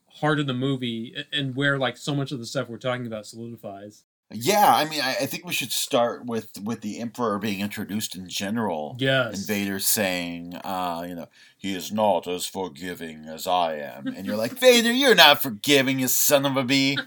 heart 0.08 0.40
of 0.40 0.48
the 0.48 0.54
movie 0.54 1.16
and 1.32 1.56
where 1.56 1.78
like 1.78 1.98
so 1.98 2.14
much 2.14 2.32
of 2.32 2.40
the 2.40 2.46
stuff 2.46 2.70
we're 2.70 2.78
talking 2.78 3.08
about 3.08 3.26
solidifies. 3.26 4.04
Yeah, 4.36 4.74
I 4.74 4.86
mean, 4.86 5.02
I, 5.02 5.12
I 5.22 5.26
think 5.28 5.46
we 5.46 5.54
should 5.54 5.72
start 5.72 6.26
with 6.26 6.60
with 6.64 6.82
the 6.82 7.00
Emperor 7.00 7.38
being 7.38 7.60
introduced 7.60 8.16
in 8.16 8.28
general. 8.28 8.96
Yes. 9.00 9.36
And 9.36 9.48
Vader 9.48 9.80
saying, 9.80 10.56
uh, 10.64 11.06
you 11.08 11.16
know, 11.16 11.28
he 11.58 11.76
is 11.76 11.92
not 11.92 12.28
as 12.28 12.46
forgiving 12.48 13.26
as 13.26 13.46
I 13.46 13.76
am. 13.76 14.08
And 14.08 14.26
you're 14.26 14.36
like, 14.36 14.54
Vader, 14.54 14.92
you're 14.92 15.14
not 15.14 15.42
forgiving, 15.42 16.00
you 16.00 16.08
son 16.08 16.46
of 16.46 16.58
a 16.58 16.64
bee. 16.64 16.98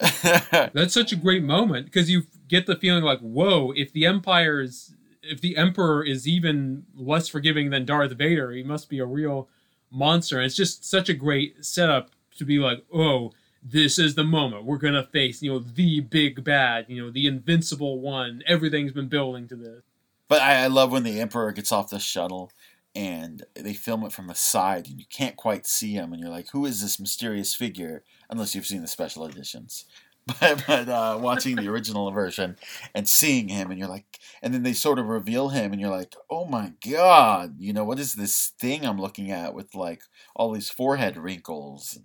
That's 0.72 0.94
such 0.94 1.12
a 1.12 1.16
great 1.16 1.44
moment 1.44 1.86
because 1.86 2.10
you 2.10 2.24
get 2.54 2.66
the 2.66 2.76
feeling 2.76 3.02
like, 3.02 3.20
whoa, 3.20 3.72
if 3.72 3.92
the 3.92 4.06
Empire 4.06 4.60
is, 4.60 4.94
if 5.22 5.40
the 5.40 5.56
Emperor 5.56 6.04
is 6.04 6.28
even 6.28 6.84
less 6.94 7.28
forgiving 7.28 7.70
than 7.70 7.84
Darth 7.84 8.12
Vader, 8.12 8.52
he 8.52 8.62
must 8.62 8.88
be 8.88 9.00
a 9.00 9.06
real 9.06 9.48
monster. 9.90 10.38
And 10.38 10.46
it's 10.46 10.54
just 10.54 10.84
such 10.84 11.08
a 11.08 11.14
great 11.14 11.64
setup 11.64 12.10
to 12.36 12.44
be 12.44 12.58
like, 12.58 12.84
oh, 12.92 13.32
this 13.62 13.98
is 13.98 14.14
the 14.14 14.24
moment 14.24 14.64
we're 14.64 14.76
gonna 14.76 15.02
face, 15.02 15.42
you 15.42 15.50
know, 15.50 15.58
the 15.58 16.00
big 16.00 16.44
bad, 16.44 16.86
you 16.88 17.02
know, 17.02 17.10
the 17.10 17.26
invincible 17.26 18.00
one. 18.00 18.42
Everything's 18.46 18.92
been 18.92 19.08
building 19.08 19.48
to 19.48 19.56
this. 19.56 19.82
But 20.28 20.40
I, 20.40 20.64
I 20.64 20.66
love 20.68 20.92
when 20.92 21.02
the 21.02 21.20
Emperor 21.20 21.50
gets 21.52 21.72
off 21.72 21.90
the 21.90 21.98
shuttle 21.98 22.52
and 22.94 23.44
they 23.54 23.74
film 23.74 24.04
it 24.04 24.12
from 24.12 24.28
the 24.28 24.34
side 24.34 24.86
and 24.86 25.00
you 25.00 25.06
can't 25.10 25.36
quite 25.36 25.66
see 25.66 25.92
him 25.92 26.12
and 26.12 26.20
you're 26.20 26.30
like, 26.30 26.50
who 26.50 26.66
is 26.66 26.82
this 26.82 27.00
mysterious 27.00 27.54
figure? 27.54 28.04
Unless 28.30 28.54
you've 28.54 28.66
seen 28.66 28.82
the 28.82 28.88
special 28.88 29.26
editions. 29.26 29.86
But, 30.40 30.64
but 30.66 30.88
uh, 30.88 31.18
watching 31.20 31.56
the 31.56 31.68
original 31.68 32.10
version 32.10 32.56
and 32.94 33.06
seeing 33.06 33.48
him 33.48 33.70
and 33.70 33.78
you're 33.78 33.88
like, 33.88 34.20
and 34.42 34.54
then 34.54 34.62
they 34.62 34.72
sort 34.72 34.98
of 34.98 35.06
reveal 35.06 35.50
him 35.50 35.72
and 35.72 35.80
you're 35.80 35.90
like, 35.90 36.14
oh 36.30 36.46
my 36.46 36.72
god, 36.86 37.56
you 37.58 37.74
know, 37.74 37.84
what 37.84 37.98
is 37.98 38.14
this 38.14 38.52
thing 38.58 38.86
I'm 38.86 38.98
looking 38.98 39.30
at 39.30 39.52
with 39.52 39.74
like 39.74 40.02
all 40.34 40.52
these 40.52 40.70
forehead 40.70 41.18
wrinkles? 41.18 41.98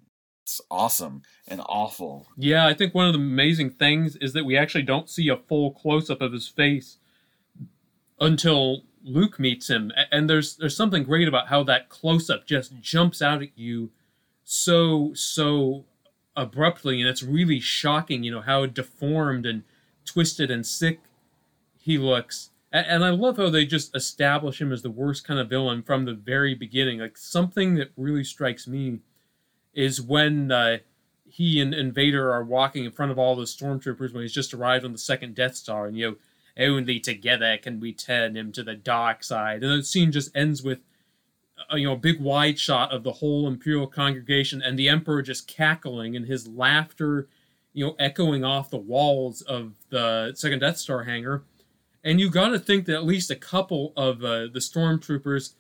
It's 0.43 0.59
awesome 0.69 1.21
and 1.47 1.61
awful. 1.67 2.27
Yeah, 2.35 2.67
I 2.67 2.73
think 2.73 2.93
one 2.93 3.07
of 3.07 3.13
the 3.13 3.19
amazing 3.19 3.71
things 3.71 4.17
is 4.17 4.33
that 4.33 4.45
we 4.45 4.57
actually 4.57 4.83
don't 4.83 5.09
see 5.09 5.29
a 5.29 5.37
full 5.37 5.71
close 5.71 6.09
up 6.09 6.21
of 6.21 6.33
his 6.33 6.47
face 6.47 6.97
until 8.19 8.83
Luke 9.03 9.39
meets 9.39 9.69
him, 9.69 9.93
and 10.11 10.29
there's 10.29 10.57
there's 10.57 10.75
something 10.75 11.03
great 11.03 11.27
about 11.27 11.47
how 11.47 11.63
that 11.63 11.87
close 11.87 12.29
up 12.29 12.45
just 12.45 12.81
jumps 12.81 13.21
out 13.21 13.41
at 13.41 13.57
you 13.57 13.91
so 14.43 15.13
so 15.13 15.85
abruptly, 16.41 16.99
and 16.99 17.09
it's 17.09 17.23
really 17.23 17.59
shocking. 17.59 18.23
You 18.23 18.31
know 18.31 18.41
how 18.41 18.65
deformed 18.65 19.45
and 19.45 19.63
twisted 20.05 20.49
and 20.49 20.65
sick 20.65 20.99
he 21.77 21.97
looks, 21.97 22.51
and 22.71 23.03
I 23.03 23.09
love 23.09 23.37
how 23.37 23.49
they 23.49 23.65
just 23.65 23.95
establish 23.95 24.61
him 24.61 24.71
as 24.71 24.81
the 24.81 24.91
worst 24.91 25.25
kind 25.25 25.39
of 25.39 25.49
villain 25.49 25.83
from 25.83 26.05
the 26.05 26.13
very 26.13 26.55
beginning. 26.55 26.99
Like 26.99 27.17
something 27.17 27.75
that 27.75 27.91
really 27.97 28.23
strikes 28.23 28.67
me 28.67 28.99
is 29.73 30.01
when. 30.01 30.51
Uh, 30.51 30.77
he 31.31 31.61
and, 31.61 31.75
and 31.75 31.93
Vader 31.93 32.33
are 32.33 32.43
walking 32.43 32.85
in 32.85 32.91
front 32.91 33.11
of 33.11 33.19
all 33.19 33.35
the 33.35 33.43
stormtroopers 33.43 34.11
when 34.11 34.23
he's 34.23 34.33
just 34.33 34.51
arrived 34.51 34.83
on 34.83 34.93
the 34.93 34.97
second 34.97 35.35
Death 35.35 35.55
Star, 35.55 35.85
and 35.85 35.95
you 35.95 36.09
know 36.09 36.15
only 36.59 36.99
together 36.99 37.57
can 37.57 37.79
we 37.79 37.93
turn 37.93 38.35
him 38.35 38.51
to 38.51 38.63
the 38.63 38.75
dark 38.75 39.23
side. 39.23 39.63
And 39.63 39.79
the 39.79 39.83
scene 39.83 40.11
just 40.11 40.35
ends 40.35 40.61
with 40.61 40.79
you 41.73 41.85
know 41.87 41.95
big 41.95 42.19
wide 42.19 42.59
shot 42.59 42.91
of 42.91 43.03
the 43.03 43.13
whole 43.13 43.47
imperial 43.47 43.87
congregation 43.87 44.61
and 44.61 44.77
the 44.77 44.89
emperor 44.89 45.21
just 45.21 45.47
cackling 45.47 46.15
and 46.15 46.25
his 46.25 46.47
laughter, 46.47 47.27
you 47.73 47.85
know, 47.85 47.95
echoing 47.99 48.43
off 48.43 48.69
the 48.69 48.77
walls 48.77 49.41
of 49.41 49.73
the 49.89 50.33
second 50.35 50.59
Death 50.59 50.77
Star 50.77 51.03
hangar. 51.03 51.43
And 52.03 52.19
you 52.19 52.29
got 52.29 52.49
to 52.49 52.59
think 52.59 52.85
that 52.85 52.95
at 52.95 53.05
least 53.05 53.29
a 53.29 53.35
couple 53.35 53.93
of 53.97 54.23
uh, 54.23 54.47
the 54.47 54.59
stormtroopers 54.59 55.53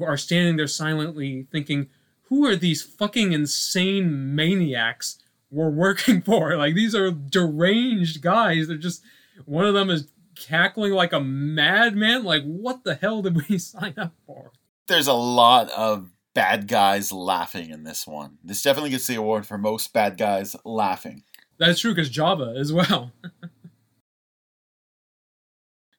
are 0.00 0.16
standing 0.16 0.56
there 0.56 0.66
silently 0.66 1.46
thinking, 1.50 1.88
"Who 2.24 2.44
are 2.46 2.56
these 2.56 2.82
fucking 2.82 3.32
insane 3.32 4.34
maniacs?" 4.34 5.18
we're 5.50 5.70
working 5.70 6.20
for 6.26 6.54
like 6.58 6.74
these 6.74 6.94
are 6.94 7.10
deranged 7.10 8.20
guys 8.20 8.68
they're 8.68 8.76
just 8.76 9.02
one 9.46 9.64
of 9.64 9.72
them 9.72 9.88
is 9.88 10.06
cackling 10.38 10.92
like 10.92 11.12
a 11.12 11.20
madman. 11.20 12.24
Like, 12.24 12.44
what 12.44 12.84
the 12.84 12.94
hell 12.94 13.22
did 13.22 13.48
we 13.48 13.58
sign 13.58 13.94
up 13.96 14.14
for? 14.26 14.52
There's 14.88 15.06
a 15.06 15.12
lot 15.12 15.70
of 15.70 16.10
bad 16.34 16.66
guys 16.66 17.12
laughing 17.12 17.70
in 17.70 17.84
this 17.84 18.06
one. 18.06 18.38
This 18.42 18.62
definitely 18.62 18.90
gets 18.90 19.06
the 19.06 19.16
award 19.16 19.46
for 19.46 19.58
most 19.58 19.92
bad 19.92 20.16
guys 20.16 20.56
laughing. 20.64 21.22
That's 21.58 21.80
true 21.80 21.94
because 21.94 22.10
Jabba 22.10 22.58
as 22.58 22.72
well. 22.72 23.12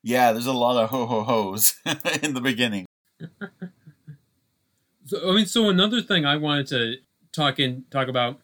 yeah, 0.03 0.31
there's 0.31 0.45
a 0.45 0.53
lot 0.53 0.81
of 0.81 0.89
ho 0.89 1.05
ho 1.05 1.23
ho's 1.23 1.75
in 2.23 2.33
the 2.33 2.41
beginning. 2.41 2.85
so, 5.05 5.29
I 5.29 5.35
mean, 5.35 5.45
so 5.45 5.69
another 5.69 6.01
thing 6.01 6.25
I 6.25 6.37
wanted 6.37 6.67
to 6.67 6.95
talk 7.31 7.59
in 7.59 7.85
talk 7.91 8.07
about 8.07 8.39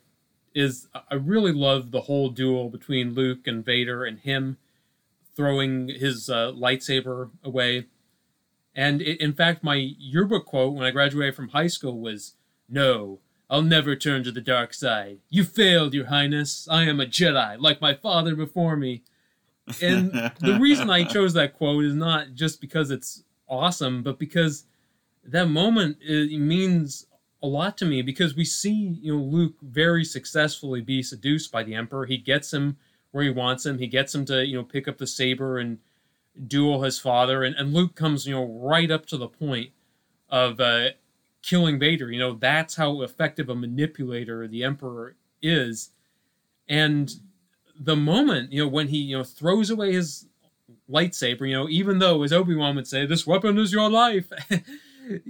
is 0.53 0.87
I 1.09 1.15
really 1.15 1.51
love 1.51 1.91
the 1.91 2.01
whole 2.01 2.29
duel 2.29 2.69
between 2.69 3.13
Luke 3.13 3.47
and 3.47 3.63
Vader 3.63 4.05
and 4.05 4.19
him 4.19 4.57
throwing 5.35 5.89
his 5.89 6.29
uh, 6.29 6.51
lightsaber 6.51 7.29
away. 7.43 7.87
And 8.75 9.01
it, 9.01 9.21
in 9.21 9.33
fact, 9.33 9.63
my 9.63 9.75
yearbook 9.75 10.45
quote 10.45 10.73
when 10.73 10.85
I 10.85 10.91
graduated 10.91 11.35
from 11.35 11.49
high 11.49 11.67
school 11.67 11.99
was, 11.99 12.33
No, 12.69 13.19
I'll 13.49 13.61
never 13.61 13.95
turn 13.95 14.23
to 14.23 14.31
the 14.31 14.41
dark 14.41 14.73
side. 14.73 15.19
You 15.29 15.43
failed, 15.43 15.93
Your 15.93 16.07
Highness. 16.07 16.67
I 16.69 16.83
am 16.83 16.99
a 16.99 17.05
Jedi, 17.05 17.57
like 17.59 17.81
my 17.81 17.93
father 17.93 18.35
before 18.35 18.75
me. 18.75 19.03
And 19.81 20.11
the 20.39 20.57
reason 20.61 20.89
I 20.89 21.05
chose 21.05 21.33
that 21.33 21.53
quote 21.53 21.85
is 21.85 21.95
not 21.95 22.33
just 22.33 22.61
because 22.61 22.91
it's 22.91 23.23
awesome, 23.47 24.03
but 24.03 24.19
because 24.19 24.65
that 25.23 25.47
moment 25.47 25.97
it 26.01 26.39
means 26.39 27.07
a 27.41 27.47
lot 27.47 27.77
to 27.77 27.85
me 27.85 28.01
because 28.01 28.35
we 28.35 28.45
see 28.45 28.97
you 29.01 29.15
know 29.15 29.23
Luke 29.23 29.55
very 29.61 30.03
successfully 30.03 30.81
be 30.81 31.01
seduced 31.01 31.51
by 31.51 31.63
the 31.63 31.75
Emperor. 31.75 32.05
He 32.05 32.17
gets 32.17 32.53
him 32.53 32.77
where 33.15 33.23
he 33.23 33.29
wants 33.29 33.65
him. 33.65 33.79
He 33.79 33.87
gets 33.87 34.13
him 34.13 34.25
to, 34.25 34.45
you 34.45 34.57
know, 34.57 34.63
pick 34.65 34.89
up 34.89 34.97
the 34.97 35.07
saber 35.07 35.57
and 35.57 35.77
duel 36.47 36.83
his 36.83 36.99
father. 36.99 37.43
And, 37.43 37.55
and 37.55 37.73
Luke 37.73 37.95
comes, 37.95 38.25
you 38.25 38.35
know, 38.35 38.45
right 38.45 38.91
up 38.91 39.05
to 39.07 39.17
the 39.17 39.27
point 39.27 39.71
of 40.29 40.59
uh, 40.59 40.89
killing 41.41 41.79
Vader. 41.79 42.11
You 42.11 42.19
know, 42.19 42.33
that's 42.33 42.75
how 42.75 43.01
effective 43.01 43.49
a 43.49 43.55
manipulator 43.55 44.47
the 44.47 44.63
Emperor 44.63 45.15
is. 45.41 45.91
And 46.67 47.13
the 47.79 47.95
moment, 47.95 48.51
you 48.51 48.63
know, 48.63 48.69
when 48.69 48.87
he, 48.87 48.97
you 48.97 49.17
know, 49.17 49.23
throws 49.23 49.69
away 49.69 49.93
his 49.93 50.27
lightsaber, 50.89 51.47
you 51.47 51.55
know, 51.55 51.69
even 51.69 51.99
though, 51.99 52.23
as 52.23 52.33
Obi 52.33 52.55
Wan 52.55 52.75
would 52.75 52.87
say, 52.87 53.05
this 53.05 53.27
weapon 53.27 53.57
is 53.57 53.71
your 53.71 53.89
life, 53.89 54.31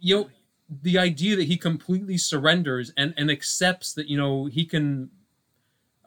you 0.00 0.16
know, 0.16 0.30
the 0.70 0.98
idea 0.98 1.34
that 1.36 1.44
he 1.44 1.56
completely 1.56 2.18
surrenders 2.18 2.92
and, 2.96 3.14
and 3.16 3.30
accepts 3.30 3.92
that, 3.94 4.08
you 4.08 4.18
know, 4.18 4.46
he 4.46 4.64
can 4.64 5.10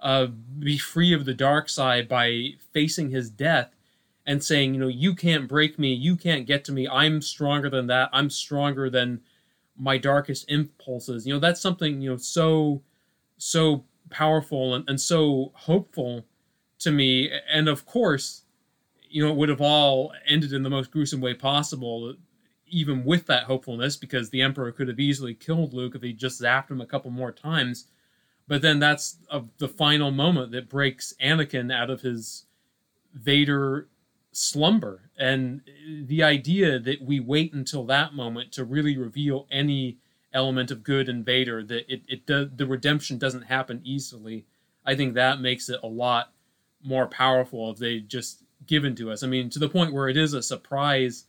uh, 0.01 0.27
be 0.27 0.77
free 0.77 1.13
of 1.13 1.25
the 1.25 1.33
dark 1.33 1.69
side 1.69 2.07
by 2.07 2.51
facing 2.71 3.09
his 3.09 3.29
death 3.29 3.75
and 4.25 4.43
saying, 4.43 4.73
you 4.73 4.79
know, 4.79 4.87
you 4.87 5.15
can't 5.15 5.47
break 5.47 5.79
me, 5.79 5.93
you 5.93 6.15
can't 6.15 6.45
get 6.45 6.63
to 6.65 6.71
me, 6.71 6.87
I'm 6.87 7.21
stronger 7.21 7.69
than 7.69 7.87
that, 7.87 8.09
I'm 8.13 8.29
stronger 8.29 8.89
than 8.89 9.21
my 9.77 9.97
darkest 9.97 10.49
impulses. 10.49 11.25
You 11.25 11.33
know, 11.33 11.39
that's 11.39 11.61
something, 11.61 12.01
you 12.01 12.11
know, 12.11 12.17
so, 12.17 12.83
so 13.37 13.85
powerful 14.09 14.75
and, 14.75 14.87
and 14.87 15.01
so 15.01 15.51
hopeful 15.55 16.25
to 16.79 16.91
me. 16.91 17.31
And 17.51 17.67
of 17.67 17.85
course, 17.85 18.43
you 19.09 19.23
know, 19.23 19.31
it 19.31 19.37
would 19.37 19.49
have 19.49 19.61
all 19.61 20.13
ended 20.27 20.53
in 20.53 20.63
the 20.63 20.69
most 20.69 20.91
gruesome 20.91 21.21
way 21.21 21.33
possible, 21.33 22.15
even 22.67 23.03
with 23.03 23.25
that 23.25 23.43
hopefulness, 23.43 23.97
because 23.97 24.29
the 24.29 24.41
Emperor 24.41 24.71
could 24.71 24.87
have 24.87 24.99
easily 24.99 25.33
killed 25.33 25.73
Luke 25.73 25.95
if 25.95 26.01
he 26.01 26.13
just 26.13 26.41
zapped 26.41 26.69
him 26.69 26.79
a 26.79 26.85
couple 26.85 27.11
more 27.11 27.31
times. 27.31 27.87
But 28.47 28.61
then 28.61 28.79
that's 28.79 29.17
a, 29.29 29.43
the 29.57 29.67
final 29.67 30.11
moment 30.11 30.51
that 30.51 30.69
breaks 30.69 31.13
Anakin 31.21 31.73
out 31.73 31.89
of 31.89 32.01
his 32.01 32.45
Vader 33.13 33.87
slumber. 34.31 35.09
And 35.17 35.61
the 36.05 36.23
idea 36.23 36.79
that 36.79 37.01
we 37.01 37.19
wait 37.19 37.53
until 37.53 37.85
that 37.85 38.13
moment 38.13 38.51
to 38.53 38.63
really 38.63 38.97
reveal 38.97 39.47
any 39.51 39.97
element 40.33 40.71
of 40.71 40.83
good 40.83 41.09
in 41.09 41.23
Vader, 41.23 41.63
that 41.63 41.91
it, 41.93 42.03
it 42.07 42.25
does, 42.25 42.47
the 42.55 42.65
redemption 42.65 43.17
doesn't 43.17 43.43
happen 43.43 43.81
easily. 43.83 44.45
I 44.85 44.95
think 44.95 45.13
that 45.13 45.41
makes 45.41 45.69
it 45.69 45.79
a 45.83 45.87
lot 45.87 46.31
more 46.83 47.07
powerful 47.07 47.69
if 47.71 47.77
they 47.77 47.99
just 47.99 48.43
given 48.65 48.95
to 48.95 49.11
us. 49.11 49.23
I 49.23 49.27
mean, 49.27 49.49
to 49.49 49.59
the 49.59 49.69
point 49.69 49.93
where 49.93 50.09
it 50.09 50.17
is 50.17 50.33
a 50.33 50.41
surprise 50.41 51.25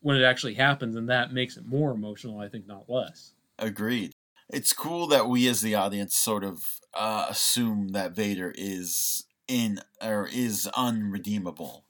when 0.00 0.16
it 0.16 0.24
actually 0.24 0.54
happens, 0.54 0.96
and 0.96 1.08
that 1.08 1.32
makes 1.32 1.56
it 1.56 1.66
more 1.66 1.92
emotional, 1.92 2.38
I 2.40 2.48
think, 2.48 2.66
not 2.66 2.90
less. 2.90 3.32
Agreed 3.58 4.12
it's 4.48 4.72
cool 4.72 5.06
that 5.08 5.28
we 5.28 5.48
as 5.48 5.60
the 5.62 5.74
audience 5.74 6.16
sort 6.16 6.44
of 6.44 6.80
uh, 6.94 7.26
assume 7.28 7.88
that 7.88 8.14
Vader 8.14 8.52
is 8.56 9.24
in 9.48 9.80
or 10.02 10.28
is 10.32 10.68
unredeemable. 10.76 11.83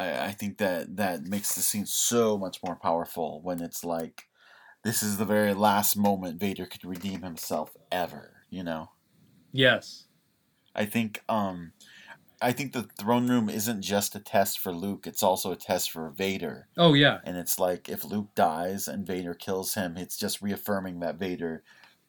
I, 0.00 0.26
I 0.26 0.32
think 0.32 0.58
that 0.58 0.96
that 0.96 1.24
makes 1.24 1.54
the 1.54 1.60
scene 1.60 1.86
so 1.86 2.38
much 2.38 2.62
more 2.62 2.76
powerful 2.76 3.40
when 3.42 3.60
it's 3.62 3.84
like 3.84 4.28
this 4.82 5.02
is 5.02 5.18
the 5.18 5.24
very 5.24 5.52
last 5.54 5.96
moment 5.96 6.40
Vader 6.40 6.66
could 6.66 6.84
redeem 6.84 7.22
himself 7.22 7.76
ever, 7.92 8.42
you 8.48 8.62
know? 8.62 8.90
Yes. 9.52 10.06
I 10.74 10.86
think 10.86 11.22
um 11.28 11.72
I 12.42 12.52
think 12.52 12.72
the 12.72 12.88
throne 12.98 13.28
room 13.28 13.50
isn't 13.50 13.82
just 13.82 14.14
a 14.14 14.20
test 14.20 14.58
for 14.58 14.72
Luke, 14.72 15.06
it's 15.06 15.22
also 15.22 15.52
a 15.52 15.56
test 15.56 15.90
for 15.90 16.08
Vader. 16.10 16.68
Oh 16.78 16.94
yeah. 16.94 17.18
And 17.24 17.36
it's 17.36 17.58
like 17.58 17.88
if 17.88 18.04
Luke 18.04 18.34
dies 18.34 18.88
and 18.88 19.06
Vader 19.06 19.34
kills 19.34 19.74
him, 19.74 19.96
it's 19.96 20.16
just 20.16 20.40
reaffirming 20.40 21.00
that 21.00 21.16
Vader 21.16 21.62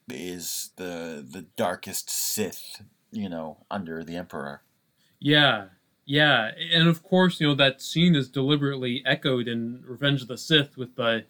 is 0.09 0.71
the 0.77 1.25
the 1.29 1.47
darkest 1.57 2.09
Sith 2.09 2.81
you 3.11 3.29
know, 3.29 3.57
under 3.69 4.03
the 4.03 4.15
Emperor. 4.15 4.61
Yeah, 5.19 5.67
yeah, 6.05 6.51
and 6.73 6.87
of 6.87 7.03
course, 7.03 7.39
you 7.39 7.47
know 7.47 7.55
that 7.55 7.81
scene 7.81 8.15
is 8.15 8.27
deliberately 8.27 9.03
echoed 9.05 9.47
in 9.47 9.83
Revenge 9.85 10.21
of 10.21 10.27
the 10.27 10.37
Sith 10.37 10.77
with 10.77 10.95
the 10.95 11.25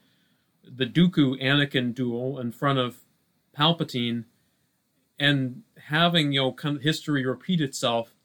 the 0.64 0.86
Dooku 0.86 1.42
Anakin 1.42 1.94
duel 1.94 2.40
in 2.40 2.52
front 2.52 2.80
of 2.80 3.00
Palpatine, 3.58 4.26
and 5.20 5.64
having 5.88 6.32
you 6.32 6.42
know 6.42 6.54
kind 6.54 6.78
of 6.78 6.84
history 6.84 7.26
repeat 7.26 7.60
itself, 7.60 8.16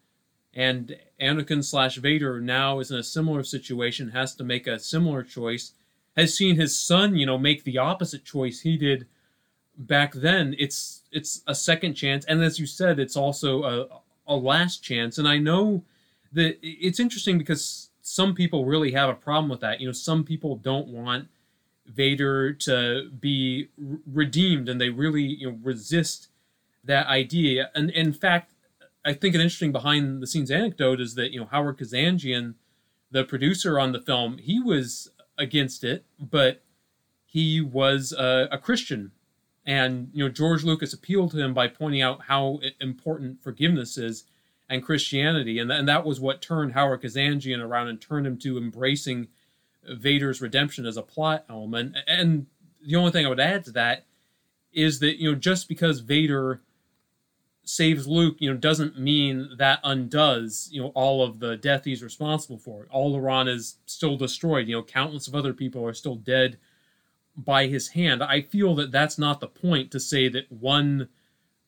and 0.55 0.97
Anakin 1.21 1.65
slash 1.65 1.97
Vader 1.97 2.41
now 2.41 2.79
is 2.79 2.91
in 2.91 2.99
a 2.99 3.03
similar 3.03 3.43
situation, 3.43 4.11
has 4.11 4.35
to 4.37 4.45
make 4.45 4.67
a 4.67 4.79
similar 4.79 5.23
choice, 5.23 5.73
has 6.17 6.35
seen 6.35 6.57
his 6.57 6.79
son 6.79 7.17
you 7.17 7.27
know 7.27 7.39
make 7.39 7.65
the 7.65 7.79
opposite 7.79 8.25
choice 8.25 8.61
he 8.61 8.77
did 8.77 9.07
back 9.77 10.13
then. 10.15 10.55
It's 10.59 11.03
it's 11.11 11.43
a 11.49 11.57
second 11.57 11.95
chance, 11.95 12.25
and 12.25 12.41
as 12.43 12.61
you 12.61 12.67
said, 12.67 13.01
it's 13.01 13.17
also 13.17 13.65
a 13.65 14.01
a 14.29 14.37
last 14.37 14.83
chance, 14.83 15.19
and 15.19 15.27
I 15.27 15.39
know 15.39 15.85
that 16.37 16.59
it's 16.63 17.01
interesting 17.01 17.39
because 17.39 17.89
some 18.03 18.35
people 18.35 18.67
really 18.67 18.93
have 18.93 19.09
a 19.09 19.15
problem 19.15 19.49
with 19.49 19.61
that. 19.61 19.81
You 19.81 19.87
know, 19.87 19.93
some 19.93 20.23
people 20.23 20.57
don't 20.57 20.89
want 20.89 21.29
Vader 21.87 22.53
to 22.53 23.11
be 23.11 23.69
redeemed, 24.07 24.69
and 24.69 24.81
they 24.81 24.91
really 24.91 25.23
you 25.23 25.51
know 25.51 25.59
resist 25.63 26.29
that 26.85 27.07
idea. 27.07 27.71
And 27.75 27.91
in 27.91 28.13
fact, 28.13 28.53
I 29.05 29.15
think 29.15 29.35
an 29.35 29.41
interesting 29.41 29.73
behind 29.73 30.23
the 30.23 30.27
scenes 30.27 30.51
anecdote 30.51 31.01
is 31.01 31.15
that 31.15 31.33
you 31.33 31.41
know 31.41 31.47
Howard 31.47 31.79
Kazanjian, 31.79 32.55
the 33.11 33.25
producer 33.25 33.81
on 33.81 33.93
the 33.93 34.01
film, 34.01 34.39
he 34.39 34.61
was 34.61 35.11
against 35.39 35.85
it, 35.85 36.05
but 36.21 36.63
he 37.25 37.63
was 37.63 38.13
a, 38.13 38.49
a 38.53 38.59
Christian, 38.59 39.13
and 39.65 40.11
you 40.13 40.23
know 40.23 40.31
George 40.31 40.65
Lucas 40.65 40.93
appealed 40.93 41.31
to 41.31 41.39
him 41.39 41.55
by 41.55 41.67
pointing 41.67 42.03
out 42.03 42.25
how 42.29 42.61
important 42.79 43.43
forgiveness 43.43 43.97
is 43.97 44.25
and 44.69 44.83
Christianity, 44.83 45.59
and, 45.59 45.71
and 45.71 45.89
that 45.89 46.05
was 46.05 46.21
what 46.21 46.43
turned 46.43 46.73
Howard 46.73 47.03
Kazanjian 47.03 47.63
around 47.63 47.89
and 47.89 48.01
turned 48.01 48.27
him 48.27 48.37
to 48.39 48.59
embracing 48.59 49.29
Vader's 49.89 50.41
redemption 50.41 50.87
as 50.87 50.97
a 50.97 51.03
plot 51.03 51.45
element. 51.49 51.97
And 52.07 52.47
the 52.85 52.97
only 52.97 53.13
thing 53.13 53.25
I 53.25 53.29
would 53.29 53.41
add 53.41 53.65
to 53.65 53.71
that 53.73 54.05
is 54.73 54.99
that 55.01 55.21
you 55.21 55.31
know 55.31 55.39
just 55.39 55.69
because 55.69 56.01
Vader 56.01 56.61
saves 57.65 58.07
Luke, 58.07 58.37
you 58.39 58.51
know, 58.51 58.57
doesn't 58.57 58.99
mean 58.99 59.51
that 59.59 59.81
undoes 59.83 60.69
you 60.71 60.83
know 60.83 60.89
all 60.95 61.23
of 61.23 61.39
the 61.39 61.57
death 61.57 61.85
he's 61.85 62.03
responsible 62.03 62.59
for. 62.59 62.87
Alderaan 62.95 63.49
is 63.49 63.77
still 63.87 64.17
destroyed. 64.17 64.69
You 64.69 64.77
know, 64.77 64.83
countless 64.83 65.29
of 65.29 65.35
other 65.35 65.53
people 65.53 65.85
are 65.85 65.95
still 65.95 66.17
dead 66.17 66.59
by 67.37 67.67
his 67.67 67.89
hand. 67.89 68.23
I 68.23 68.43
feel 68.43 68.75
that 68.77 68.93
that's 68.93 69.19
not 69.19 69.41
the 69.41 69.49
point 69.49 69.91
to 69.91 70.01
say 70.01 70.29
that 70.29 70.51
one 70.51 71.09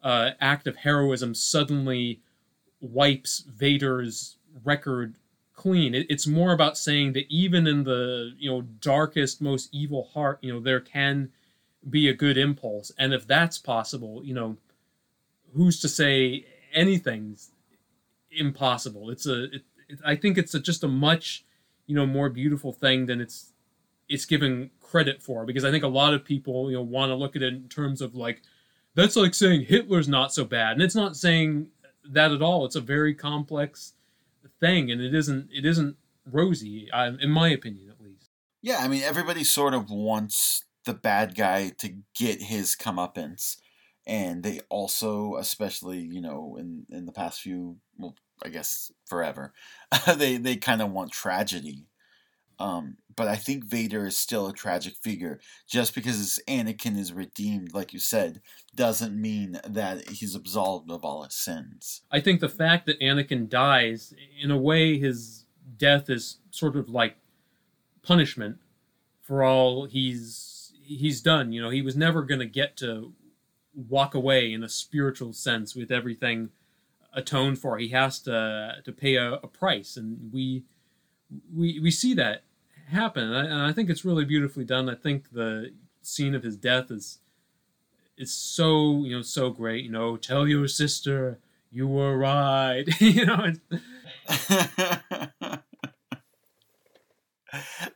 uh, 0.03 0.31
act 0.41 0.67
of 0.67 0.77
heroism 0.77 1.35
suddenly 1.35 2.21
wipes 2.81 3.41
Vader's 3.41 4.37
record 4.65 5.15
clean. 5.55 5.95
It, 5.95 6.07
it's 6.09 6.27
more 6.27 6.53
about 6.53 6.79
saying 6.79 7.13
that 7.15 7.27
even 7.29 7.67
in 7.67 7.85
the 7.85 8.33
you 8.39 8.51
know 8.51 8.63
darkest, 8.81 9.43
most 9.43 9.69
evil 9.73 10.09
heart, 10.15 10.39
you 10.41 10.53
know 10.53 10.61
there 10.61 10.81
can 10.81 11.31
be 11.89 12.09
a 12.09 12.15
good 12.15 12.39
impulse, 12.39 12.93
and 12.99 13.13
if 13.13 13.27
that's 13.27 13.59
possible, 13.59 14.23
you 14.25 14.35
know, 14.35 14.57
who's 15.55 15.81
to 15.81 15.89
say 15.89 16.45
anything's 16.73 17.51
impossible? 18.31 19.11
It's 19.11 19.27
a, 19.27 19.45
it, 19.45 19.63
it, 19.89 19.99
I 20.05 20.17
think 20.17 20.39
it's 20.39 20.55
a, 20.55 20.61
just 20.61 20.85
a 20.85 20.89
much, 20.89 21.45
you 21.87 21.95
know, 21.95 22.07
more 22.07 22.29
beautiful 22.29 22.73
thing 22.73 23.07
than 23.07 23.21
it's 23.21 23.53
it's 24.09 24.25
given 24.25 24.71
credit 24.81 25.23
for 25.23 25.45
because 25.45 25.65
I 25.65 25.71
think 25.71 25.85
a 25.85 25.89
lot 25.89 26.15
of 26.15 26.25
people 26.25 26.71
you 26.71 26.77
know 26.77 26.83
want 26.83 27.11
to 27.11 27.15
look 27.15 27.37
at 27.37 27.43
it 27.43 27.53
in 27.53 27.69
terms 27.69 28.01
of 28.01 28.15
like 28.15 28.43
that's 28.95 29.17
like 29.17 29.35
saying 29.35 29.67
Hitler's 29.67 30.09
not 30.09 30.33
so 30.33 30.45
bad, 30.45 30.73
and 30.73 30.83
it's 30.83 30.95
not 30.95 31.17
saying 31.17 31.69
that 32.13 32.33
at 32.33 32.43
all. 32.43 32.65
It's 32.65 32.77
a 32.77 32.81
very 32.81 33.15
complex 33.15 33.95
thing, 34.61 34.91
and 34.91 35.01
it 35.01 35.15
isn't 35.15 35.49
it 35.53 35.65
isn't 35.65 35.97
rosy, 36.31 36.89
in 37.21 37.31
my 37.31 37.49
opinion, 37.49 37.91
at 37.91 38.05
least. 38.05 38.31
Yeah, 38.63 38.79
I 38.79 38.89
mean, 38.89 39.03
everybody 39.03 39.45
sort 39.45 39.75
of 39.75 39.91
wants 39.91 40.65
the 40.85 40.95
bad 40.95 41.35
guy 41.35 41.71
to 41.79 41.97
get 42.15 42.43
his 42.43 42.77
comeuppance, 42.77 43.57
and 44.07 44.43
they 44.43 44.61
also, 44.69 45.37
especially 45.37 45.99
you 45.99 46.21
know, 46.21 46.57
in 46.59 46.87
in 46.91 47.07
the 47.07 47.13
past 47.13 47.41
few, 47.41 47.77
well, 47.99 48.15
I 48.45 48.49
guess 48.49 48.93
forever, 49.07 49.53
they 50.17 50.37
they 50.37 50.57
kind 50.57 50.83
of 50.83 50.91
want 50.91 51.13
tragedy. 51.13 51.87
Um, 52.59 52.97
but 53.19 53.27
I 53.27 53.35
think 53.35 53.65
Vader 53.65 54.07
is 54.07 54.17
still 54.17 54.47
a 54.47 54.53
tragic 54.53 54.95
figure. 54.97 55.41
Just 55.67 55.93
because 55.93 56.39
Anakin 56.47 56.97
is 56.97 57.13
redeemed, 57.13 57.75
like 57.75 57.93
you 57.93 57.99
said, 57.99 58.41
doesn't 58.77 59.21
mean 59.21 59.61
that 59.67 60.09
he's 60.09 60.37
absolved 60.37 60.89
of 60.89 61.05
all 61.05 61.25
his 61.25 61.35
sins. 61.35 62.03
I 62.13 62.21
think 62.21 62.39
the 62.39 62.49
fact 62.49 62.87
that 62.87 63.01
Anakin 63.01 63.49
dies, 63.49 64.15
in 64.41 64.53
a 64.53 64.57
way, 64.57 64.99
his 64.99 65.47
death 65.77 66.09
is 66.09 66.39
sort 66.53 66.77
of 66.77 66.89
like 66.89 67.17
punishment 68.03 68.59
for 69.21 69.43
all 69.43 69.87
he's 69.87 70.73
he's 70.81 71.21
done. 71.21 71.53
You 71.53 71.61
know, 71.61 71.71
he 71.71 71.83
was 71.83 71.97
never 71.97 72.23
going 72.23 72.41
to 72.41 72.47
get 72.47 72.77
to 72.77 73.13
walk 73.75 74.15
away 74.15 74.53
in 74.53 74.63
a 74.63 74.69
spiritual 74.69 75.33
sense 75.33 75.75
with 75.75 75.91
everything 75.91 76.51
atoned 77.13 77.59
for. 77.59 77.79
He 77.79 77.89
has 77.89 78.21
to 78.21 78.77
to 78.85 78.93
pay 78.93 79.17
a, 79.17 79.33
a 79.35 79.49
price, 79.49 79.97
and 79.97 80.33
we 80.33 80.63
we 81.53 81.81
we 81.81 81.91
see 81.91 82.15
that 82.15 82.45
happen. 82.89 83.25
And 83.25 83.37
I, 83.37 83.45
and 83.45 83.63
I, 83.63 83.73
think 83.73 83.91
it's 83.91 84.05
really 84.05 84.25
beautifully 84.25 84.65
done. 84.65 84.89
I 84.89 84.95
think 84.95 85.31
the 85.33 85.73
scene 86.03 86.35
of 86.35 86.43
his 86.43 86.57
death 86.57 86.91
is 86.91 87.19
is 88.17 88.33
so 88.33 89.05
you 89.05 89.17
know 89.17 89.23
so 89.23 89.51
great. 89.51 89.85
You 89.85 89.91
know, 89.91 90.17
tell 90.17 90.47
your 90.47 90.69
sister 90.69 91.39
you 91.71 91.87
were 91.87 92.17
right. 92.17 92.85
you 93.01 93.27
know. 93.27 93.53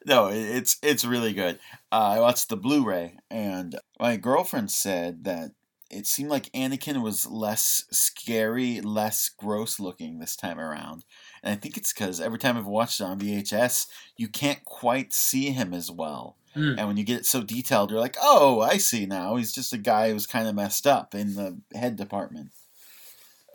no, 0.06 0.28
it's 0.28 0.78
it's 0.82 1.04
really 1.04 1.32
good. 1.32 1.58
Uh, 1.90 2.14
I 2.16 2.20
watched 2.20 2.48
the 2.48 2.56
Blu-ray, 2.56 3.18
and 3.30 3.78
my 3.98 4.16
girlfriend 4.16 4.70
said 4.70 5.24
that 5.24 5.52
it 5.92 6.06
seemed 6.06 6.30
like 6.30 6.50
Anakin 6.52 7.02
was 7.02 7.26
less 7.26 7.84
scary, 7.90 8.80
less 8.80 9.28
gross 9.28 9.78
looking 9.78 10.18
this 10.18 10.34
time 10.34 10.58
around. 10.58 11.04
And 11.42 11.52
I 11.52 11.56
think 11.56 11.76
it's 11.76 11.92
because 11.92 12.20
every 12.20 12.38
time 12.38 12.56
I've 12.56 12.66
watched 12.66 13.00
it 13.00 13.04
on 13.04 13.20
VHS, 13.20 13.86
you 14.16 14.28
can't 14.28 14.64
quite 14.64 15.12
see 15.12 15.50
him 15.50 15.74
as 15.74 15.90
well. 15.90 16.36
Mm. 16.56 16.78
And 16.78 16.88
when 16.88 16.96
you 16.96 17.04
get 17.04 17.20
it 17.20 17.26
so 17.26 17.42
detailed, 17.42 17.90
you're 17.90 18.00
like, 18.00 18.16
oh, 18.20 18.60
I 18.60 18.78
see 18.78 19.06
now. 19.06 19.36
He's 19.36 19.52
just 19.52 19.72
a 19.72 19.78
guy 19.78 20.10
who's 20.10 20.26
kind 20.26 20.48
of 20.48 20.54
messed 20.54 20.86
up 20.86 21.14
in 21.14 21.34
the 21.34 21.58
head 21.74 21.96
department. 21.96 22.50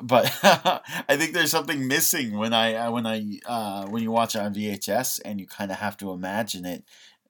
But 0.02 0.32
I 0.44 1.18
think 1.18 1.34
there's 1.34 1.52
something 1.52 1.88
missing 1.88 2.38
when 2.38 2.54
I 2.54 2.76
uh, 2.76 2.92
when 2.92 3.08
I 3.08 3.40
uh, 3.48 3.88
when 3.88 4.04
you 4.04 4.12
watch 4.12 4.36
it 4.36 4.42
on 4.42 4.54
VHS 4.54 5.22
and 5.26 5.40
you 5.40 5.48
kind 5.48 5.72
of 5.72 5.78
have 5.78 5.98
to 5.98 6.12
imagine 6.12 6.66
it 6.66 6.84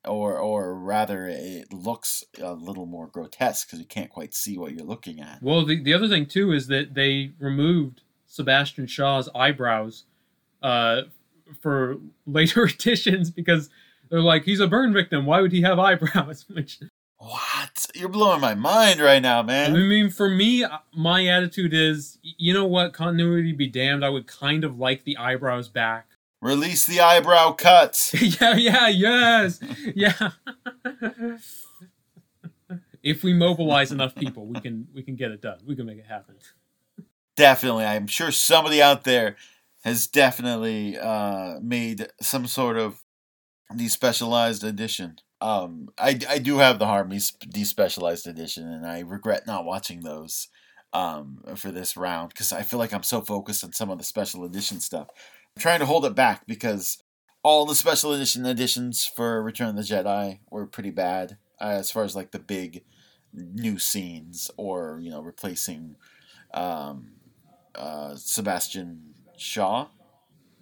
or 0.07 0.37
or 0.37 0.73
rather 0.73 1.27
it 1.27 1.71
looks 1.73 2.23
a 2.41 2.53
little 2.53 2.85
more 2.85 3.07
grotesque 3.07 3.67
because 3.67 3.79
you 3.79 3.85
can't 3.85 4.09
quite 4.09 4.33
see 4.33 4.57
what 4.57 4.73
you're 4.73 4.85
looking 4.85 5.19
at. 5.19 5.41
Well, 5.41 5.65
the, 5.65 5.81
the 5.81 5.93
other 5.93 6.07
thing 6.07 6.25
too 6.25 6.51
is 6.51 6.67
that 6.67 6.93
they 6.93 7.31
removed 7.39 8.01
Sebastian 8.25 8.87
Shaw's 8.87 9.29
eyebrows 9.35 10.05
uh, 10.61 11.03
for 11.61 11.97
later 12.25 12.65
editions 12.65 13.31
because 13.31 13.69
they're 14.09 14.21
like 14.21 14.43
he's 14.43 14.59
a 14.59 14.67
burn 14.67 14.93
victim. 14.93 15.25
Why 15.25 15.41
would 15.41 15.51
he 15.51 15.61
have 15.61 15.79
eyebrows? 15.79 16.45
Which 16.53 16.79
what? 17.17 17.87
You're 17.95 18.09
blowing 18.09 18.41
my 18.41 18.53
mind 18.53 18.99
right 18.99 19.21
now, 19.21 19.41
man. 19.41 19.75
I 19.75 19.79
mean, 19.79 20.09
for 20.09 20.29
me, 20.29 20.63
uh, 20.63 20.77
my 20.93 21.25
attitude 21.25 21.73
is, 21.73 22.19
you 22.21 22.53
know 22.53 22.65
what? 22.65 22.93
Continuity 22.93 23.53
be 23.53 23.67
damned. 23.67 24.05
I 24.05 24.09
would 24.09 24.27
kind 24.27 24.63
of 24.63 24.77
like 24.77 25.03
the 25.03 25.17
eyebrows 25.17 25.67
back 25.67 26.09
Release 26.41 26.85
the 26.85 27.01
eyebrow 27.01 27.53
cuts. 27.53 28.13
yeah, 28.41 28.55
yeah, 28.55 28.87
yes. 28.89 29.59
yeah. 29.95 30.29
if 33.01 33.23
we 33.23 33.33
mobilize 33.33 33.91
enough 33.91 34.13
people, 34.13 34.45
we 34.45 34.59
can 34.59 34.87
we 34.93 35.01
can 35.01 35.15
get 35.15 35.31
it 35.31 35.41
done. 35.41 35.59
We 35.65 35.75
can 35.75 35.87
make 35.87 35.97
it 35.97 36.05
happen. 36.05 36.35
Definitely. 37.35 37.85
I'm 37.85 38.07
sure 38.07 38.31
somebody 38.31 38.81
out 38.81 39.03
there 39.03 39.35
has 39.83 40.07
definitely 40.07 40.97
uh, 40.97 41.59
made 41.61 42.07
some 42.21 42.45
sort 42.45 42.77
of 42.77 43.03
despecialized 43.73 44.63
edition. 44.63 45.17
Um, 45.39 45.89
I, 45.97 46.19
I 46.27 46.39
do 46.39 46.57
have 46.57 46.79
the 46.79 46.87
Harmy 46.87 47.17
despecialized 47.17 48.27
edition, 48.27 48.67
and 48.67 48.85
I 48.85 48.99
regret 49.01 49.45
not 49.45 49.65
watching 49.65 50.01
those 50.01 50.49
um, 50.93 51.43
for 51.55 51.71
this 51.71 51.95
round 51.95 52.29
because 52.29 52.51
I 52.51 52.63
feel 52.63 52.79
like 52.79 52.93
I'm 52.93 53.03
so 53.03 53.21
focused 53.21 53.63
on 53.63 53.73
some 53.73 53.89
of 53.89 53.97
the 53.97 54.03
special 54.03 54.43
edition 54.45 54.79
stuff 54.79 55.09
trying 55.57 55.79
to 55.79 55.85
hold 55.85 56.05
it 56.05 56.15
back 56.15 56.45
because 56.47 57.01
all 57.43 57.65
the 57.65 57.75
special 57.75 58.13
edition 58.13 58.45
editions 58.45 59.05
for 59.05 59.41
Return 59.41 59.69
of 59.69 59.75
the 59.75 59.81
Jedi 59.81 60.39
were 60.49 60.65
pretty 60.65 60.91
bad 60.91 61.37
uh, 61.61 61.65
as 61.65 61.91
far 61.91 62.03
as 62.03 62.15
like 62.15 62.31
the 62.31 62.39
big 62.39 62.83
new 63.33 63.77
scenes 63.77 64.49
or 64.57 64.99
you 65.01 65.09
know 65.09 65.21
replacing 65.21 65.95
um, 66.53 67.11
uh, 67.75 68.15
Sebastian 68.15 69.13
Shaw 69.37 69.87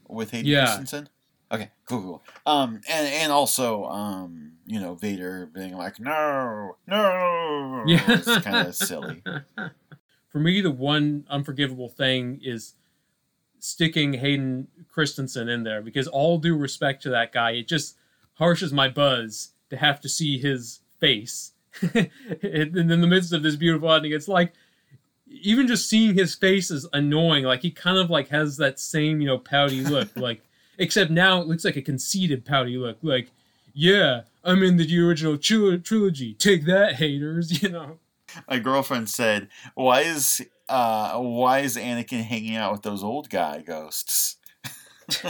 with 0.07 0.31
Hayden 0.31 0.47
yeah. 0.47 0.65
Christensen. 0.65 1.09
Okay, 1.51 1.71
cool, 1.85 2.01
cool. 2.01 2.23
Um, 2.45 2.81
and 2.89 3.07
and 3.07 3.31
also, 3.31 3.85
um, 3.85 4.53
you 4.65 4.79
know, 4.79 4.95
Vader 4.95 5.45
being 5.45 5.75
like, 5.77 5.99
"No, 5.99 6.75
no," 6.87 7.83
yeah, 7.85 8.03
it's 8.07 8.37
kind 8.39 8.67
of 8.67 8.75
silly. 8.75 9.23
for 10.29 10.39
me, 10.39 10.61
the 10.61 10.71
one 10.71 11.25
unforgivable 11.29 11.89
thing 11.89 12.41
is 12.43 12.73
sticking 13.59 14.13
Hayden 14.13 14.67
Christensen 14.89 15.49
in 15.49 15.63
there 15.63 15.81
because 15.81 16.07
all 16.07 16.37
due 16.37 16.55
respect 16.55 17.03
to 17.03 17.09
that 17.09 17.31
guy, 17.31 17.51
it 17.51 17.67
just 17.67 17.95
harshes 18.39 18.71
my 18.71 18.89
buzz 18.89 19.49
to 19.69 19.77
have 19.77 19.99
to 20.01 20.09
see 20.09 20.37
his 20.37 20.79
face 20.99 21.51
in 21.93 22.87
the 22.87 23.07
midst 23.07 23.33
of 23.33 23.43
this 23.43 23.55
beautiful 23.55 23.91
ending. 23.91 24.11
It's 24.11 24.27
like 24.27 24.53
even 25.27 25.67
just 25.67 25.89
seeing 25.89 26.15
his 26.15 26.35
face 26.35 26.71
is 26.71 26.87
annoying. 26.93 27.43
Like 27.43 27.61
he 27.61 27.71
kind 27.71 27.97
of 27.97 28.09
like 28.09 28.29
has 28.29 28.57
that 28.57 28.79
same 28.79 29.21
you 29.21 29.27
know 29.27 29.37
pouty 29.37 29.81
look, 29.83 30.15
like 30.15 30.41
except 30.77 31.11
now 31.11 31.41
it 31.41 31.47
looks 31.47 31.65
like 31.65 31.75
a 31.75 31.81
conceited 31.81 32.45
pouty 32.45 32.77
look. 32.77 32.97
Like 33.01 33.31
yeah, 33.73 34.21
I'm 34.43 34.63
in 34.63 34.77
the 34.77 34.99
original 34.99 35.37
trilogy. 35.37 36.33
Take 36.33 36.65
that, 36.65 36.95
haters. 36.95 37.61
You 37.63 37.69
know. 37.69 37.99
My 38.49 38.59
girlfriend 38.59 39.09
said, 39.09 39.47
"Why 39.75 40.01
is 40.01 40.45
uh 40.69 41.19
why 41.19 41.59
is 41.59 41.77
Anakin 41.77 42.23
hanging 42.23 42.55
out 42.55 42.71
with 42.71 42.81
those 42.83 43.03
old 43.03 43.29
guy 43.29 43.61
ghosts?" 43.61 44.37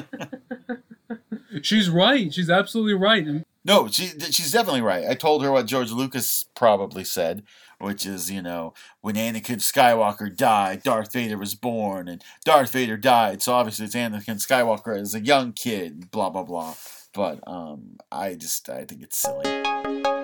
she's 1.62 1.90
right. 1.90 2.34
She's 2.34 2.50
absolutely 2.50 2.94
right. 2.94 3.44
No, 3.64 3.88
she 3.88 4.08
she's 4.32 4.52
definitely 4.52 4.82
right. 4.82 5.06
I 5.10 5.16
told 5.16 5.44
her 5.44 5.52
what 5.52 5.66
George 5.66 5.92
Lucas 5.92 6.46
probably 6.56 7.04
said, 7.04 7.44
which 7.80 8.06
is, 8.06 8.30
you 8.32 8.42
know, 8.42 8.74
when 9.02 9.16
Anakin 9.16 9.58
Skywalker 9.58 10.36
died, 10.36 10.84
Darth 10.84 11.12
Vader 11.14 11.38
was 11.38 11.56
born, 11.56 12.08
and 12.08 12.24
Darth 12.46 12.72
Vader 12.72 12.98
died, 12.98 13.42
so 13.42 13.54
obviously 13.54 13.86
it's 13.86 13.96
Anakin 13.96 14.38
Skywalker 14.38 15.00
as 15.00 15.16
a 15.16 15.20
young 15.20 15.52
kid, 15.52 16.12
blah 16.12 16.30
blah 16.30 16.44
blah. 16.44 16.76
But 17.14 17.40
um, 17.48 17.98
I 18.12 18.36
just 18.36 18.70
I 18.70 18.86
think 18.86 19.02
it's 19.02 19.18
silly. 19.18 20.15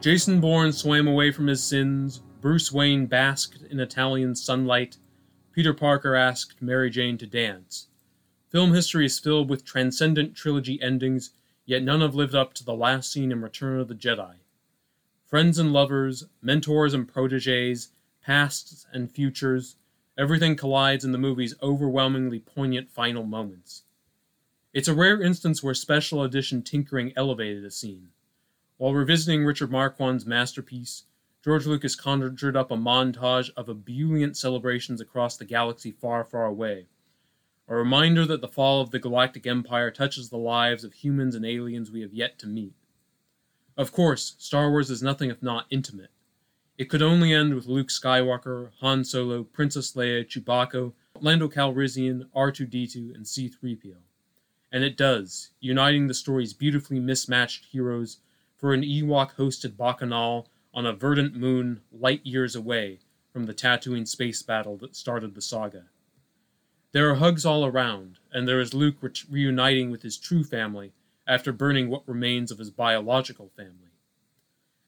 Jason 0.00 0.40
Bourne 0.40 0.72
swam 0.72 1.06
away 1.06 1.30
from 1.30 1.46
his 1.46 1.62
sins. 1.62 2.22
Bruce 2.40 2.72
Wayne 2.72 3.04
basked 3.04 3.60
in 3.70 3.78
Italian 3.78 4.34
sunlight. 4.34 4.96
Peter 5.52 5.74
Parker 5.74 6.14
asked 6.14 6.62
Mary 6.62 6.88
Jane 6.88 7.18
to 7.18 7.26
dance. 7.26 7.88
Film 8.48 8.72
history 8.72 9.04
is 9.04 9.18
filled 9.18 9.50
with 9.50 9.62
transcendent 9.62 10.34
trilogy 10.34 10.80
endings, 10.80 11.32
yet 11.66 11.82
none 11.82 12.00
have 12.00 12.14
lived 12.14 12.34
up 12.34 12.54
to 12.54 12.64
the 12.64 12.74
last 12.74 13.12
scene 13.12 13.30
in 13.30 13.42
Return 13.42 13.78
of 13.78 13.88
the 13.88 13.94
Jedi. 13.94 14.36
Friends 15.26 15.58
and 15.58 15.70
lovers, 15.70 16.24
mentors 16.40 16.94
and 16.94 17.06
proteges, 17.06 17.90
pasts 18.24 18.86
and 18.94 19.12
futures, 19.12 19.76
everything 20.16 20.56
collides 20.56 21.04
in 21.04 21.12
the 21.12 21.18
movie's 21.18 21.54
overwhelmingly 21.62 22.38
poignant 22.38 22.90
final 22.90 23.24
moments. 23.24 23.82
It's 24.72 24.88
a 24.88 24.94
rare 24.94 25.20
instance 25.20 25.62
where 25.62 25.74
special 25.74 26.22
edition 26.22 26.62
tinkering 26.62 27.12
elevated 27.16 27.66
a 27.66 27.70
scene. 27.70 28.08
While 28.80 28.94
revisiting 28.94 29.44
Richard 29.44 29.70
Marquand's 29.70 30.24
masterpiece, 30.24 31.04
George 31.44 31.66
Lucas 31.66 31.94
conjured 31.94 32.56
up 32.56 32.70
a 32.70 32.78
montage 32.78 33.50
of 33.54 33.68
ebullient 33.68 34.38
celebrations 34.38 35.02
across 35.02 35.36
the 35.36 35.44
galaxy 35.44 35.90
far, 35.90 36.24
far 36.24 36.46
away. 36.46 36.86
A 37.68 37.74
reminder 37.74 38.24
that 38.24 38.40
the 38.40 38.48
fall 38.48 38.80
of 38.80 38.90
the 38.90 38.98
Galactic 38.98 39.46
Empire 39.46 39.90
touches 39.90 40.30
the 40.30 40.38
lives 40.38 40.82
of 40.82 40.94
humans 40.94 41.34
and 41.34 41.44
aliens 41.44 41.90
we 41.90 42.00
have 42.00 42.14
yet 42.14 42.38
to 42.38 42.46
meet. 42.46 42.72
Of 43.76 43.92
course, 43.92 44.34
Star 44.38 44.70
Wars 44.70 44.88
is 44.88 45.02
nothing 45.02 45.28
if 45.28 45.42
not 45.42 45.66
intimate. 45.68 46.12
It 46.78 46.88
could 46.88 47.02
only 47.02 47.34
end 47.34 47.54
with 47.54 47.66
Luke 47.66 47.88
Skywalker, 47.88 48.70
Han 48.80 49.04
Solo, 49.04 49.44
Princess 49.44 49.92
Leia, 49.92 50.24
Chewbacca, 50.24 50.94
Lando 51.20 51.48
Calrissian, 51.48 52.30
R2D2, 52.34 53.14
and 53.14 53.26
C3PO. 53.26 53.96
And 54.72 54.84
it 54.84 54.96
does, 54.96 55.50
uniting 55.60 56.06
the 56.06 56.14
story's 56.14 56.54
beautifully 56.54 56.98
mismatched 56.98 57.66
heroes 57.66 58.20
for 58.60 58.74
an 58.74 58.82
Ewok 58.82 59.36
hosted 59.36 59.76
bacchanal 59.76 60.46
on 60.74 60.84
a 60.84 60.92
verdant 60.92 61.34
moon 61.34 61.80
light 61.90 62.24
years 62.24 62.54
away 62.54 62.98
from 63.32 63.46
the 63.46 63.54
Tatooine 63.54 64.06
space 64.06 64.42
battle 64.42 64.76
that 64.76 64.94
started 64.94 65.34
the 65.34 65.40
saga. 65.40 65.84
There 66.92 67.08
are 67.10 67.14
hugs 67.14 67.46
all 67.46 67.64
around, 67.64 68.18
and 68.32 68.46
there 68.46 68.60
is 68.60 68.74
Luke 68.74 68.96
re- 69.00 69.12
reuniting 69.30 69.90
with 69.90 70.02
his 70.02 70.18
true 70.18 70.44
family 70.44 70.92
after 71.26 71.52
burning 71.52 71.88
what 71.88 72.06
remains 72.06 72.50
of 72.50 72.58
his 72.58 72.70
biological 72.70 73.50
family. 73.56 73.92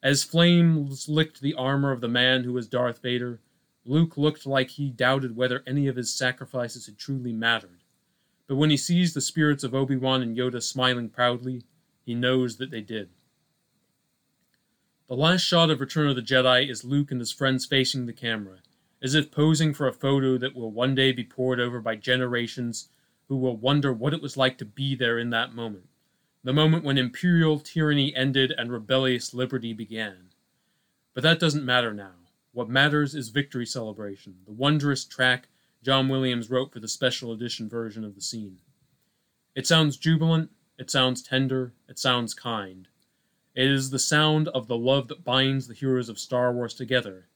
As 0.03 0.25
flames 0.25 1.09
licked 1.09 1.41
the 1.41 1.55
armor 1.55 1.93
of 1.93 2.01
the 2.01 2.09
man 2.09 2.43
who 2.43 2.53
was 2.53 2.68
Darth 2.68 3.01
Vader, 3.01 3.41
Luke 3.85 4.16
looked 4.16 4.45
like 4.45 4.70
he 4.70 4.91
doubted 4.91 5.37
whether 5.37 5.62
any 5.66 5.87
of 5.87 5.97
his 5.97 6.12
sacrifices 6.12 6.87
had 6.87 6.99
truly 6.99 7.33
mattered. 7.33 7.85
But 8.49 8.57
when 8.57 8.70
he 8.70 8.77
sees 8.77 9.14
the 9.14 9.20
spirits 9.20 9.64
of 9.64 9.75
Obi 9.75 9.97
Wan 9.97 10.20
and 10.20 10.37
Yoda 10.37 10.62
smiling 10.62 11.09
proudly, 11.09 11.62
he 12.05 12.14
knows 12.14 12.57
that 12.57 12.70
they 12.70 12.81
did. 12.81 13.11
The 15.13 15.19
last 15.19 15.43
shot 15.43 15.69
of 15.69 15.83
Return 15.83 16.09
of 16.09 16.17
the 16.17 16.23
Jedi 16.23 16.71
is 16.71 16.85
Luke 16.85 17.11
and 17.11 17.21
his 17.21 17.31
friends 17.31 17.67
facing 17.67 18.07
the 18.07 18.15
camera, 18.15 18.61
as 19.03 19.15
if 19.15 19.31
posing 19.31 19.75
for 19.75 19.87
a 19.87 19.93
photo 19.93 20.39
that 20.39 20.55
will 20.55 20.71
one 20.71 20.95
day 20.95 21.13
be 21.13 21.23
pored 21.23 21.61
over 21.61 21.83
by 21.83 21.97
generations 21.97 22.89
who 23.29 23.37
will 23.37 23.59
wonder 23.59 23.93
what 23.93 24.15
it 24.15 24.23
was 24.23 24.39
like 24.39 24.57
to 24.57 24.65
be 24.65 24.95
there 24.95 25.19
in 25.19 25.29
that 25.29 25.55
moment. 25.55 25.91
The 26.45 26.55
moment 26.55 26.83
when 26.83 26.97
imperial 26.97 27.61
tyranny 27.61 28.17
ended 28.17 28.55
and 28.57 28.73
rebellious 28.73 29.35
liberty 29.35 29.75
began. 29.75 30.31
But 31.13 31.25
that 31.25 31.39
doesn't 31.39 31.67
matter 31.67 31.93
now. 31.93 32.15
What 32.53 32.71
matters 32.71 33.15
is 33.15 33.29
Victory 33.29 33.67
Celebration, 33.67 34.37
the 34.47 34.53
wondrous 34.53 35.05
track 35.05 35.49
John 35.83 36.09
Williams 36.09 36.49
wrote 36.49 36.73
for 36.73 36.81
the 36.81 36.89
special 36.89 37.33
edition 37.33 37.69
version 37.69 38.03
of 38.03 38.15
the 38.15 38.23
scene. 38.23 38.61
It 39.55 39.67
sounds 39.67 39.99
jubilant, 39.99 40.53
it 40.79 40.91
sounds 40.91 41.21
tender, 41.21 41.75
it 41.87 41.99
sounds 41.99 42.33
kind. 42.33 42.89
It 43.55 43.69
is 43.69 43.91
the 43.91 43.99
sound 43.99 44.49
of 44.49 44.67
the 44.67 44.79
love 44.79 45.09
that 45.09 45.25
binds 45.25 45.69
the 45.69 45.75
heroes 45.75 46.09
of 46.09 46.19
Star 46.19 46.53
Wars 46.53 46.73
together. 46.73 47.29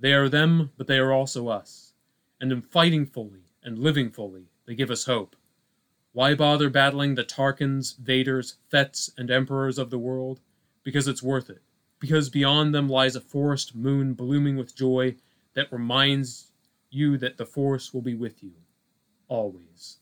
They 0.00 0.12
are 0.12 0.28
them, 0.28 0.72
but 0.76 0.88
they 0.88 0.98
are 0.98 1.12
also 1.12 1.48
us. 1.48 1.92
And 2.40 2.50
in 2.50 2.60
fighting 2.60 3.06
fully 3.06 3.44
and 3.62 3.78
living 3.78 4.10
fully, 4.10 4.48
they 4.66 4.74
give 4.74 4.90
us 4.90 5.04
hope. 5.04 5.36
Why 6.12 6.34
bother 6.34 6.70
battling 6.70 7.14
the 7.14 7.24
Tarkins, 7.24 7.94
Vaders, 8.02 8.56
Fetts, 8.68 9.10
and 9.16 9.30
Emperors 9.30 9.78
of 9.78 9.90
the 9.90 9.98
world? 9.98 10.40
Because 10.82 11.08
it's 11.08 11.22
worth 11.22 11.48
it. 11.48 11.62
Because 12.00 12.28
beyond 12.28 12.74
them 12.74 12.88
lies 12.88 13.16
a 13.16 13.20
forest 13.20 13.74
moon 13.74 14.14
blooming 14.14 14.56
with 14.56 14.76
joy 14.76 15.16
that 15.54 15.72
reminds 15.72 16.50
you 16.90 17.16
that 17.18 17.36
the 17.36 17.46
Force 17.46 17.94
will 17.94 18.02
be 18.02 18.14
with 18.14 18.42
you. 18.42 18.52
Always. 19.28 19.98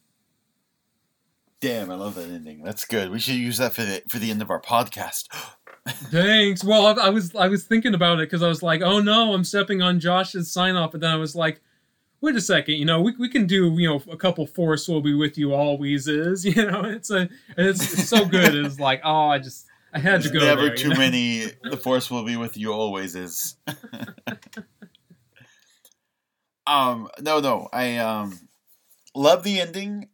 Damn, 1.62 1.92
I 1.92 1.94
love 1.94 2.16
that 2.16 2.28
ending. 2.28 2.64
That's 2.64 2.84
good. 2.84 3.10
We 3.10 3.20
should 3.20 3.36
use 3.36 3.58
that 3.58 3.72
for 3.72 3.82
the 3.82 4.02
for 4.08 4.18
the 4.18 4.30
end 4.32 4.42
of 4.42 4.50
our 4.50 4.60
podcast. 4.60 5.28
Thanks. 5.88 6.62
Well, 6.62 6.86
I, 6.86 7.06
I, 7.06 7.08
was 7.08 7.34
I 7.34 7.48
was 7.48 7.64
thinking 7.64 7.94
about 7.94 8.20
it 8.20 8.28
because 8.28 8.42
I 8.42 8.48
was 8.48 8.62
like, 8.62 8.82
oh 8.82 9.00
no, 9.00 9.32
I'm 9.32 9.42
stepping 9.42 9.82
on 9.82 9.98
Josh's 9.98 10.52
sign 10.52 10.76
off, 10.76 10.92
but 10.92 11.00
then 11.00 11.10
I 11.10 11.16
was 11.16 11.34
like, 11.34 11.60
wait 12.20 12.36
a 12.36 12.40
second, 12.40 12.76
you 12.76 12.84
know, 12.84 13.00
we, 13.00 13.16
we 13.18 13.28
can 13.28 13.46
do 13.46 13.74
you 13.76 13.88
know 13.88 14.02
a 14.10 14.16
couple 14.16 14.46
Force 14.46 14.86
will 14.88 15.00
be 15.00 15.14
with 15.14 15.38
you 15.38 15.54
always 15.54 16.06
is, 16.08 16.44
you 16.44 16.54
know, 16.54 16.84
it's 16.84 17.10
a 17.10 17.28
it's, 17.56 17.92
it's 17.94 18.08
so 18.08 18.24
good. 18.24 18.54
It's 18.54 18.78
like 18.78 19.00
oh, 19.04 19.28
I 19.28 19.38
just 19.38 19.66
I 19.92 19.98
had 19.98 20.22
There's 20.22 20.32
to 20.32 20.38
go. 20.38 20.44
Never 20.44 20.62
there, 20.62 20.76
too 20.76 20.88
know? 20.90 20.98
many. 20.98 21.46
The 21.62 21.76
Force 21.76 22.10
will 22.10 22.24
be 22.24 22.36
with 22.36 22.56
you 22.56 22.72
always 22.72 23.14
is. 23.14 23.56
um. 26.66 27.08
No. 27.20 27.40
No. 27.40 27.68
I 27.72 27.98
um. 27.98 28.38
Love 29.14 29.42
the 29.42 29.60
ending. 29.60 30.08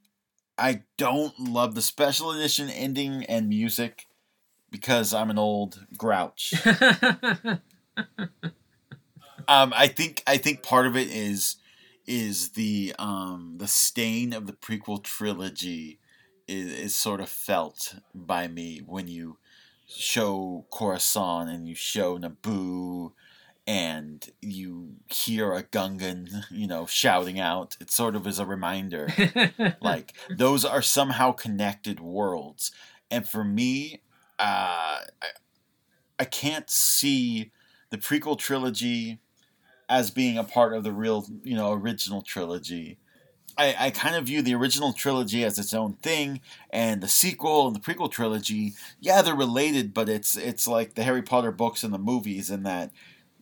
I 0.58 0.82
don't 0.96 1.38
love 1.38 1.74
the 1.74 1.82
special 1.82 2.32
edition 2.32 2.68
ending 2.68 3.24
and 3.24 3.48
music 3.48 4.06
because 4.70 5.14
I'm 5.14 5.30
an 5.30 5.38
old 5.38 5.86
grouch. 5.96 6.52
um, 6.66 7.60
I 9.48 9.86
think 9.88 10.22
I 10.26 10.36
think 10.36 10.62
part 10.62 10.86
of 10.86 10.96
it 10.96 11.08
is 11.08 11.56
is 12.06 12.50
the 12.50 12.94
um, 12.98 13.54
the 13.58 13.68
stain 13.68 14.32
of 14.32 14.46
the 14.46 14.52
prequel 14.52 15.02
trilogy 15.02 16.00
is, 16.48 16.72
is 16.72 16.96
sort 16.96 17.20
of 17.20 17.28
felt 17.28 17.96
by 18.14 18.48
me 18.48 18.82
when 18.84 19.06
you 19.06 19.38
show 19.86 20.66
Coruscant 20.70 21.48
and 21.48 21.68
you 21.68 21.74
show 21.74 22.18
Naboo 22.18 23.12
and 23.68 24.30
you 24.40 24.94
hear 25.08 25.52
a 25.52 25.62
Gungan, 25.62 26.46
you 26.50 26.66
know, 26.66 26.86
shouting 26.86 27.38
out. 27.38 27.76
It 27.82 27.90
sort 27.90 28.16
of 28.16 28.26
is 28.26 28.38
a 28.38 28.46
reminder. 28.46 29.08
like 29.82 30.14
those 30.34 30.64
are 30.64 30.80
somehow 30.80 31.32
connected 31.32 32.00
worlds, 32.00 32.72
and 33.10 33.28
for 33.28 33.44
me, 33.44 34.00
uh, 34.38 35.04
I, 35.22 35.28
I 36.18 36.24
can't 36.24 36.70
see 36.70 37.52
the 37.90 37.98
prequel 37.98 38.38
trilogy 38.38 39.18
as 39.86 40.10
being 40.10 40.38
a 40.38 40.44
part 40.44 40.72
of 40.72 40.82
the 40.82 40.92
real, 40.92 41.26
you 41.42 41.54
know, 41.54 41.72
original 41.72 42.22
trilogy. 42.22 42.96
I, 43.58 43.74
I 43.78 43.90
kind 43.90 44.16
of 44.16 44.26
view 44.26 44.40
the 44.40 44.54
original 44.54 44.94
trilogy 44.94 45.44
as 45.44 45.58
its 45.58 45.74
own 45.74 45.94
thing, 45.94 46.40
and 46.70 47.02
the 47.02 47.08
sequel 47.08 47.66
and 47.66 47.76
the 47.76 47.80
prequel 47.80 48.10
trilogy, 48.10 48.72
yeah, 48.98 49.20
they're 49.20 49.34
related, 49.34 49.92
but 49.92 50.08
it's 50.08 50.38
it's 50.38 50.66
like 50.66 50.94
the 50.94 51.02
Harry 51.02 51.22
Potter 51.22 51.52
books 51.52 51.82
and 51.82 51.92
the 51.92 51.98
movies, 51.98 52.48
in 52.48 52.62
that 52.62 52.92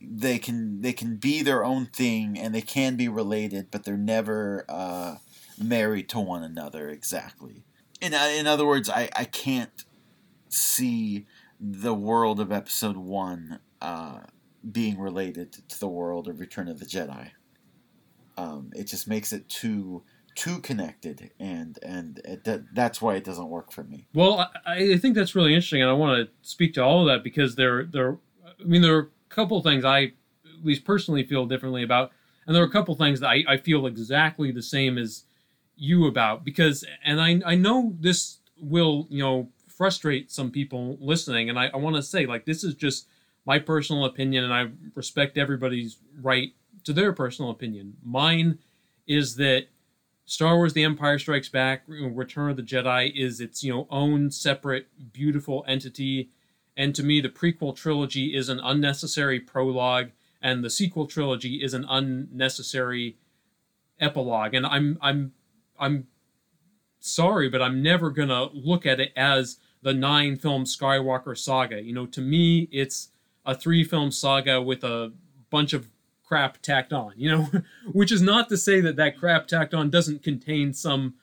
they 0.00 0.38
can 0.38 0.80
they 0.82 0.92
can 0.92 1.16
be 1.16 1.42
their 1.42 1.64
own 1.64 1.86
thing 1.86 2.38
and 2.38 2.54
they 2.54 2.60
can 2.60 2.96
be 2.96 3.08
related, 3.08 3.70
but 3.70 3.84
they're 3.84 3.96
never 3.96 4.64
uh, 4.68 5.16
married 5.58 6.08
to 6.10 6.20
one 6.20 6.42
another 6.42 6.88
exactly. 6.88 7.64
In 8.00 8.12
in 8.12 8.46
other 8.46 8.66
words, 8.66 8.90
I 8.90 9.08
I 9.16 9.24
can't 9.24 9.84
see 10.48 11.26
the 11.58 11.94
world 11.94 12.40
of 12.40 12.52
Episode 12.52 12.96
One 12.96 13.60
uh, 13.80 14.20
being 14.70 14.98
related 14.98 15.52
to 15.68 15.80
the 15.80 15.88
world 15.88 16.28
of 16.28 16.40
Return 16.40 16.68
of 16.68 16.78
the 16.78 16.86
Jedi. 16.86 17.30
Um, 18.36 18.70
it 18.74 18.84
just 18.84 19.08
makes 19.08 19.32
it 19.32 19.48
too 19.48 20.02
too 20.34 20.60
connected, 20.60 21.30
and 21.40 21.78
and 21.82 22.20
it, 22.24 22.44
that, 22.44 22.74
that's 22.74 23.00
why 23.00 23.14
it 23.14 23.24
doesn't 23.24 23.48
work 23.48 23.72
for 23.72 23.82
me. 23.82 24.06
Well, 24.12 24.50
I, 24.66 24.92
I 24.92 24.96
think 24.98 25.14
that's 25.14 25.34
really 25.34 25.54
interesting, 25.54 25.80
and 25.80 25.90
I 25.90 25.94
want 25.94 26.26
to 26.26 26.48
speak 26.48 26.74
to 26.74 26.84
all 26.84 27.00
of 27.00 27.06
that 27.06 27.24
because 27.24 27.56
there 27.56 27.84
there, 27.84 28.18
I 28.60 28.64
mean, 28.64 28.82
there 28.82 29.08
couple 29.36 29.62
things 29.62 29.84
I 29.84 30.00
at 30.02 30.64
least 30.64 30.84
personally 30.84 31.22
feel 31.22 31.46
differently 31.46 31.82
about, 31.82 32.10
and 32.46 32.56
there 32.56 32.62
are 32.62 32.66
a 32.66 32.70
couple 32.70 32.94
things 32.94 33.20
that 33.20 33.28
I, 33.28 33.44
I 33.46 33.56
feel 33.58 33.86
exactly 33.86 34.50
the 34.50 34.62
same 34.62 34.96
as 34.98 35.24
you 35.76 36.06
about 36.06 36.44
because, 36.44 36.84
and 37.04 37.20
I 37.20 37.40
I 37.44 37.54
know 37.54 37.94
this 38.00 38.38
will 38.58 39.06
you 39.10 39.22
know 39.22 39.50
frustrate 39.68 40.32
some 40.32 40.50
people 40.50 40.96
listening, 41.00 41.50
and 41.50 41.58
I, 41.58 41.66
I 41.66 41.76
want 41.76 41.96
to 41.96 42.02
say 42.02 42.24
like 42.26 42.46
this 42.46 42.64
is 42.64 42.74
just 42.74 43.06
my 43.44 43.58
personal 43.58 44.06
opinion, 44.06 44.42
and 44.42 44.54
I 44.54 44.68
respect 44.94 45.36
everybody's 45.36 45.98
right 46.20 46.52
to 46.84 46.92
their 46.92 47.12
personal 47.12 47.50
opinion. 47.50 47.96
Mine 48.02 48.58
is 49.06 49.36
that 49.36 49.66
Star 50.24 50.56
Wars: 50.56 50.72
The 50.72 50.82
Empire 50.82 51.18
Strikes 51.18 51.50
Back, 51.50 51.82
Return 51.86 52.50
of 52.50 52.56
the 52.56 52.62
Jedi 52.62 53.12
is 53.14 53.40
its 53.40 53.62
you 53.62 53.72
know 53.72 53.86
own 53.90 54.30
separate 54.30 55.12
beautiful 55.12 55.62
entity, 55.68 56.30
and 56.76 56.94
to 56.94 57.02
me 57.02 57.20
the 57.20 57.28
prequel 57.28 57.74
trilogy 57.74 58.34
is 58.34 58.48
an 58.48 58.60
unnecessary 58.60 59.40
prologue, 59.40 60.10
and 60.42 60.64
the 60.64 60.70
sequel 60.70 61.06
trilogy 61.06 61.62
is 61.62 61.74
an 61.74 61.84
unnecessary 61.88 63.16
epilogue. 64.00 64.54
And 64.54 64.66
I'm 64.66 64.98
I'm 65.00 65.32
I'm 65.78 66.06
sorry, 67.00 67.48
but 67.48 67.62
I'm 67.62 67.82
never 67.82 68.10
gonna 68.10 68.48
look 68.52 68.86
at 68.86 69.00
it 69.00 69.12
as 69.16 69.58
the 69.82 69.94
nine 69.94 70.36
film 70.36 70.64
Skywalker 70.64 71.36
saga. 71.36 71.82
You 71.82 71.92
know, 71.92 72.06
to 72.06 72.20
me 72.20 72.68
it's 72.72 73.08
a 73.44 73.54
three 73.54 73.84
film 73.84 74.10
saga 74.10 74.60
with 74.60 74.82
a 74.84 75.12
bunch 75.50 75.72
of 75.72 75.88
crap 76.26 76.60
tacked 76.60 76.92
on, 76.92 77.12
you 77.16 77.30
know, 77.30 77.48
which 77.92 78.10
is 78.12 78.20
not 78.20 78.48
to 78.48 78.56
say 78.56 78.80
that 78.80 78.96
that 78.96 79.16
crap 79.16 79.46
tacked 79.46 79.72
on 79.72 79.90
doesn't 79.90 80.22
contain 80.22 80.72
some, 80.74 81.14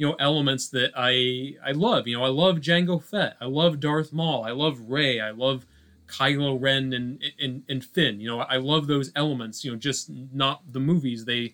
you 0.00 0.06
know, 0.06 0.16
elements 0.18 0.70
that 0.70 0.92
I 0.96 1.56
I 1.62 1.72
love. 1.72 2.08
You 2.08 2.16
know, 2.16 2.24
I 2.24 2.28
love 2.28 2.56
Jango 2.56 3.02
Fett, 3.02 3.36
I 3.38 3.44
love 3.44 3.80
Darth 3.80 4.14
Maul, 4.14 4.44
I 4.44 4.50
love 4.50 4.80
Rey, 4.88 5.20
I 5.20 5.30
love 5.30 5.66
Kylo 6.06 6.56
Ren 6.58 6.94
and, 6.94 7.22
and 7.38 7.64
and 7.68 7.84
Finn. 7.84 8.18
You 8.18 8.28
know, 8.28 8.38
I 8.40 8.56
love 8.56 8.86
those 8.86 9.12
elements. 9.14 9.62
You 9.62 9.72
know, 9.72 9.76
just 9.76 10.08
not 10.08 10.72
the 10.72 10.80
movies 10.80 11.26
they 11.26 11.52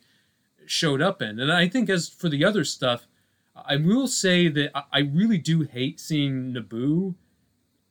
showed 0.65 1.03
up 1.03 1.21
in. 1.21 1.41
And 1.41 1.53
I 1.53 1.67
think 1.67 1.91
as 1.91 2.09
for 2.09 2.29
the 2.29 2.45
other 2.45 2.63
stuff, 2.63 3.09
I 3.57 3.75
will 3.79 4.07
say 4.07 4.47
that 4.47 4.71
I 4.93 5.01
really 5.01 5.39
do 5.39 5.63
hate 5.63 5.99
seeing 5.99 6.55
Naboo 6.55 7.17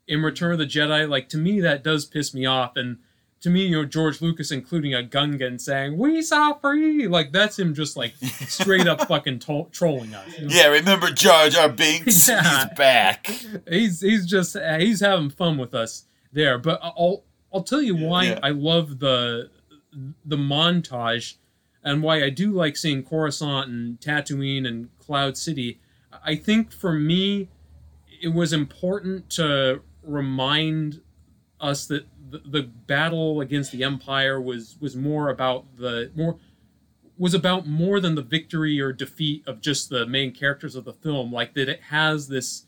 in 0.08 0.24
Return 0.24 0.54
of 0.54 0.60
the 0.60 0.66
Jedi. 0.66 1.10
Like 1.10 1.28
to 1.30 1.38
me, 1.38 1.60
that 1.60 1.84
does 1.84 2.06
piss 2.06 2.34
me 2.34 2.46
off 2.46 2.78
and 2.78 3.00
to 3.46 3.52
me, 3.52 3.68
you 3.68 3.76
know, 3.76 3.86
George 3.86 4.22
Lucas 4.22 4.50
including 4.50 4.96
a 4.96 5.04
Gungan 5.04 5.62
saying 5.62 6.00
"We 6.00 6.24
saw 6.24 6.54
free," 6.54 7.08
like 7.08 7.32
that's 7.32 7.60
him 7.60 7.76
just 7.76 7.96
like 7.96 8.16
straight 8.48 8.88
up 8.88 9.02
fucking 9.08 9.38
to- 9.38 9.68
trolling 9.72 10.16
us. 10.16 10.40
You 10.40 10.48
know? 10.48 10.56
Yeah, 10.56 10.68
remember 10.70 11.12
Jar 11.12 11.48
Jar 11.50 11.70
Binks? 11.70 12.28
Yeah. 12.28 12.42
He's 12.42 12.76
back. 12.76 13.28
He's 13.70 14.02
he's 14.02 14.26
just 14.26 14.58
he's 14.80 15.00
having 15.00 15.30
fun 15.30 15.60
with 15.60 15.76
us 15.76 16.06
there. 16.34 16.58
But 16.58 16.80
I'll 16.82 17.24
I'll 17.54 17.62
tell 17.62 17.84
you 17.84 17.96
why 17.96 18.24
yeah. 18.24 18.40
I 18.42 18.50
love 18.50 18.98
the 18.98 19.52
the 20.26 20.38
montage 20.38 21.36
and 21.84 22.02
why 22.02 22.24
I 22.24 22.32
do 22.32 22.52
like 22.52 22.76
seeing 22.76 23.04
Coruscant 23.04 23.70
and 23.70 24.00
Tatooine 24.00 24.68
and 24.68 24.90
Cloud 24.98 25.38
City. 25.38 25.80
I 26.26 26.36
think 26.36 26.72
for 26.72 26.94
me, 26.94 27.50
it 28.20 28.34
was 28.34 28.54
important 28.54 29.30
to 29.32 29.82
remind 30.02 31.02
us 31.60 31.86
that 31.86 32.08
the, 32.46 32.64
battle 32.64 33.42
against 33.42 33.72
the 33.72 33.84
empire 33.84 34.40
was 34.40 34.78
was 34.80 34.96
more 34.96 35.30
about 35.30 35.66
the 35.78 36.12
more 36.16 36.38
was 37.18 37.34
about 37.34 37.66
more 37.66 38.00
than 38.00 38.16
the 38.16 38.22
victory 38.22 38.80
or 38.80 38.92
defeat 38.92 39.44
of 39.48 39.62
just 39.62 39.90
the 39.90 40.06
main 40.06 40.32
characters 40.32 40.76
of 40.76 40.86
the 40.86 40.94
film. 40.94 41.32
Like 41.32 41.54
that 41.54 41.70
it 41.70 41.82
has 41.90 42.28
this 42.28 42.66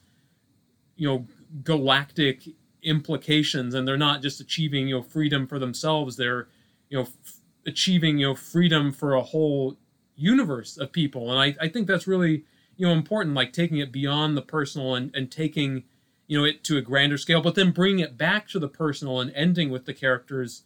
you 0.95 1.07
know 1.07 1.27
galactic 1.63 2.43
implications 2.83 3.73
and 3.73 3.87
they're 3.87 3.97
not 3.97 4.21
just 4.21 4.39
achieving 4.39 4.87
you 4.87 4.97
know 4.97 5.03
freedom 5.03 5.47
for 5.47 5.59
themselves. 5.59 6.15
They're 6.15 6.47
you 6.89 6.97
know 6.97 7.03
f- 7.03 7.39
achieving 7.65 8.17
you 8.17 8.27
know 8.27 8.35
freedom 8.35 8.91
for 8.91 9.13
a 9.13 9.21
whole 9.21 9.77
universe 10.15 10.77
of 10.77 10.91
people. 10.91 11.31
And 11.31 11.39
I, 11.39 11.65
I 11.65 11.69
think 11.69 11.87
that's 11.87 12.07
really 12.07 12.43
you 12.75 12.87
know 12.87 12.93
important 12.93 13.35
like 13.35 13.53
taking 13.53 13.77
it 13.77 13.91
beyond 13.91 14.37
the 14.37 14.41
personal 14.41 14.95
and, 14.95 15.15
and 15.15 15.31
taking 15.31 15.83
you 16.27 16.37
know 16.37 16.43
it 16.43 16.63
to 16.63 16.77
a 16.77 16.81
grander 16.81 17.17
scale 17.17 17.41
but 17.41 17.55
then 17.55 17.71
bringing 17.71 17.99
it 17.99 18.17
back 18.17 18.47
to 18.47 18.59
the 18.59 18.67
personal 18.67 19.19
and 19.19 19.31
ending 19.33 19.69
with 19.69 19.85
the 19.85 19.93
characters 19.93 20.63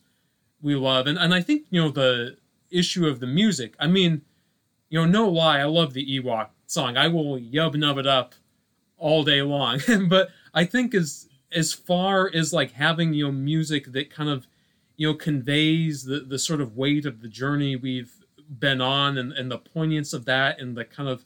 we 0.61 0.75
love. 0.75 1.07
And, 1.07 1.17
and 1.17 1.33
i 1.33 1.41
think 1.41 1.63
you 1.69 1.81
know 1.81 1.89
the 1.89 2.37
issue 2.69 3.07
of 3.07 3.19
the 3.19 3.27
music 3.27 3.75
i 3.79 3.87
mean 3.87 4.21
you 4.89 4.99
know 4.99 5.05
no 5.05 5.29
lie 5.29 5.59
i 5.59 5.65
love 5.65 5.93
the 5.93 6.19
ewok 6.19 6.49
song. 6.71 6.95
I 6.95 7.07
will 7.09 7.37
yub 7.37 7.75
nub 7.75 7.97
it 7.97 8.07
up 8.07 8.33
all 8.97 9.23
day 9.23 9.41
long. 9.41 9.79
But 10.07 10.29
i 10.53 10.65
think 10.65 10.93
as 10.93 11.27
as 11.51 11.73
far 11.73 12.29
as 12.33 12.53
like 12.53 12.71
having 12.71 13.13
you 13.13 13.25
know 13.25 13.31
music 13.31 13.91
that 13.91 14.09
kind 14.09 14.29
of 14.29 14.47
you 14.95 15.07
know 15.07 15.13
conveys 15.13 16.03
the 16.05 16.21
the 16.21 16.39
sort 16.39 16.61
of 16.61 16.77
weight 16.77 17.05
of 17.05 17.21
the 17.21 17.27
journey 17.27 17.75
we've 17.75 18.13
been 18.59 18.81
on 18.81 19.17
and, 19.17 19.31
and 19.33 19.51
the 19.51 19.57
poignance 19.57 20.13
of 20.13 20.25
that 20.25 20.59
and 20.59 20.75
the 20.75 20.85
kind 20.85 21.07
of 21.07 21.25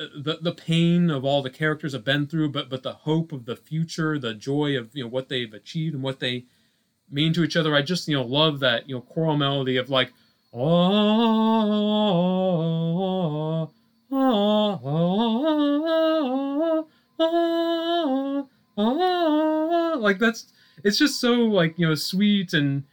the 0.00 0.38
the 0.40 0.52
pain 0.52 1.10
of 1.10 1.24
all 1.24 1.42
the 1.42 1.50
characters 1.50 1.92
have 1.92 2.04
been 2.04 2.26
through, 2.26 2.50
but 2.50 2.70
but 2.70 2.82
the 2.82 2.92
hope 2.92 3.32
of 3.32 3.44
the 3.44 3.56
future, 3.56 4.18
the 4.18 4.32
joy 4.34 4.76
of 4.76 4.90
you 4.94 5.04
know 5.04 5.10
what 5.10 5.28
they've 5.28 5.52
achieved 5.52 5.94
and 5.94 6.02
what 6.02 6.20
they 6.20 6.46
mean 7.10 7.32
to 7.34 7.44
each 7.44 7.56
other. 7.56 7.74
I 7.74 7.82
just 7.82 8.08
you 8.08 8.16
know 8.16 8.24
love 8.24 8.60
that 8.60 8.88
you 8.88 8.94
know 8.94 9.02
choral 9.02 9.36
melody 9.36 9.76
of 9.76 9.90
like 9.90 10.12
oh, 10.54 10.80
like 19.98 20.18
that's 20.18 20.52
it's 20.82 20.98
just 20.98 21.20
so 21.20 21.34
like 21.34 21.78
you 21.78 21.86
know 21.86 21.94
sweet 21.94 22.54
and 22.54 22.84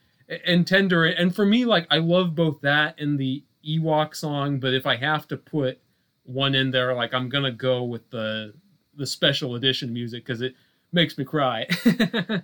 and 0.46 0.68
tender 0.68 1.06
and 1.06 1.34
for 1.34 1.46
me 1.46 1.64
like 1.64 1.88
I 1.90 2.00
love 2.00 2.36
both 2.36 2.60
that 2.62 3.00
and 3.00 3.18
the 3.18 3.44
Ewok 3.66 4.14
song, 4.14 4.60
but 4.60 4.74
if 4.74 4.86
I 4.86 4.98
have 4.98 5.28
to 5.30 5.38
put 5.38 5.80
one 6.28 6.54
in 6.54 6.72
there 6.72 6.94
like 6.94 7.14
i'm 7.14 7.30
gonna 7.30 7.52
go 7.52 7.84
with 7.84 8.10
the 8.10 8.54
the 8.96 9.06
special 9.06 9.56
edition 9.56 9.94
music 9.94 10.26
because 10.26 10.42
it 10.42 10.56
makes 10.92 11.18
me 11.18 11.24
cry. 11.24 11.68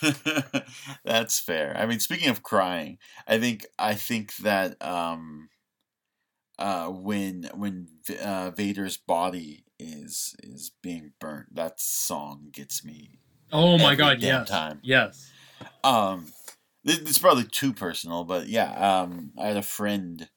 That's 1.04 1.40
fair. 1.40 1.76
I 1.76 1.86
mean 1.86 1.98
speaking 1.98 2.28
of 2.28 2.42
crying 2.42 2.98
i 3.26 3.38
think 3.38 3.66
i 3.78 3.94
think 3.94 4.36
that 4.36 4.80
um 4.80 5.48
uh 6.58 6.86
when 6.86 7.50
when 7.54 7.88
uh, 8.22 8.50
vader's 8.50 8.96
body 8.96 9.64
is 9.78 10.36
is 10.42 10.70
being 10.82 11.12
burnt 11.18 11.54
that 11.54 11.80
song 11.80 12.48
gets 12.52 12.84
me 12.84 13.18
oh 13.52 13.76
my 13.78 13.94
god 13.96 14.22
yes. 14.22 14.48
time. 14.48 14.78
Yes. 14.82 15.30
Um 15.82 16.26
it's 16.84 17.18
probably 17.18 17.44
too 17.44 17.72
personal 17.72 18.24
but 18.24 18.46
yeah 18.48 19.00
um 19.00 19.32
i 19.38 19.46
had 19.48 19.56
a 19.56 19.62
friend 19.62 20.28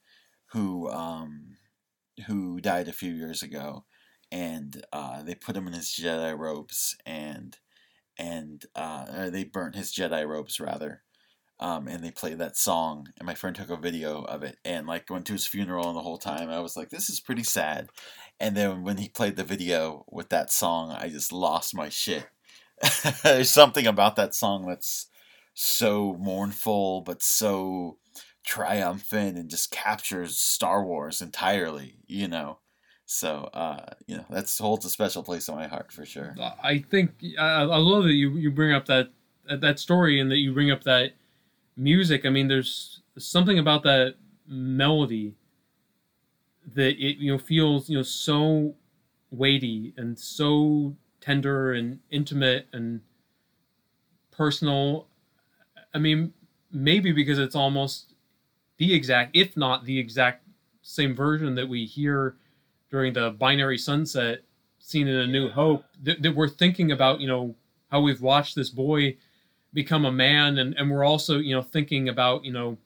who 0.54 0.90
um 0.90 1.55
who 2.28 2.60
died 2.62 2.88
a 2.88 2.94
few 2.94 3.14
years 3.14 3.42
ago, 3.44 3.86
and 4.32 4.86
uh, 4.92 5.24
they 5.24 5.36
put 5.36 5.56
him 5.56 5.68
in 5.68 5.74
his 5.74 5.90
Jedi 5.90 6.38
robes, 6.38 6.96
and 7.06 7.58
and 8.18 8.66
uh, 8.76 9.30
they 9.30 9.44
burnt 9.44 9.76
his 9.76 9.94
Jedi 9.94 10.28
robes 10.28 10.60
rather, 10.60 11.04
um, 11.60 11.88
and 11.88 12.04
they 12.04 12.12
played 12.12 12.38
that 12.40 12.58
song. 12.58 13.08
And 13.18 13.26
my 13.26 13.36
friend 13.36 13.56
took 13.56 13.70
a 13.70 13.78
video 13.78 14.24
of 14.24 14.44
it, 14.44 14.58
and 14.64 14.88
like 14.88 15.10
went 15.10 15.26
to 15.28 15.34
his 15.34 15.48
funeral, 15.48 15.88
and 15.88 15.98
the 15.98 16.02
whole 16.02 16.18
time 16.18 16.50
I 16.50 16.60
was 16.60 16.78
like, 16.78 16.90
"This 16.90 17.10
is 17.10 17.20
pretty 17.20 17.44
sad." 17.44 17.90
And 18.40 18.56
then 18.56 18.84
when 18.84 18.98
he 18.98 19.10
played 19.10 19.36
the 19.36 19.44
video 19.44 20.06
with 20.10 20.30
that 20.30 20.52
song, 20.52 20.92
I 20.92 21.10
just 21.10 21.32
lost 21.32 21.76
my 21.76 21.90
shit. 21.90 22.28
There's 23.24 23.52
something 23.52 23.88
about 23.88 24.16
that 24.18 24.36
song 24.36 24.68
that's 24.68 25.08
so 25.54 26.18
mournful, 26.20 27.02
but 27.02 27.24
so 27.24 27.98
triumphant 28.46 29.38
and 29.38 29.50
just 29.50 29.72
captures 29.72 30.38
Star 30.38 30.84
Wars 30.84 31.22
entirely, 31.22 31.98
you 32.08 32.28
know. 32.28 32.60
So, 33.06 33.50
uh, 33.54 33.86
you 34.08 34.18
know, 34.18 34.26
that 34.30 34.52
holds 34.60 34.86
a 34.86 34.90
special 34.90 35.24
place 35.24 35.48
in 35.48 35.56
my 35.56 35.68
heart 35.68 35.92
for 35.92 36.06
sure. 36.06 36.36
I 36.64 36.80
think 36.90 37.12
I, 37.38 37.62
I 37.62 37.78
love 37.78 38.04
that 38.06 38.14
you, 38.14 38.32
you 38.32 38.50
bring 38.50 38.74
up 38.74 38.86
that 38.88 39.10
that 39.48 39.80
story 39.80 40.20
and 40.20 40.32
that 40.32 40.38
you 40.38 40.54
bring 40.54 40.72
up 40.72 40.84
that 40.84 41.14
music. 41.78 42.26
I 42.26 42.30
mean, 42.30 42.48
there's 42.48 43.02
something 43.18 43.60
about 43.60 43.84
that 43.84 44.16
melody 44.48 45.36
that 46.74 46.96
it 46.98 47.18
you 47.18 47.32
know 47.32 47.38
feels 47.38 47.90
you 47.90 47.98
know 47.98 48.04
so 48.04 48.74
weighty 49.30 49.94
and 49.98 50.18
so 50.18 50.96
tender 51.22 51.74
and 51.74 52.00
intimate 52.10 52.68
and 52.74 53.02
personal. 54.32 55.08
I 55.94 56.00
mean, 56.00 56.34
maybe 56.72 57.12
because 57.12 57.38
it's 57.38 57.56
almost 57.56 58.15
the 58.78 58.94
exact, 58.94 59.36
if 59.36 59.56
not 59.56 59.86
the 59.86 59.98
exact 59.98 60.44
same 60.82 61.16
version 61.16 61.56
that 61.56 61.68
we 61.68 61.86
hear 61.86 62.36
during 62.90 63.14
the 63.14 63.32
binary 63.32 63.78
sunset 63.78 64.44
scene 64.80 65.08
in 65.08 65.16
A 65.16 65.28
New 65.28 65.50
Hope, 65.50 65.86
that, 66.04 66.22
that 66.22 66.36
we're 66.36 66.50
thinking 66.50 66.92
about, 66.92 67.20
you 67.20 67.28
know, 67.28 67.56
how 67.90 68.02
we've 68.02 68.22
watched 68.22 68.56
this 68.56 68.70
boy 68.70 69.18
become 69.76 70.06
a 70.06 70.12
man 70.12 70.58
and, 70.58 70.74
and 70.76 70.90
we're 70.90 71.04
also 71.04 71.38
you 71.38 71.54
know 71.54 71.62
thinking 71.62 72.08
about 72.08 72.46
you 72.46 72.52
know 72.52 72.78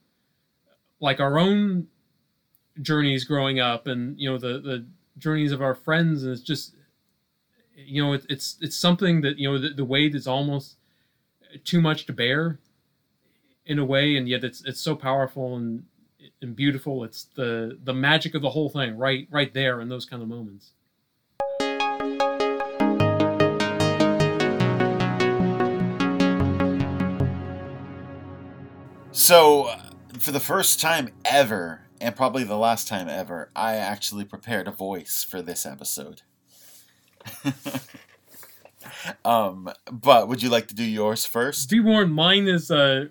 like 0.99 1.19
our 1.19 1.37
own 1.37 1.87
journeys 2.81 3.23
growing 3.23 3.59
up 3.59 3.85
and 3.87 4.19
you 4.19 4.29
know 4.29 4.37
the 4.37 4.59
the 4.59 4.85
journeys 5.17 5.51
of 5.51 5.61
our 5.61 5.75
friends 5.75 6.23
and 6.23 6.31
it's 6.33 6.41
just 6.41 6.75
you 7.75 8.03
know 8.03 8.13
it, 8.13 8.25
it's 8.27 8.57
it's 8.59 8.75
something 8.75 9.21
that 9.21 9.37
you 9.37 9.49
know 9.49 9.59
the, 9.59 9.69
the 9.69 9.85
weight 9.85 10.15
is 10.15 10.27
almost 10.27 10.77
too 11.63 11.79
much 11.79 12.07
to 12.07 12.11
bear 12.11 12.59
in 13.69 13.77
a 13.79 13.85
way 13.85 14.17
and 14.17 14.27
yet 14.27 14.43
it's 14.43 14.65
it's 14.65 14.81
so 14.81 14.95
powerful 14.95 15.55
and 15.55 15.83
and 16.41 16.55
beautiful 16.55 17.03
it's 17.03 17.25
the 17.35 17.77
the 17.83 17.93
magic 17.93 18.33
of 18.33 18.41
the 18.41 18.49
whole 18.49 18.69
thing 18.69 18.97
right 18.97 19.27
right 19.31 19.53
there 19.53 19.79
in 19.79 19.87
those 19.87 20.05
kind 20.05 20.21
of 20.21 20.27
moments 20.27 20.71
So, 29.11 29.65
uh, 29.65 29.77
for 30.17 30.31
the 30.31 30.39
first 30.39 30.79
time 30.79 31.09
ever, 31.23 31.81
and 32.01 32.15
probably 32.15 32.43
the 32.43 32.57
last 32.57 32.87
time 32.87 33.07
ever, 33.07 33.51
I 33.55 33.75
actually 33.75 34.23
prepared 34.23 34.67
a 34.67 34.71
voice 34.71 35.23
for 35.23 35.41
this 35.43 35.67
episode. 35.67 36.23
um, 39.25 39.69
but 39.91 40.27
would 40.27 40.41
you 40.41 40.49
like 40.49 40.67
to 40.69 40.73
do 40.73 40.83
yours 40.83 41.25
first? 41.25 41.69
be 41.69 41.79
warned 41.79 42.13
mine 42.13 42.47
is 42.47 42.71
uh 42.71 43.09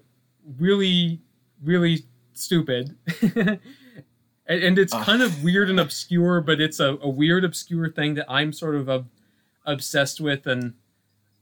really 0.59 1.21
really 1.63 2.05
stupid 2.33 2.97
and, 3.37 3.59
and 4.47 4.79
it's 4.79 4.93
Uh. 4.95 5.03
kind 5.05 5.23
of 5.23 5.43
weird 5.43 5.69
and 5.71 5.81
obscure 5.81 6.41
but 6.41 6.61
it's 6.61 6.81
a, 6.81 6.97
a 7.03 7.09
weird 7.09 7.45
obscure 7.45 7.91
thing 7.91 8.15
that 8.15 8.27
i'm 8.29 8.53
sort 8.53 8.75
of 8.77 8.89
ob- 8.89 9.09
obsessed 9.67 10.21
with 10.21 10.47
and 10.47 10.75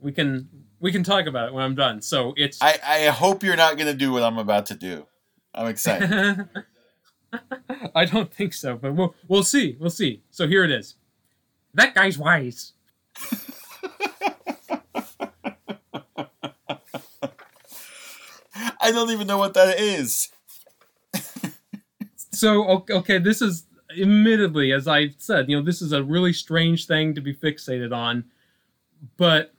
we 0.00 0.10
can 0.12 0.48
we 0.80 0.90
can 0.90 1.02
talk 1.02 1.26
about 1.26 1.48
it 1.48 1.54
when 1.54 1.62
i'm 1.64 1.74
done 1.74 2.00
so 2.02 2.32
it's 2.36 2.60
I, 2.62 2.78
I 2.84 3.00
hope 3.06 3.42
you're 3.42 3.56
not 3.56 3.76
going 3.76 3.86
to 3.88 3.94
do 3.94 4.12
what 4.12 4.22
I'm 4.22 4.38
about 4.38 4.66
to 4.66 4.74
do. 4.74 5.06
I'm 5.54 5.66
excited. 5.68 6.48
I 7.94 8.04
don't 8.04 8.32
think 8.32 8.52
so, 8.52 8.76
but 8.76 8.94
we'll 8.94 9.14
we'll 9.26 9.42
see. 9.42 9.76
We'll 9.80 9.88
see. 9.90 10.22
So 10.30 10.46
here 10.46 10.64
it 10.64 10.70
is. 10.70 10.96
That 11.74 11.94
guy's 11.94 12.18
wise. 12.18 12.72
I 18.80 18.92
don't 18.92 19.10
even 19.10 19.26
know 19.26 19.38
what 19.38 19.54
that 19.54 19.78
is. 19.80 20.28
So 22.32 22.84
okay, 22.90 23.16
this 23.18 23.40
is 23.40 23.64
admittedly, 23.98 24.70
as 24.72 24.86
I 24.86 25.14
said, 25.16 25.48
you 25.48 25.56
know, 25.56 25.64
this 25.64 25.80
is 25.80 25.92
a 25.92 26.02
really 26.02 26.34
strange 26.34 26.86
thing 26.86 27.14
to 27.14 27.22
be 27.22 27.32
fixated 27.32 27.96
on, 27.96 28.24
but 29.16 29.54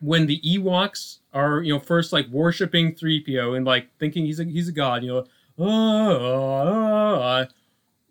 when 0.00 0.26
the 0.26 0.40
Ewoks 0.42 1.18
are, 1.32 1.62
you 1.62 1.72
know, 1.72 1.80
first 1.80 2.12
like 2.12 2.28
worshiping 2.28 2.94
3PO 2.94 3.56
and 3.56 3.64
like 3.64 3.88
thinking 3.98 4.26
he's 4.26 4.38
a 4.38 4.44
he's 4.44 4.68
a 4.68 4.72
god, 4.72 5.02
you 5.02 5.08
know, 5.08 5.24
"Ah, 5.58 6.18
ah, 6.20 7.18
ah," 7.20 7.46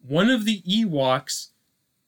one 0.01 0.29
of 0.29 0.45
the 0.45 0.61
Ewoks 0.63 1.49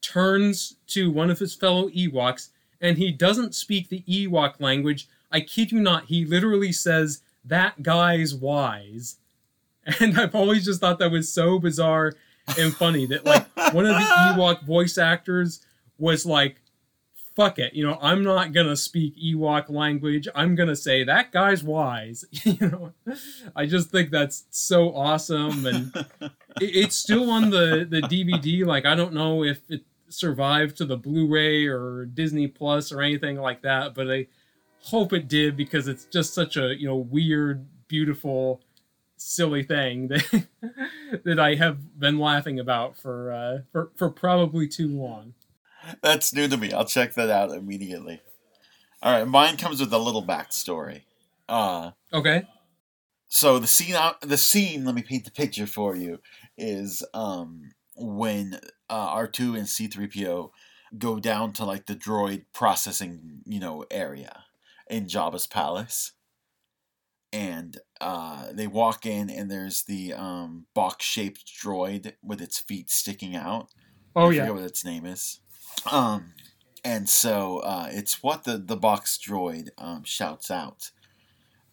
turns 0.01 0.78
to 0.88 1.12
one 1.12 1.30
of 1.30 1.39
his 1.39 1.53
fellow 1.53 1.89
Ewoks 1.89 2.49
and 2.82 2.97
he 2.97 3.12
doesn't 3.12 3.53
speak 3.55 3.89
the 3.89 4.03
Ewok 4.07 4.60
language. 4.60 5.07
I 5.32 5.41
kid 5.41 5.72
you 5.72 5.80
not, 5.80 6.05
he 6.05 6.26
literally 6.26 6.72
says, 6.72 7.22
That 7.50 7.84
guy's 7.84 8.34
wise. 8.34 9.18
And 10.00 10.20
I've 10.20 10.36
always 10.36 10.66
just 10.66 10.82
thought 10.82 11.00
that 11.00 11.12
was 11.12 11.34
so 11.34 11.58
bizarre 11.58 12.14
and 12.58 12.74
funny 12.74 13.06
that 13.08 13.26
like 13.26 13.47
one 13.74 13.86
of 13.86 13.95
the 13.95 14.02
Ewok 14.36 14.64
voice 14.64 14.97
actors 14.97 15.66
was 15.97 16.26
like, 16.26 16.62
fuck 17.36 17.58
it, 17.58 17.74
you 17.74 17.88
know, 17.88 17.97
I'm 18.02 18.24
not 18.24 18.52
gonna 18.54 18.76
speak 18.76 19.16
Ewok 19.18 19.70
language. 19.70 20.28
I'm 20.36 20.56
gonna 20.56 20.76
say 20.76 21.04
that 21.06 21.32
guy's 21.32 21.64
wise. 21.64 22.26
you 22.43 22.58
know, 22.68 22.93
I 23.56 23.66
just 23.66 23.89
think 23.89 24.12
that's 24.12 24.45
so 24.50 24.93
awesome, 24.93 25.66
and 25.66 25.95
it, 26.22 26.32
it's 26.62 26.95
still 26.95 27.32
on 27.32 27.50
the 27.50 27.88
the 27.89 28.02
DVD. 28.02 28.66
Like 28.66 28.86
I 28.86 28.93
don't 28.93 29.14
know 29.14 29.43
if 29.43 29.62
it 29.70 29.84
survived 30.10 30.78
to 30.78 30.86
the 30.86 30.97
Blu-ray 30.97 31.66
or 31.66 32.06
Disney 32.06 32.47
Plus 32.47 32.91
or 32.91 33.02
anything 33.02 33.38
like 33.38 33.62
that, 33.62 33.93
but 33.93 34.12
I 34.12 34.28
hope 34.84 35.13
it 35.13 35.27
did 35.27 35.57
because 35.57 35.88
it's 35.88 36.05
just 36.05 36.34
such 36.34 36.57
a 36.57 36.75
you 36.77 36.88
know 36.88 36.95
weird, 36.97 37.67
beautiful, 37.88 38.61
silly 39.17 39.63
thing 39.63 40.07
that 40.09 40.47
that 41.23 41.39
I 41.39 41.55
have 41.55 41.99
been 41.99 42.19
laughing 42.19 42.59
about 42.59 42.97
for 42.97 43.32
uh, 43.32 43.59
for 43.71 43.91
for 43.95 44.09
probably 44.09 44.67
too 44.67 44.88
long. 44.89 45.34
That's 46.01 46.34
new 46.34 46.47
to 46.47 46.57
me. 46.57 46.71
I'll 46.73 46.86
check 46.86 47.13
that 47.13 47.30
out 47.30 47.51
immediately. 47.51 48.21
All 49.01 49.13
right, 49.13 49.27
mine 49.27 49.57
comes 49.57 49.80
with 49.80 49.93
a 49.93 49.97
little 49.99 50.25
backstory. 50.25 51.03
Uh, 51.47 51.91
Okay. 52.13 52.47
so 53.27 53.59
the 53.59 53.67
scene 53.67 53.95
out 53.95 54.21
the 54.21 54.38
scene 54.38 54.86
let 54.86 54.95
me 54.95 55.01
paint 55.03 55.25
the 55.25 55.32
picture 55.32 55.67
for 55.67 55.95
you 55.95 56.19
is 56.57 57.03
um 57.13 57.71
when 57.95 58.59
uh, 58.89 59.15
r2 59.15 59.55
and 59.57 59.67
c3po 59.67 60.51
go 60.97 61.19
down 61.19 61.53
to 61.53 61.65
like 61.65 61.86
the 61.86 61.95
droid 61.95 62.45
processing 62.53 63.41
you 63.45 63.59
know 63.59 63.86
area 63.91 64.43
in 64.89 65.05
jabba's 65.07 65.47
palace 65.47 66.13
and 67.31 67.77
uh 68.01 68.47
they 68.53 68.67
walk 68.67 69.05
in 69.05 69.29
and 69.29 69.51
there's 69.51 69.83
the 69.83 70.13
um 70.13 70.65
box 70.73 71.05
shaped 71.05 71.45
droid 71.45 72.13
with 72.23 72.41
its 72.41 72.59
feet 72.59 72.89
sticking 72.89 73.35
out 73.35 73.69
Oh 74.15 74.29
I 74.29 74.33
yeah. 74.33 74.41
forget 74.41 74.53
what 74.55 74.63
its 74.63 74.83
name 74.85 75.05
is. 75.05 75.39
Um, 75.89 76.33
and 76.83 77.07
so 77.07 77.59
uh, 77.59 77.89
it's 77.91 78.23
what 78.23 78.43
the 78.43 78.57
the 78.57 78.75
box 78.75 79.17
droid 79.17 79.69
um, 79.77 80.03
shouts 80.03 80.49
out. 80.51 80.91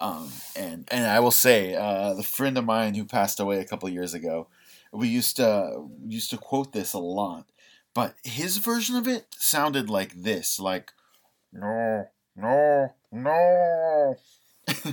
Um, 0.00 0.30
and 0.54 0.86
and 0.90 1.06
I 1.06 1.20
will 1.20 1.30
say, 1.30 1.74
uh, 1.74 2.14
the 2.14 2.22
friend 2.22 2.58
of 2.58 2.64
mine 2.64 2.94
who 2.94 3.04
passed 3.04 3.40
away 3.40 3.58
a 3.60 3.64
couple 3.64 3.88
years 3.88 4.14
ago, 4.14 4.48
we 4.92 5.08
used 5.08 5.36
to 5.36 5.88
used 6.06 6.30
to 6.30 6.38
quote 6.38 6.72
this 6.72 6.92
a 6.92 6.98
lot, 6.98 7.46
but 7.94 8.14
his 8.24 8.58
version 8.58 8.96
of 8.96 9.08
it 9.08 9.26
sounded 9.38 9.88
like 9.88 10.12
this, 10.14 10.60
like 10.60 10.92
no, 11.52 12.08
no, 12.36 12.94
no. 13.22 14.16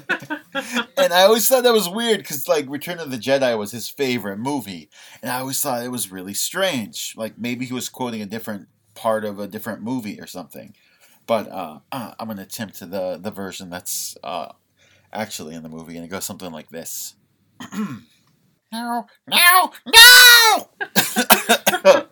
and 0.97 1.13
I 1.13 1.24
always 1.24 1.47
thought 1.47 1.63
that 1.63 1.74
was 1.74 1.89
weird 1.89 2.19
because 2.19 2.47
like 2.47 2.69
Return 2.69 2.99
of 2.99 3.09
the 3.09 3.17
Jedi 3.17 3.57
was 3.57 3.71
his 3.71 3.89
favorite 3.89 4.38
movie, 4.38 4.89
and 5.21 5.32
I 5.32 5.39
always 5.39 5.59
thought 5.61 5.84
it 5.84 5.91
was 5.91 6.11
really 6.11 6.34
strange. 6.34 7.15
Like 7.17 7.38
maybe 7.38 7.65
he 7.65 7.74
was 7.74 7.89
quoting 7.89 8.21
a 8.21 8.28
different 8.28 8.67
part 8.93 9.26
of 9.26 9.39
a 9.39 9.47
different 9.47 9.82
movie 9.82 10.19
or 10.19 10.28
something. 10.28 10.76
But 11.26 11.49
uh, 11.49 11.80
uh, 11.91 12.13
I'm 12.19 12.30
attempt 12.30 12.76
to 12.76 12.86
the 12.86 13.17
the 13.17 13.32
version 13.32 13.69
that's 13.69 14.15
uh, 14.24 14.51
actually 15.11 15.55
in 15.55 15.63
the 15.63 15.69
movie, 15.69 15.95
and 15.95 16.05
it 16.05 16.09
goes 16.09 16.26
something 16.26 16.51
like 16.51 16.69
this. 16.69 17.15
no, 18.74 19.05
no, 19.28 19.71
no! 19.86 20.69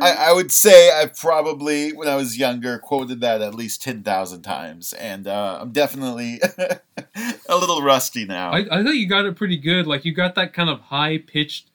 I, 0.00 0.16
I 0.18 0.32
would 0.32 0.50
say 0.50 0.88
I 0.88 1.06
probably, 1.06 1.92
when 1.92 2.08
I 2.08 2.16
was 2.16 2.38
younger, 2.38 2.78
quoted 2.78 3.20
that 3.20 3.42
at 3.42 3.54
least 3.54 3.82
10,000 3.82 4.42
times, 4.42 4.94
and 4.94 5.26
uh, 5.26 5.58
I'm 5.60 5.70
definitely 5.70 6.40
a 7.48 7.56
little 7.56 7.82
rusty 7.82 8.24
now. 8.24 8.52
I, 8.52 8.60
I 8.60 8.82
thought 8.82 8.94
you 8.94 9.06
got 9.06 9.26
it 9.26 9.36
pretty 9.36 9.58
good. 9.58 9.86
Like 9.86 10.06
you 10.06 10.14
got 10.14 10.34
that 10.36 10.54
kind 10.54 10.70
of 10.70 10.80
high 10.80 11.18
pitched, 11.18 11.68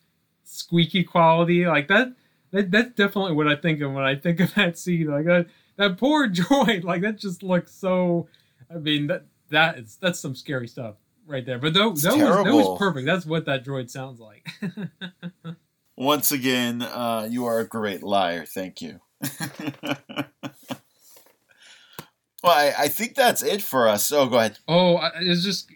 squeaky 0.44 1.04
quality. 1.04 1.68
Like 1.68 1.88
that, 1.90 2.14
that. 2.52 2.72
That's 2.72 2.92
definitely 2.96 3.34
what 3.34 3.48
I 3.48 3.56
think 3.56 3.82
of 3.82 3.94
when 3.94 4.04
I 4.04 4.16
think 4.16 4.40
of 4.40 4.54
that 4.56 4.80
scene. 4.80 5.08
Like 5.08 5.26
that, 5.26 5.46
that 5.76 5.98
poor 5.98 6.28
joint, 6.28 6.84
Like 6.84 7.02
that 7.02 7.18
just 7.18 7.44
looks 7.44 7.72
so. 7.72 8.28
I 8.74 8.80
mean 8.80 9.08
that 9.08 9.26
that 9.50 9.78
is 9.78 9.98
that's 10.02 10.20
some 10.20 10.36
scary 10.36 10.68
stuff 10.68 10.96
right 11.28 11.46
there. 11.46 11.60
But 11.60 11.74
that, 11.74 11.80
that 11.80 11.90
was 11.90 12.02
that 12.04 12.18
was 12.18 12.80
perfect. 12.80 13.06
That's 13.06 13.26
what 13.26 13.46
that 13.46 13.64
droid 13.64 13.90
sounds 13.90 14.20
like. 14.20 14.48
Once 15.96 16.32
again, 16.32 16.82
uh, 16.82 17.28
you 17.30 17.46
are 17.46 17.60
a 17.60 17.68
great 17.68 18.04
liar. 18.04 18.46
Thank 18.46 18.82
you. 18.82 19.00
well, 19.42 20.28
I, 22.44 22.74
I 22.78 22.88
think 22.88 23.16
that's 23.16 23.44
it 23.44 23.62
for 23.62 23.88
us. 23.88 24.12
Oh, 24.12 24.28
go 24.28 24.38
ahead. 24.38 24.60
Oh, 24.68 24.96
I 24.96 25.24
was 25.24 25.44
just 25.44 25.72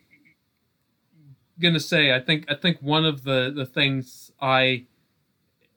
gonna 1.59 1.79
say. 1.79 2.13
I 2.13 2.19
think 2.19 2.45
I 2.49 2.55
think 2.55 2.77
one 2.81 3.05
of 3.05 3.23
the 3.23 3.51
the 3.55 3.65
things 3.65 4.31
I 4.39 4.85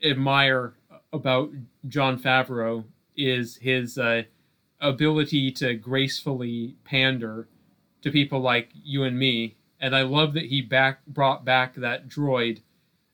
admire 0.03 0.75
about 1.12 1.51
Jon 1.89 2.18
Favreau 2.18 2.85
is 3.16 3.57
his 3.57 3.97
uh, 3.97 4.25
ability 4.81 5.51
to 5.53 5.75
gracefully 5.75 6.77
pander 6.85 7.49
to 8.03 8.11
people 8.11 8.41
like 8.41 8.68
you 8.75 9.05
and 9.05 9.18
me, 9.18 9.57
and 9.81 9.95
I 9.95 10.03
love 10.03 10.35
that 10.35 10.47
he 10.47 10.62
back 10.62 11.05
brought 11.07 11.45
back 11.45 11.75
that 11.77 12.09
droid 12.09 12.61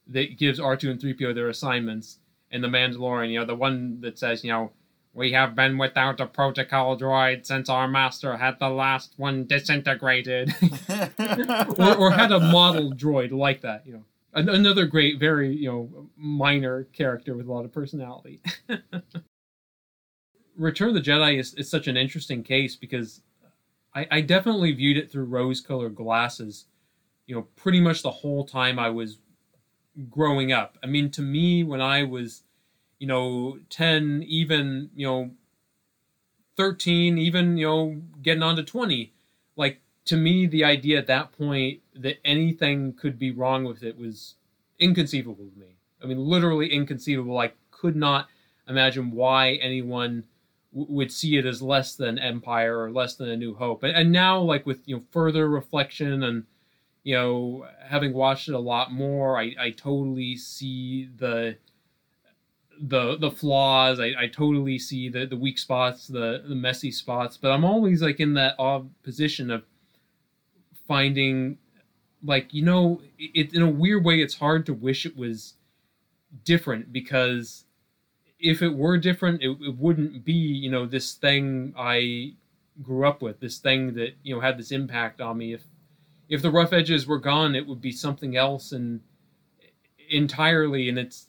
that 0.08 0.38
gives 0.38 0.60
R 0.60 0.76
two 0.76 0.90
and 0.90 1.00
three 1.00 1.14
PO 1.14 1.32
their 1.32 1.48
assignments, 1.48 2.18
and 2.50 2.62
the 2.62 2.68
Mandalorian. 2.68 3.30
You 3.30 3.40
know, 3.40 3.46
the 3.46 3.54
one 3.54 4.00
that 4.00 4.18
says, 4.18 4.44
you 4.44 4.52
know. 4.52 4.72
We 5.12 5.32
have 5.32 5.56
been 5.56 5.76
without 5.76 6.20
a 6.20 6.26
protocol 6.26 6.96
droid 6.96 7.44
since 7.44 7.68
our 7.68 7.88
master 7.88 8.36
had 8.36 8.60
the 8.60 8.68
last 8.68 9.14
one 9.16 9.44
disintegrated. 9.44 10.54
or, 11.78 11.96
or 11.96 12.10
had 12.12 12.30
a 12.30 12.38
model 12.38 12.92
droid 12.92 13.32
like 13.32 13.62
that, 13.62 13.84
you 13.84 13.94
know. 13.94 14.04
An- 14.34 14.48
another 14.48 14.86
great, 14.86 15.18
very, 15.18 15.52
you 15.54 15.68
know, 15.68 16.08
minor 16.16 16.84
character 16.92 17.34
with 17.34 17.48
a 17.48 17.52
lot 17.52 17.64
of 17.64 17.72
personality. 17.72 18.40
Return 20.56 20.88
of 20.90 20.94
the 20.94 21.00
Jedi 21.00 21.38
is, 21.38 21.54
is 21.54 21.68
such 21.68 21.88
an 21.88 21.96
interesting 21.96 22.44
case 22.44 22.76
because 22.76 23.22
I, 23.94 24.06
I 24.10 24.20
definitely 24.20 24.72
viewed 24.72 24.96
it 24.96 25.10
through 25.10 25.24
rose-colored 25.24 25.94
glasses. 25.94 26.66
You 27.26 27.34
know, 27.34 27.42
pretty 27.56 27.80
much 27.80 28.02
the 28.02 28.10
whole 28.10 28.44
time 28.44 28.78
I 28.78 28.90
was 28.90 29.18
growing 30.08 30.52
up. 30.52 30.78
I 30.82 30.86
mean, 30.86 31.10
to 31.12 31.22
me, 31.22 31.64
when 31.64 31.80
I 31.80 32.04
was, 32.04 32.42
you 32.98 33.06
know, 33.06 33.58
ten, 33.68 34.24
even 34.26 34.90
you 34.94 35.06
know, 35.06 35.30
thirteen, 36.56 37.18
even 37.18 37.56
you 37.56 37.66
know, 37.66 38.02
getting 38.22 38.42
on 38.42 38.56
to 38.56 38.62
twenty, 38.62 39.12
like 39.56 39.80
to 40.06 40.16
me, 40.16 40.46
the 40.46 40.64
idea 40.64 40.98
at 40.98 41.06
that 41.06 41.32
point 41.32 41.80
that 41.94 42.18
anything 42.24 42.92
could 42.92 43.18
be 43.18 43.30
wrong 43.30 43.64
with 43.64 43.82
it 43.82 43.98
was 43.98 44.34
inconceivable 44.78 45.50
to 45.52 45.60
me. 45.60 45.76
I 46.02 46.06
mean, 46.06 46.18
literally 46.18 46.72
inconceivable. 46.72 47.38
I 47.38 47.52
could 47.70 47.96
not 47.96 48.28
imagine 48.68 49.10
why 49.10 49.52
anyone 49.54 50.24
would 50.72 51.10
see 51.10 51.36
it 51.36 51.46
as 51.46 51.62
less 51.62 51.96
than 51.96 52.18
Empire 52.18 52.78
or 52.80 52.90
less 52.90 53.14
than 53.16 53.28
A 53.28 53.36
New 53.36 53.54
Hope. 53.54 53.82
And, 53.82 53.96
and 53.96 54.12
now, 54.12 54.40
like 54.40 54.66
with 54.66 54.86
you 54.86 54.96
know 54.96 55.02
further 55.10 55.48
reflection 55.48 56.22
and 56.22 56.44
you 57.02 57.16
know 57.16 57.66
having 57.88 58.12
watched 58.12 58.48
it 58.48 58.54
a 58.54 58.58
lot 58.58 58.92
more, 58.92 59.38
I, 59.38 59.54
I 59.58 59.70
totally 59.70 60.36
see 60.36 61.08
the 61.16 61.56
the 62.80 63.16
the 63.18 63.30
flaws. 63.30 64.00
I, 64.00 64.14
I 64.18 64.26
totally 64.28 64.78
see 64.78 65.08
the, 65.08 65.26
the 65.26 65.36
weak 65.36 65.58
spots, 65.58 66.06
the 66.06 66.44
the 66.46 66.54
messy 66.54 66.90
spots. 66.90 67.36
But 67.36 67.50
I'm 67.52 67.64
always 67.64 68.02
like 68.02 68.20
in 68.20 68.34
that 68.34 68.54
odd 68.58 68.90
position 69.02 69.50
of 69.50 69.64
finding 70.86 71.58
like 72.22 72.52
you 72.52 72.62
know 72.62 73.00
it 73.18 73.54
in 73.54 73.62
a 73.62 73.70
weird 73.70 74.04
way 74.04 74.20
it's 74.20 74.34
hard 74.34 74.66
to 74.66 74.74
wish 74.74 75.06
it 75.06 75.16
was 75.16 75.54
different 76.44 76.92
because 76.92 77.64
if 78.40 78.62
it 78.62 78.74
were 78.74 78.98
different 78.98 79.42
it, 79.42 79.56
it 79.60 79.76
wouldn't 79.76 80.24
be 80.24 80.32
you 80.32 80.70
know 80.70 80.86
this 80.86 81.14
thing 81.14 81.74
i 81.76 82.32
grew 82.82 83.06
up 83.06 83.22
with 83.22 83.40
this 83.40 83.58
thing 83.58 83.94
that 83.94 84.14
you 84.22 84.34
know 84.34 84.40
had 84.40 84.58
this 84.58 84.72
impact 84.72 85.20
on 85.20 85.38
me. 85.38 85.52
If 85.52 85.62
if 86.28 86.42
the 86.42 86.50
rough 86.50 86.72
edges 86.72 87.06
were 87.06 87.18
gone 87.18 87.54
it 87.54 87.66
would 87.66 87.80
be 87.80 87.92
something 87.92 88.36
else 88.36 88.72
and 88.72 89.00
entirely 90.08 90.88
and 90.88 90.98
it's 90.98 91.26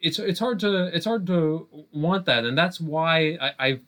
it's 0.00 0.18
it's 0.18 0.40
hard 0.40 0.60
to 0.60 0.94
it's 0.94 1.06
hard 1.06 1.26
to 1.26 1.68
want 1.92 2.26
that. 2.26 2.44
And 2.44 2.56
that's 2.56 2.80
why 2.80 3.36
I, 3.40 3.52
i've 3.58 3.82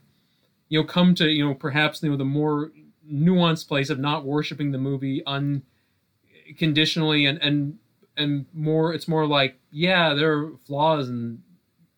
you 0.68 0.80
know 0.80 0.86
come 0.86 1.14
to 1.16 1.28
you 1.28 1.46
know 1.46 1.54
perhaps 1.54 2.02
you 2.02 2.10
know 2.10 2.16
the 2.16 2.24
more 2.24 2.72
nuanced 3.10 3.68
place 3.68 3.90
of 3.90 3.98
not 3.98 4.24
worshiping 4.24 4.70
the 4.70 4.78
movie 4.78 5.22
unconditionally 5.26 7.26
and 7.26 7.38
and 7.42 7.78
and 8.16 8.46
more 8.52 8.94
it's 8.94 9.08
more 9.08 9.26
like 9.26 9.58
yeah 9.72 10.14
there 10.14 10.32
are 10.32 10.52
flaws 10.66 11.08
and 11.08 11.42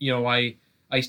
you 0.02 0.12
know 0.12 0.26
i 0.26 0.56
i 0.90 1.02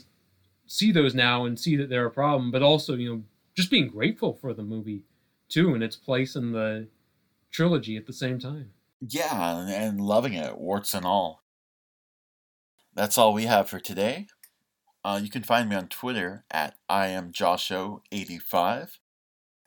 see 0.67 0.91
those 0.91 1.15
now 1.15 1.45
and 1.45 1.59
see 1.59 1.75
that 1.75 1.89
they're 1.89 2.05
a 2.05 2.11
problem 2.11 2.51
but 2.51 2.61
also 2.61 2.95
you 2.95 3.09
know 3.09 3.23
just 3.55 3.71
being 3.71 3.87
grateful 3.87 4.33
for 4.33 4.53
the 4.53 4.63
movie 4.63 5.03
too 5.49 5.73
and 5.73 5.83
its 5.83 5.95
place 5.95 6.35
in 6.35 6.51
the 6.51 6.87
trilogy 7.51 7.95
at 7.97 8.05
the 8.07 8.13
same 8.13 8.39
time 8.39 8.71
Yeah, 9.01 9.65
and, 9.67 9.99
loving 9.99 10.33
it, 10.33 10.57
warts 10.57 10.93
and 10.93 11.05
all. 11.05 11.43
That's 12.95 13.17
all 13.17 13.33
we 13.33 13.43
have 13.45 13.67
for 13.69 13.79
today. 13.79 14.27
Uh, 15.03 15.19
you 15.21 15.29
can 15.29 15.43
find 15.43 15.69
me 15.69 15.75
on 15.75 15.87
Twitter 15.87 16.45
at 16.49 16.77
I 16.87 17.07
am 17.07 17.33
Josho85. 17.33 18.99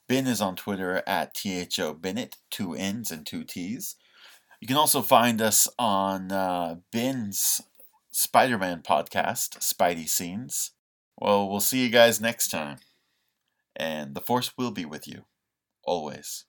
Ben 0.09 0.27
is 0.27 0.41
on 0.41 0.57
Twitter 0.57 1.03
at 1.07 1.35
THO 1.35 1.95
Bennett, 1.95 2.37
two 2.51 2.75
N's 2.75 3.11
and 3.11 3.27
two 3.27 3.45
T's. 3.45 3.97
You 4.61 4.67
can 4.67 4.77
also 4.79 5.03
find 5.03 5.43
us 5.43 5.69
on 5.79 6.33
uh, 6.33 6.77
Ben's 6.91 7.61
Spider 8.19 8.57
Man 8.57 8.81
podcast, 8.81 9.59
Spidey 9.59 10.09
Scenes. 10.09 10.71
Well, 11.19 11.51
we'll 11.51 11.61
see 11.61 11.83
you 11.83 11.91
guys 11.91 12.19
next 12.19 12.49
time. 12.49 12.79
And 13.77 14.15
the 14.15 14.23
Force 14.23 14.57
will 14.57 14.71
be 14.71 14.87
with 14.87 15.07
you, 15.07 15.27
always. 15.85 16.47